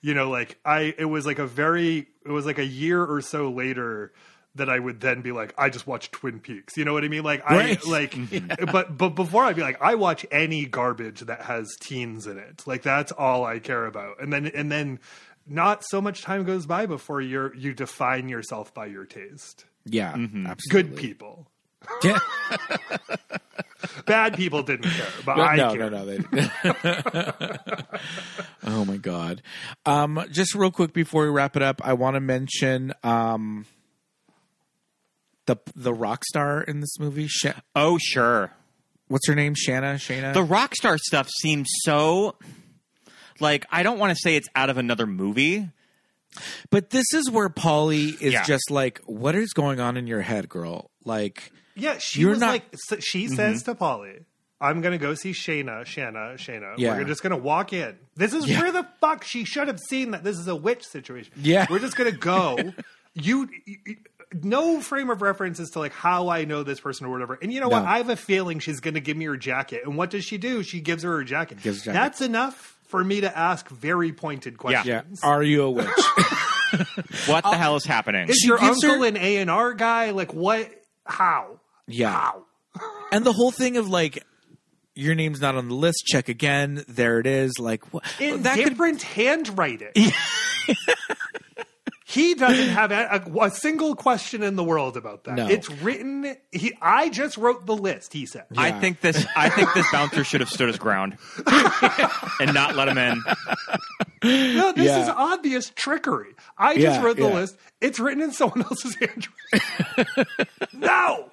[0.00, 3.20] You know, like I it was like a very it was like a year or
[3.20, 4.12] so later
[4.54, 6.76] that I would then be like, I just watch Twin Peaks.
[6.76, 7.22] You know what I mean?
[7.22, 7.78] Like Right.
[7.84, 8.16] I like
[8.72, 12.62] but but before I'd be like, I watch any garbage that has teens in it.
[12.66, 14.20] Like that's all I care about.
[14.20, 14.98] And then and then
[15.46, 19.64] not so much time goes by before you're you define yourself by your taste.
[19.84, 20.96] Yeah, Good absolutely.
[20.96, 21.46] people.
[22.02, 22.18] Yeah.
[24.06, 25.90] Bad people didn't care, but no, I no, care.
[25.90, 27.58] no, no, they-
[28.66, 29.42] oh my god!
[29.86, 33.66] Um, just real quick before we wrap it up, I want to mention um,
[35.48, 37.26] the the rock star in this movie.
[37.26, 38.52] Sha- Oh, sure.
[39.08, 39.54] what's her name?
[39.56, 39.94] Shanna.
[39.94, 40.32] Shana.
[40.32, 42.36] The rock star stuff seems so
[43.40, 45.68] like I don't want to say it's out of another movie.
[46.70, 48.44] but this is where Polly is Yeah.
[48.44, 52.40] just like, "What is going on in your head, girl?" Like, Yeah, she You're was
[52.40, 53.34] not- like, so she mm-hmm.
[53.36, 54.20] says to Polly,
[54.60, 56.74] "I'm gonna go see Shayna, Shanna, Shayna.
[56.76, 56.96] Yeah.
[56.98, 57.96] We're just gonna walk in.
[58.14, 58.60] This is Yeah.
[58.60, 61.32] where the fuck she should have seen that this is a witch situation.
[61.36, 61.66] Yeah.
[61.70, 62.58] we're just gonna go.
[63.14, 63.96] you, you-
[64.42, 67.38] no frame of reference as to like how I know this person or whatever.
[67.40, 67.84] And you know what?
[67.84, 69.82] I have a feeling she's gonna give me her jacket.
[69.84, 70.62] And what does she do?
[70.62, 71.62] She gives her her jacket.
[71.62, 71.98] Gives her jacket.
[71.98, 74.86] That's enough for me to ask very pointed questions.
[75.22, 75.88] yeah, are you a witch?
[77.26, 78.28] What the uh, hell is happening?
[78.28, 80.10] Is She your gives her- uncle an A and R guy?
[80.10, 80.70] Like what?
[81.06, 81.60] How?
[81.86, 82.44] yeah, How?
[83.10, 84.22] and the whole thing of like.
[84.94, 86.04] Your name's not on the list.
[86.06, 86.84] Check again.
[86.88, 87.52] There it is.
[87.60, 88.02] Like what?
[88.18, 89.92] in that could different handwriting.
[92.08, 95.34] he doesn't have a, a, a single question in the world about that.
[95.36, 95.46] No.
[95.48, 96.36] It's written.
[96.52, 98.14] He, I just wrote the list.
[98.14, 98.44] He said.
[98.56, 99.26] I think this.
[99.36, 101.18] I think this bouncer should have stood his ground
[102.40, 103.22] and not let him in.
[104.24, 105.02] No, this Yeah.
[105.02, 106.34] is obvious trickery.
[106.56, 107.34] I just Yeah, wrote the yeah.
[107.34, 107.56] list.
[107.80, 110.46] It's written in someone else's handwriting.
[110.72, 111.28] no,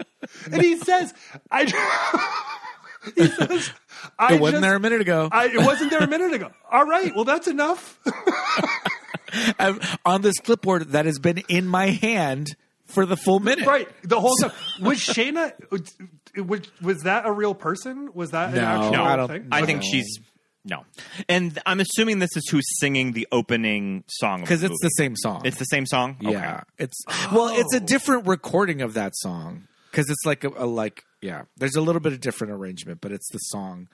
[0.52, 1.14] and he says,
[1.50, 1.64] "I."
[3.16, 3.72] he says,
[4.20, 5.30] "I it wasn't just- there a minute ago.
[5.32, 6.52] I, it wasn't there a minute ago.
[6.72, 7.98] All right, well that's enough.
[9.60, 12.56] I've- on this clipboard that has been in my hand
[12.86, 13.66] for the full minute.
[13.66, 14.52] Right, the whole time.
[14.82, 15.54] Was Shayna?
[16.38, 18.10] Was, was that a real person?
[18.14, 19.48] Was that an No, actual I don't- thing?
[19.52, 19.88] I think No.
[19.92, 20.20] she's
[20.68, 20.84] no,
[21.30, 24.94] and I'm assuming this is who's singing the opening song because it's the movie.
[24.98, 25.42] same song.
[25.46, 26.18] It's the same song.
[26.22, 27.00] yeah, it's
[27.32, 27.78] well, it's Oh.
[27.78, 31.44] a different recording of that song because it's like a, a like yeah.
[31.58, 33.90] There's a little bit of different arrangement, but it's the song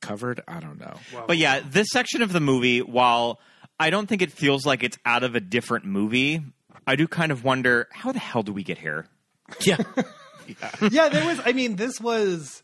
[0.00, 0.40] covered.
[0.48, 0.94] I don't know.
[1.26, 3.38] But yeah, this section of the movie, while
[3.78, 6.42] I don't think it feels like it's out of a different movie,
[6.86, 9.06] I do kind of wonder how the hell do we get here?
[9.64, 9.78] Yeah,
[10.90, 11.40] yeah, there was.
[11.44, 12.62] I mean, this was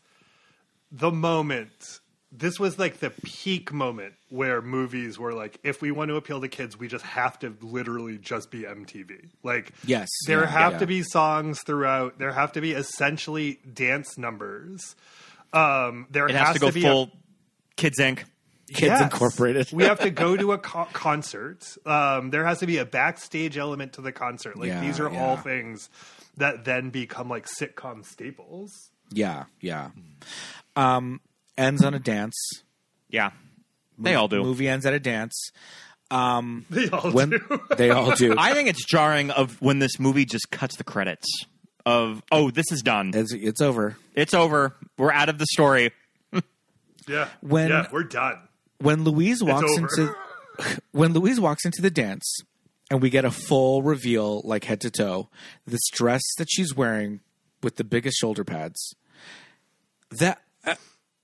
[0.91, 1.99] the moment.
[2.31, 6.39] This was like the peak moment where movies were like, if we want to appeal
[6.41, 9.29] to kids, we just have to literally just be MTV.
[9.43, 10.07] Like, Yes.
[10.27, 10.79] there Yeah, have yeah.
[10.79, 12.17] to be songs throughout.
[12.19, 14.95] There have to be essentially dance numbers.
[15.51, 17.11] Um, there It has, to go be full
[17.75, 18.23] Kids Inc.
[18.73, 19.01] Kids Yes.
[19.01, 19.71] Incorporated.
[19.71, 21.63] we have to go to a co- concert.
[21.85, 24.57] Um, there has to be a backstage element to the concert.
[24.57, 25.23] Like Yeah, these are yeah.
[25.23, 25.89] all things
[26.37, 28.71] that then become like sitcom staples.
[29.11, 29.89] yeah, yeah.
[30.75, 31.21] Um,
[31.57, 32.35] ends on a dance.
[33.09, 33.31] Yeah,
[33.99, 34.41] they all do.
[34.43, 35.51] Movie ends at a dance.
[36.11, 37.61] Um, They all when do.
[37.77, 38.35] they all do.
[38.37, 41.27] I think it's jarring of when this movie just cuts the credits
[41.85, 43.97] of oh this is done it's, it's over.
[44.15, 45.91] it's over we're out of the story
[47.09, 47.27] Yeah.
[47.41, 48.37] When- yeah, we're done.
[48.83, 50.13] When Louise walks into
[50.91, 52.39] when Louise walks into the dance
[52.91, 55.29] and we get a full reveal like head to toe
[55.65, 57.21] this dress that she's wearing
[57.61, 58.93] with the biggest shoulder pads.
[60.11, 60.75] That I,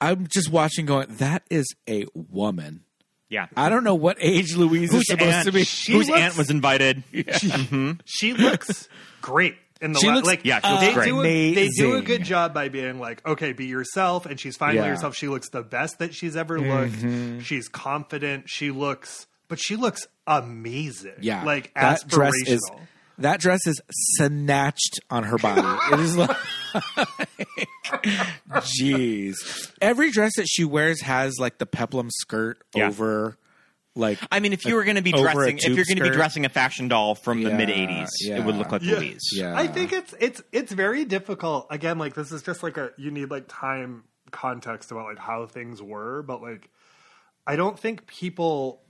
[0.01, 2.85] I'm just watching, going, that is a woman.
[3.29, 3.45] Yeah.
[3.55, 5.59] I don't know what age Louise Whose is supposed aunt, to be.
[5.59, 7.03] whose looks- aunt was invited?
[8.05, 8.87] She looks
[9.21, 11.05] great in the She la- looks Yeah, she looks uh, they great.
[11.07, 14.57] do a, they do a good job by being like, okay, be yourself, and she's
[14.57, 14.89] finally Yeah.
[14.93, 15.15] herself.
[15.15, 16.93] She looks the best that she's ever looked.
[16.95, 17.39] Mm-hmm.
[17.39, 18.49] She's confident.
[18.49, 21.13] She looks, but she looks amazing.
[21.21, 22.61] Yeah, like that dress is
[23.19, 23.81] that dress is
[24.17, 25.61] snatched on her body.
[25.93, 26.37] it is like,
[28.61, 29.35] jeez.
[29.81, 32.87] Every dress that she wears has like the peplum skirt Yeah.
[32.87, 33.37] over,
[33.99, 35.85] like I mean, if you were going to be over a dressing, if tube you're
[35.85, 36.15] going to be skirt.
[36.15, 38.95] dressing a fashion doll from the Yeah, mid '80s, it would look like Yeah.
[38.97, 39.29] Louise.
[39.33, 39.55] yeah.
[39.57, 41.67] I think it's it's it's very difficult.
[41.69, 45.45] Again, like this is just like a you need like time context about like how
[45.45, 46.69] things were, but like
[47.45, 48.81] I don't think people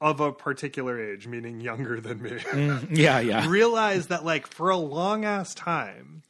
[0.00, 3.48] of a particular age, meaning younger than me, mm, yeah, yeah.
[3.48, 6.22] realize that like for a long ass time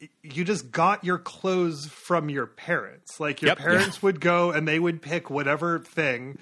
[0.00, 3.58] y- you just got your clothes from your parents like your Yep.
[3.58, 6.38] parents would go and they would pick whatever thing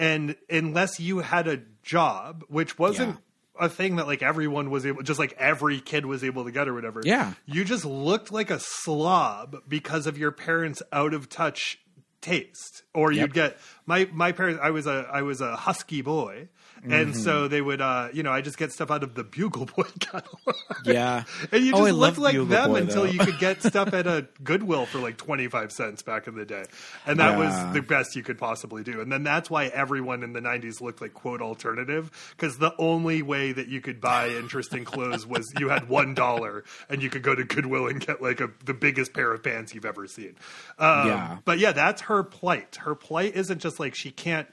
[0.00, 3.18] and unless you had a job which wasn't
[3.58, 6.66] a thing that like everyone was able just like every kid was able to get
[6.66, 7.34] or whatever Yeah.
[7.46, 11.78] you just looked like a slob because of your parents out of touch
[12.20, 12.82] taste.
[12.94, 16.48] Or you'd get my my parents i was a i was a husky boy
[16.82, 17.12] and Mm-hmm.
[17.12, 19.82] so they would uh you know i just get stuff out of the bugle boy
[20.00, 21.24] catalog Yeah.
[21.52, 23.92] and you Oh, just I looked like Bugle them Boy, until you could get stuff
[23.92, 26.64] at a goodwill for like 25 cents back in the day
[27.06, 27.66] and that Yeah.
[27.66, 30.80] was the best you could possibly do and then that's why everyone in the 90s
[30.80, 35.52] looked like quote alternative because the only way that you could buy interesting clothes was
[35.58, 38.74] you had one dollar and you could go to goodwill and get like a the
[38.74, 40.34] biggest pair of pants you've ever seen
[40.78, 41.38] um, Yeah.
[41.44, 44.48] but yeah that's her plight her plight isn't just like she can't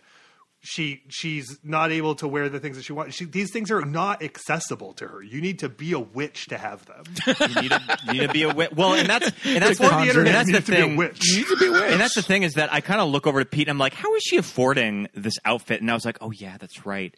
[0.59, 3.15] she she's not able to wear the things that she wants.
[3.15, 5.21] She, these things are not accessible to her.
[5.23, 7.03] You need to be a witch to have them.
[7.38, 8.71] You need to, you need to be a witch.
[8.75, 10.91] Well, and that's and that's Before the and that's the need to be a thing.
[10.97, 11.91] You need to be a witch.
[11.91, 13.77] And that's the thing is that I kind of look over to Pete and I'm
[13.77, 15.81] like, how is she affording this outfit?
[15.81, 17.15] And I was like, oh yeah, that's right.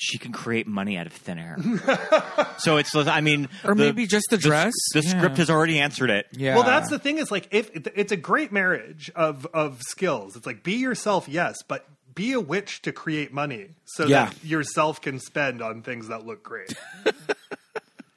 [0.00, 1.56] She can create money out of thin air.
[2.58, 4.72] so it's, I mean, Or the- maybe just the dress.
[4.94, 5.10] The Yeah.
[5.10, 6.26] script has already answered it.
[6.32, 6.54] Yeah.
[6.54, 10.36] Well, that's the thing is like if it's a great marriage of of skills.
[10.36, 11.84] It's like be yourself, yes, but
[12.18, 14.26] be a witch to create money so Yeah.
[14.26, 16.72] that yourself can spend on things that look great.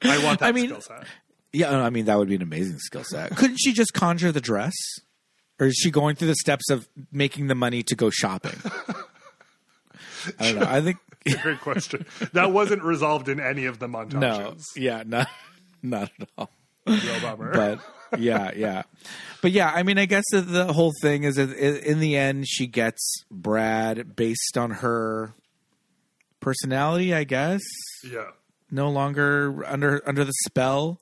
[0.02, 1.06] I want that I mean- skill set.
[1.54, 3.36] Yeah, I mean that would be an amazing skill set.
[3.36, 4.72] Couldn't she just conjure the dress?
[5.60, 8.58] Or is she going through the steps of making the money to go shopping?
[10.40, 10.66] I don't know.
[10.66, 10.96] I think
[11.42, 12.04] Great question.
[12.32, 14.14] That wasn't resolved in any of the montages.
[14.18, 14.54] no.
[14.76, 15.28] Yeah, not
[15.82, 16.50] not at all.
[16.86, 17.52] Real bummer.
[18.12, 18.82] But yeah, yeah.
[19.40, 22.46] But yeah, I mean, I guess the, the whole thing is that in the end
[22.46, 25.32] she gets Brad based on her
[26.40, 27.62] personality, I guess.
[28.04, 28.32] yeah.
[28.70, 31.00] no longer under under the spell.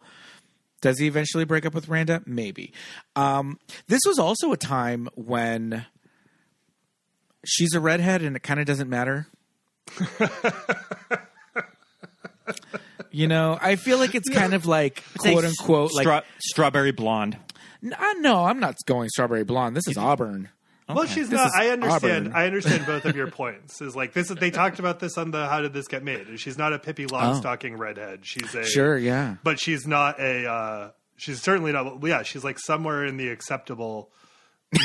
[0.80, 2.22] Does he eventually break up with Randa?
[2.26, 2.72] Maybe.
[3.16, 3.58] Um,
[3.88, 5.84] this was also a time when
[7.44, 9.26] she's a redhead and it kind of doesn't matter.
[13.10, 17.36] you know, I feel like it's kind of like quote unquote like stra- strawberry blonde.
[17.82, 19.76] N- uh, no, I'm not going strawberry blonde.
[19.76, 20.48] This is Auburn.
[20.88, 21.46] Well, she's This not.
[21.46, 22.26] is I understand.
[22.28, 22.32] Auburn.
[22.36, 23.80] I understand both of your points.
[23.80, 24.26] Is like this.
[24.28, 26.40] They talked about this on the How Did This Get Made?
[26.40, 28.26] She's not a Pippi Longstocking redhead.
[28.26, 29.36] She's a Sure, yeah.
[29.44, 30.50] but she's not a.
[30.50, 32.02] Uh, she's certainly not.
[32.04, 34.10] Yeah, she's like somewhere in the acceptable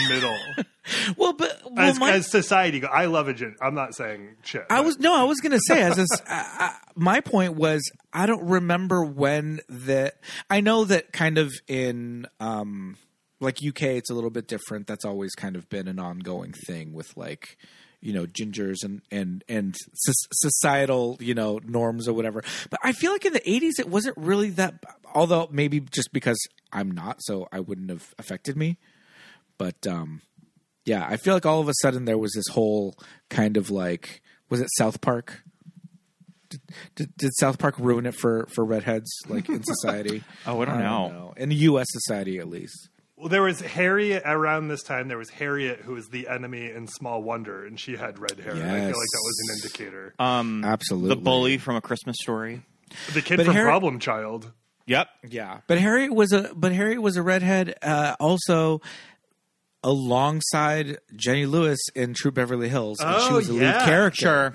[0.10, 0.38] middle
[1.18, 2.84] Well, but well, as, my, as society.
[2.86, 3.56] I love a gin.
[3.62, 4.66] I'm not saying shit.
[4.70, 5.98] I but- was no, I was gonna say as
[6.28, 7.82] I, I, my point was
[8.14, 10.20] I don't remember when that.
[10.49, 12.98] I know that kind of in um
[13.40, 14.88] like UK, it's a little bit different.
[14.88, 17.57] That's always kind of been an ongoing thing with like
[17.99, 22.44] you know gingers and and and societal you know norms or whatever.
[22.70, 24.76] But I feel like in the '80s it wasn't really that.
[25.16, 26.38] Although maybe just because
[26.72, 28.78] I'm not, so I wouldn't have affected me.
[29.57, 30.22] But um
[30.86, 32.95] yeah, I feel like all of a sudden there was this whole
[33.30, 35.41] kind of like was it South Park?
[36.49, 36.61] Did,
[36.95, 40.23] did, did South Park ruin it for for redheads like in society?
[40.45, 41.34] Oh, I don't know.
[41.38, 41.88] In the U.S.
[41.90, 42.90] society, at least.
[43.18, 45.07] Well, there was Harriet around this time.
[45.07, 48.52] There was Harriet, who was the enemy in Small Wonder, and she had red hair.
[48.53, 50.14] And I feel like that was an indicator.
[50.19, 51.10] Um, Absolutely.
[51.10, 52.61] The bully from A Christmas Story.
[53.14, 54.52] the kid but from Harriet- Problem Child.
[54.88, 55.07] Yep.
[55.30, 57.73] Yeah, but Harriet was a but Harriet was a redhead.
[57.82, 58.82] Uh, also,
[59.86, 63.78] alongside Jenny Lewis in Troop Beverly Hills, and she Oh, was the yeah.
[63.80, 64.20] lead character.
[64.20, 64.53] Sure.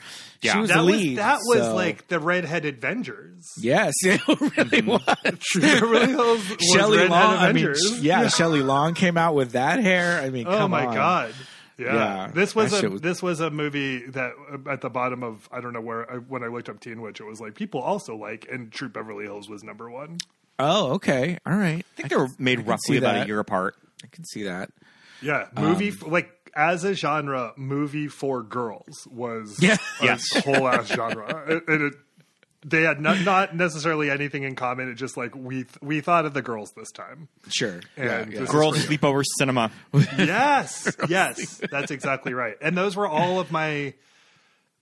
[0.53, 1.19] She was That the was lead.
[1.19, 3.47] that was like the Redhead Avengers.
[3.59, 5.03] yes, it really was.
[5.41, 7.37] Troop Beverly Hills was Shelley Redhead Long.
[7.37, 8.01] I mean, Avengers.
[8.03, 10.21] yeah, Shelley Long came out with that hair.
[10.21, 10.95] I mean, Oh come my on.
[10.95, 11.35] god.
[11.79, 11.95] Yeah.
[11.95, 15.23] Yeah, this was that a was- this was a movie that uh, at the bottom
[15.23, 17.55] of I don't know where I, when I looked up Teen Witch it was like
[17.55, 20.19] people also like and Troop Beverly Hills was number one.
[20.59, 21.39] Oh, okay.
[21.47, 21.79] All right.
[21.79, 23.25] I think they were made can roughly about that.
[23.25, 23.77] a year apart.
[24.05, 24.69] I can see that.
[25.23, 29.77] Yeah, um, movie f- like as a genre, movie for girls was Yeah.
[30.01, 30.23] a Yes.
[30.45, 31.45] whole ass genre.
[31.49, 31.95] It, it, it-
[32.63, 34.91] they had not, not necessarily anything in common.
[34.91, 37.29] It just like we th- we thought of the girls this time.
[37.49, 37.81] Sure.
[37.97, 38.47] And yeah, yeah.
[38.47, 39.01] Girls great.
[39.01, 39.71] sleepover cinema.
[39.95, 42.57] yes, yes, that's exactly right.
[42.61, 43.95] And those were all of my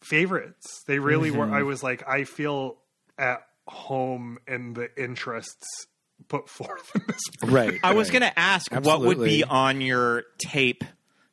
[0.03, 0.83] favorites.
[0.89, 1.45] They really were.
[1.47, 1.55] Mm-hmm.
[1.55, 2.79] I was like, I feel
[3.17, 5.87] at home in the interests
[6.29, 7.21] put forth in this.
[7.43, 7.55] movie.
[7.55, 7.81] Right.
[7.83, 10.85] I was going to ask what would be on your tape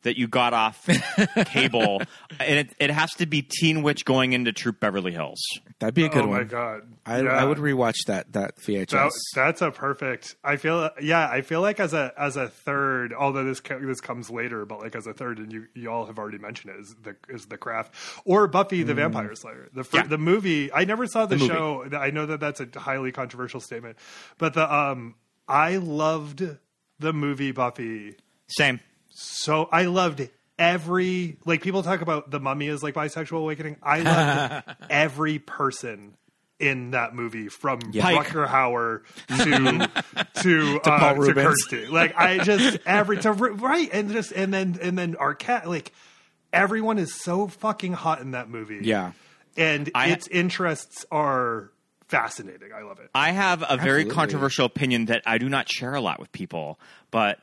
[0.06, 0.88] that you got off
[1.48, 2.02] cable,
[2.40, 5.40] and it, it has to be Teen Witch going into Troop Beverly Hills.
[5.80, 6.38] That'd be a good oh one.
[6.38, 6.82] my god!
[7.06, 7.30] I, Yeah.
[7.30, 8.90] I would rewatch that that VHS.
[8.92, 10.36] That, that's a perfect.
[10.44, 11.28] I feel yeah.
[11.30, 14.96] I feel like as a as a third, although this this comes later, but like
[14.96, 17.58] as a third, and you you all have already mentioned it, is the is the
[17.58, 19.70] craft or Buffy the Vampire Slayer.
[19.74, 20.04] The fir- Yeah.
[20.08, 20.72] the movie.
[20.72, 21.48] I never saw the, movie.
[21.48, 21.86] show.
[21.94, 23.98] I know that that's a highly controversial statement,
[24.38, 25.16] but the um
[25.48, 26.42] I loved
[27.00, 28.16] the movie Buffy.
[28.48, 28.80] Same.
[29.18, 30.28] So I loved
[30.60, 33.78] every like people talk about the mummy as like bisexual awakening.
[33.82, 36.16] I loved every person
[36.60, 38.28] in that movie from Pike.
[38.28, 41.90] Rutger Hauer to to uh, to Kristy.
[41.90, 45.94] Like I just every to right and just and then and then Arquette like
[46.52, 48.80] everyone is so fucking hot in that movie.
[48.84, 49.12] yeah.
[49.58, 51.72] and I- its interests are
[52.10, 52.72] fascinating.
[52.74, 53.10] I love it.
[53.16, 56.80] I have a very controversial opinion that I do not share a lot with people,
[57.12, 57.40] but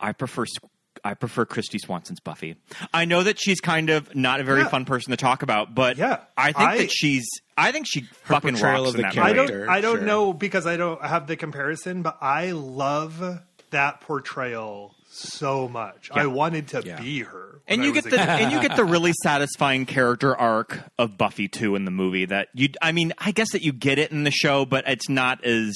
[0.00, 0.68] I prefer Squ-
[1.06, 2.56] I prefer Kristy Swanson's Buffy.
[2.92, 4.68] I know that she's kind of not a very Yeah.
[4.68, 6.18] fun person to talk about, but Yeah.
[6.36, 7.26] I think I- that she's
[7.58, 9.52] I think she fucking portrayal rocks of in the that I movie.
[9.52, 9.68] don't.
[9.70, 10.04] I don't sure.
[10.06, 16.10] know because I don't have the comparison, but I love that portrayal so much.
[16.12, 17.00] I wanted to Yeah.
[17.00, 18.18] be her, And you get the kid.
[18.20, 22.48] and you get the really satisfying character arc of Buffy too in the movie that
[22.52, 25.42] you I mean I guess that you get it in the show but it's not
[25.44, 25.74] as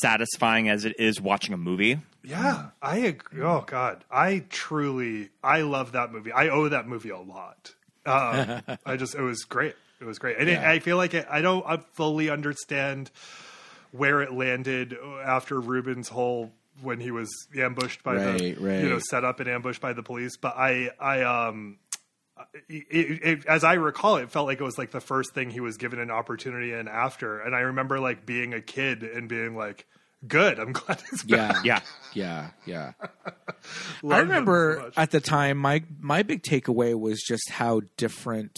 [0.00, 1.98] satisfying as it is watching a movie.
[2.24, 2.70] Yeah.
[2.80, 3.42] I agree.
[3.42, 6.32] Oh God, I truly I love that movie.
[6.32, 7.74] I owe that movie a lot.
[8.06, 9.74] Um, I just it was great.
[10.00, 13.10] It was great, and it, I feel like it, I don't I fully understand
[13.92, 16.50] where it landed after Reubens' whole
[16.80, 18.80] when he was ambushed by Right, the right.
[18.80, 20.36] you know set up and ambushed by the police.
[20.36, 21.78] But I I um
[22.68, 22.84] it,
[23.22, 25.76] it, as I recall, it felt like it was like the first thing he was
[25.76, 27.38] given an opportunity in after.
[27.40, 29.86] And I remember like being a kid and being like,
[30.26, 31.80] "Good, I'm glad he's back." Yeah.
[32.14, 32.50] Yeah.
[32.66, 32.92] Yeah.
[33.00, 33.08] Yeah.
[33.26, 33.32] I
[34.02, 38.56] him so remember at the time my my big takeaway was just how different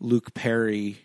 [0.00, 0.98] Luke Perry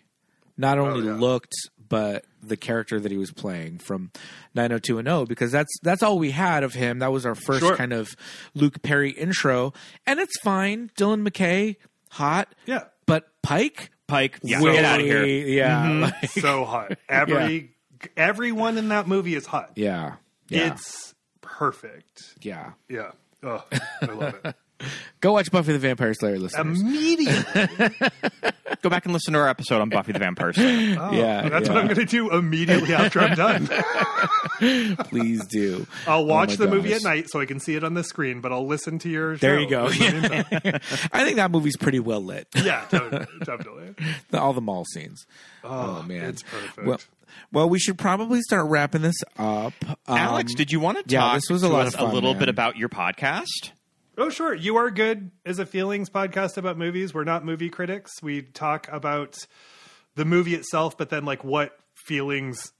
[0.56, 1.18] not oh, only Oh, yeah.
[1.18, 1.52] looked
[1.88, 4.12] but the character that he was playing from
[4.54, 7.00] 90210 because that's that's all we had of him.
[7.00, 7.74] That was our first Sure.
[7.76, 8.14] kind of
[8.54, 9.72] Luke Perry intro
[10.06, 10.90] and it's fine.
[10.96, 11.76] Dylan McKay
[12.10, 12.54] hot.
[12.66, 15.24] yeah, But Pike Pike, yeah, way- get out of here.
[15.24, 15.82] Yeah.
[15.84, 16.02] Mm-hmm.
[16.22, 16.92] like- so hot.
[17.08, 17.72] Every
[18.16, 19.72] everyone in that movie is hot.
[19.76, 20.14] yeah.
[20.48, 20.72] Yeah.
[20.72, 22.34] It's perfect.
[22.42, 22.72] yeah.
[22.88, 23.12] Yeah.
[23.42, 23.64] Oh,
[24.02, 24.54] I love it.
[25.20, 26.80] Go watch Buffy the Vampire Slayer listeners.
[26.80, 27.68] Immediately.
[28.82, 30.96] Go back and listen to our episode on Buffy the Vampire Slayer.
[30.98, 31.48] Oh, yeah.
[31.50, 31.74] That's yeah.
[31.74, 33.68] what I'm going to do immediately after I'm done.
[35.04, 35.86] Please do.
[36.06, 38.02] I'll watch Oh my the movie at night so I can see it on the
[38.04, 39.40] screen, but I'll listen to your show.
[39.46, 39.86] There you go.
[39.88, 40.24] in.
[41.12, 42.48] I think that movie's pretty well lit.
[42.56, 43.26] yeah, definitely.
[43.44, 43.94] definitely.
[44.30, 45.26] The- All the mall scenes.
[45.62, 46.86] Oh, oh man, it's perfect.
[46.86, 47.00] Well,
[47.52, 49.72] well, we should probably start wrapping this up.
[49.88, 52.10] Um, Alex, did you want to talk yeah, this was a lot us of fun,
[52.10, 52.40] a little man.
[52.40, 53.70] bit about your podcast?
[54.18, 54.54] Oh, sure.
[54.54, 57.14] You Are Good is a feelings podcast about movies.
[57.14, 58.22] We're not movie critics.
[58.22, 59.38] We talk about
[60.14, 62.72] the movie itself, but then like what feelings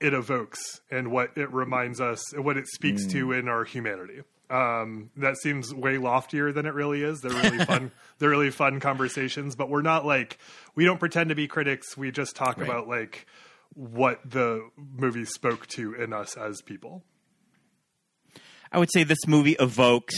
[0.00, 3.38] it evokes and what it reminds us and what it speaks to Mm.
[3.40, 4.22] in our humanity.
[4.50, 7.22] Um, that seems way loftier than it really is.
[7.22, 7.90] They're really fun.
[8.18, 10.38] they're really fun conversations, but we're not like
[10.74, 11.96] we don't pretend to be critics.
[11.96, 12.68] We just talk Right.
[12.68, 13.26] about like
[13.74, 17.02] what the movie spoke to in us as people.
[18.72, 20.14] I would say this movie evokes,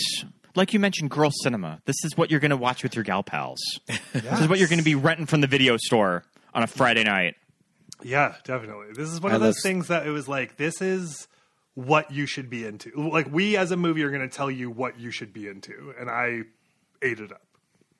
[0.54, 1.80] like you mentioned, girl cinema.
[1.84, 3.58] This is what you're going to watch with your gal pals.
[4.12, 6.24] This is what you're going to be renting from the video store
[6.54, 7.34] on a Friday night.
[8.02, 8.88] Yeah, definitely.
[8.94, 11.28] This is one I of those love- things that it was like, this is
[11.74, 12.90] what you should be into.
[13.10, 15.92] Like, we as a movie are going to tell you what you should be into.
[15.98, 16.42] And I
[17.02, 17.45] ate it up.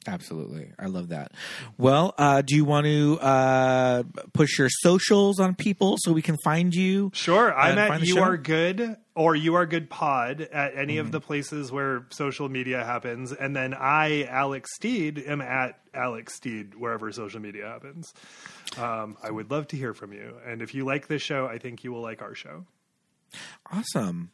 [0.09, 0.71] Absolutely.
[0.79, 1.33] I love that.
[1.79, 4.03] Well, uh, do you want to uh,
[4.33, 7.11] push your socials on people so we can find you?
[7.15, 7.53] Sure.
[7.55, 8.23] I'm at You show?
[8.23, 11.01] Are Good or You Are Good Pod at any Mm-hmm.
[11.07, 13.33] of the places where social media happens.
[13.33, 18.13] And then I, Alex Steed, am at Alex Steed wherever social media happens.
[18.79, 20.35] Um, I would love to hear from you.
[20.47, 22.67] And if you like this show, I think you will like our show.
[23.73, 24.31] Awesome.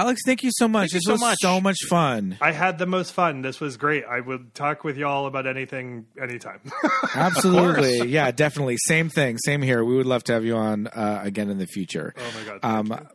[0.00, 0.92] Alex, thank you so much.
[0.92, 1.38] Thank you this so was much.
[1.40, 2.38] so much fun.
[2.40, 3.42] I had the most fun.
[3.42, 4.04] This was great.
[4.04, 6.60] I would talk with y'all about anything, anytime.
[7.14, 8.08] Absolutely.
[8.08, 8.76] yeah, definitely.
[8.86, 9.36] Same thing.
[9.36, 9.84] Same here.
[9.84, 12.14] We would love to have you on uh, again in the future.
[12.16, 12.60] oh my god.
[12.62, 13.08] Um,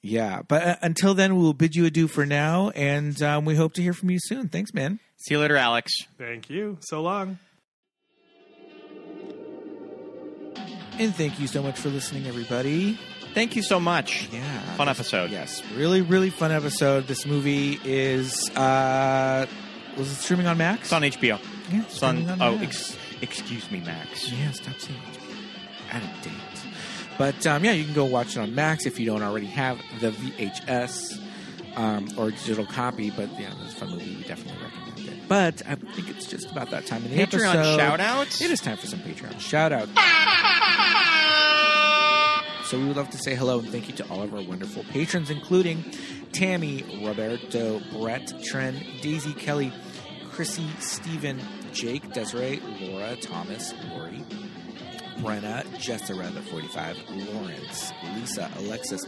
[0.00, 3.74] yeah, but uh, until then, we'll bid you adieu for now, and um, we hope
[3.74, 4.48] to hear from you soon.
[4.48, 5.00] Thanks, man.
[5.18, 5.92] See you later, Alex.
[6.16, 6.78] Thank you.
[6.80, 7.38] So long.
[10.98, 12.98] And thank you so much for listening, everybody.
[13.34, 14.28] Thank you so much.
[14.32, 14.42] Yeah,
[14.76, 15.30] Fun episode.
[15.30, 17.06] Yes, really, really fun episode.
[17.06, 19.46] This movie is uh,
[19.96, 20.82] was it streaming on Max?
[20.84, 21.38] It's on HBO.
[21.70, 22.16] yeah, It's on.
[22.16, 24.30] streaming on Oh, ex- excuse me, Max.
[24.30, 25.18] Yeah, stop saying it.
[25.94, 26.32] Out of date.
[27.18, 29.78] But um, yeah, you can go watch it on Max if you don't already have
[30.00, 31.18] the VHS
[31.76, 33.10] um, or digital copy.
[33.10, 34.14] But yeah, it's a fun movie.
[34.16, 35.28] We definitely recommend it.
[35.28, 37.76] But I think it's just about that time in the Patreon episode.
[37.78, 38.40] shout-outs?
[38.42, 39.90] It is time for some Patreon shout outs.
[42.72, 44.82] So we would love to say hello and thank you to all of our wonderful
[44.84, 45.84] patrons, including
[46.32, 49.70] Tammy, Roberto, Brett, Tren, Daisy, Kelly,
[50.30, 51.38] Chrissy, Stephen,
[51.74, 54.24] Jake, Desiree, Laura, Thomas, Lori,
[55.18, 56.96] Brenna, Jessara, the 45,
[57.34, 59.04] Lawrence, Lisa, Alexis,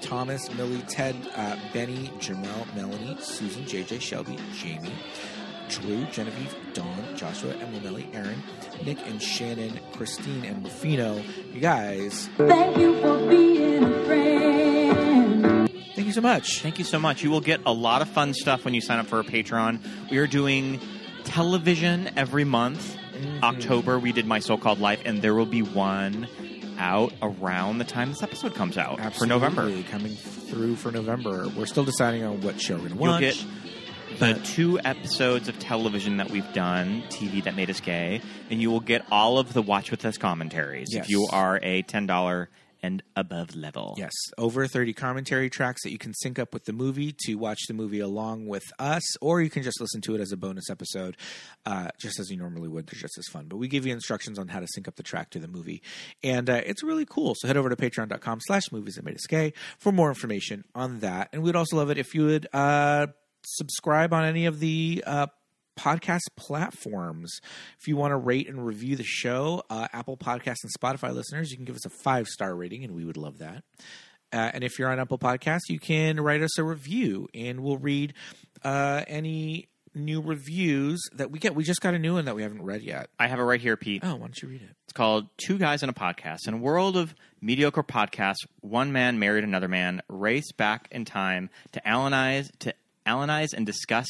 [0.00, 4.94] Thomas, Millie, Ted, uh, Benny, Jamel, Melanie, Susan, JJ, Shelby, Jamie,
[5.80, 8.42] Drew, Genevieve, Dawn, Joshua, Emily, Aaron,
[8.84, 11.22] Nick, and Shannon, Christine, and Rufino.
[11.52, 15.70] You guys, Thank you for being a friend.
[15.94, 16.60] thank you so much.
[16.60, 17.22] Thank you so much.
[17.22, 20.10] You will get a lot of fun stuff when you sign up for a Patreon.
[20.10, 20.80] We are doing
[21.24, 22.96] television every month.
[23.14, 23.44] Mm-hmm.
[23.44, 26.26] October, we did My So Called Life, and there will be one
[26.78, 29.70] out around the time this episode comes out for November.
[29.84, 31.48] Coming through for November.
[31.56, 33.20] We're still deciding on what show we're going to You'll watch.
[33.20, 33.46] get
[34.18, 38.20] the two episodes of television that we've done, TV that made us gay,
[38.50, 41.04] and you will get all of the Watch With Us commentaries Yes.
[41.04, 42.46] if you are a $10
[42.84, 43.94] and above level.
[43.96, 47.60] Yes, over 30 commentary tracks that you can sync up with the movie to watch
[47.68, 50.68] the movie along with us, or you can just listen to it as a bonus
[50.68, 51.16] episode,
[51.64, 52.88] uh, just as you normally would.
[52.88, 53.46] They're just as fun.
[53.46, 55.80] But we give you instructions on how to sync up the track to the movie.
[56.24, 57.34] And uh, it's really cool.
[57.36, 60.98] So head over to patreon.com slash movies that made us gay for more information on
[61.00, 61.28] that.
[61.32, 63.06] And we'd also love it if you would uh,
[63.44, 65.26] subscribe on any of the uh,
[65.78, 67.40] podcast platforms.
[67.80, 71.50] If you want to rate and review the show, uh, Apple Podcasts and Spotify listeners,
[71.50, 73.64] you can give us a five star rating, and we would love that.
[74.32, 77.76] Uh, and if you're on Apple Podcasts, you can write us a review, and we'll
[77.76, 78.14] read
[78.64, 81.54] uh, any new reviews that we get.
[81.54, 83.10] We just got a new one that we haven't read yet.
[83.18, 84.02] I have it right here, Pete.
[84.02, 84.70] Oh, why don't you read it?
[84.84, 86.48] It's called Two Guys in a Podcast.
[86.48, 91.50] In a world of mediocre podcasts, one man married another man, race back in time
[91.72, 92.74] to analyze to
[93.06, 94.06] analyze and discuss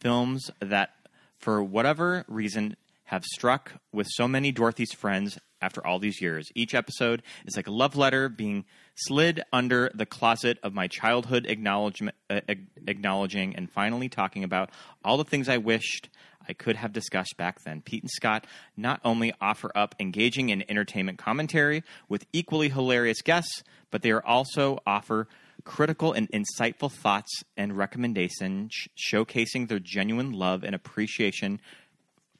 [0.00, 0.90] films that,
[1.38, 6.50] for whatever reason, have struck with so many Dorothy's friends after all these years.
[6.54, 8.64] Each episode is like a love letter being
[8.94, 12.40] slid under the closet of my childhood acknowledgement, uh,
[12.86, 14.70] acknowledging and finally talking about
[15.04, 16.08] all the things I wished
[16.48, 17.82] I could have discussed back then.
[17.82, 18.46] Pete and Scott
[18.76, 24.24] not only offer up engaging and entertainment commentary with equally hilarious guests, but they are
[24.24, 25.28] also offer
[25.64, 31.60] critical and insightful thoughts and recommendations showcasing their genuine love and appreciation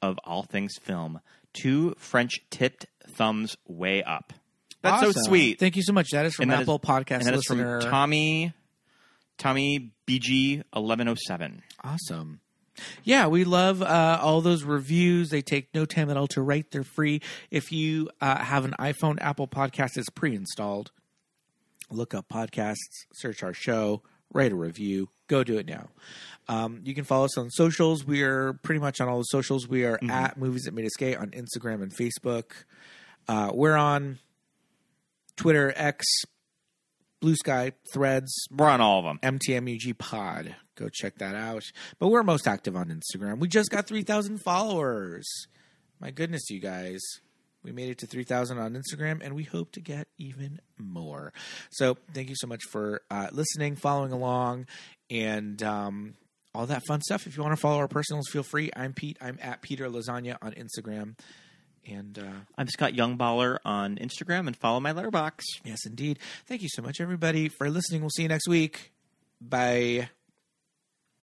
[0.01, 1.19] of all things film.
[1.53, 2.85] Two French tipped
[3.15, 4.33] thumbs way up.
[4.81, 5.59] That's so sweet.
[5.59, 6.09] Thank you so much.
[6.11, 7.81] That is from And Apple is- Podcast and that is listener.
[7.81, 8.53] from Tommy
[9.37, 11.63] Tommy BG eleven oh seven.
[11.83, 12.39] Awesome.
[13.03, 15.29] Yeah, we love uh, all those reviews.
[15.29, 16.71] They take no time at all to write.
[16.71, 17.21] They're free.
[17.51, 20.91] If you uh, have an iPhone, Apple Podcast is pre-installed.
[21.93, 24.01] Look up podcasts, search our show,
[24.33, 25.09] write a review.
[25.27, 25.89] Go do it now.
[26.47, 28.05] Um, you can follow us on socials.
[28.05, 29.67] We are pretty much on all the socials.
[29.67, 32.51] We are at Movies That Made Us Gay on Instagram and Facebook.
[33.27, 34.19] Uh, we're on
[35.37, 36.05] Twitter, X,
[37.21, 39.39] Blue Sky, Threads, We're on all of them.
[39.39, 40.55] MTMUG Pod.
[40.75, 41.63] Go check that out.
[41.99, 43.39] But we're most active on Instagram.
[43.39, 45.25] We just got 3,000 followers.
[46.01, 46.99] My goodness, you guys.
[47.63, 51.33] We made it to 3,000 on Instagram, and we hope to get even more.
[51.71, 54.67] So thank you so much for uh, listening, following along,
[55.09, 56.15] and um,
[56.53, 57.25] all that fun stuff.
[57.25, 58.69] If you want to follow our personals, feel free.
[58.75, 59.17] I'm Pete.
[59.21, 61.15] I'm at Peter Lasagna on Instagram.
[61.85, 65.43] And uh, I'm Scott Youngballer on Instagram and follow my Letterboxd.
[65.65, 66.19] yes, indeed.
[66.47, 68.01] Thank you so much, everybody, for listening.
[68.01, 68.93] We'll see you next week.
[69.41, 70.09] Bye.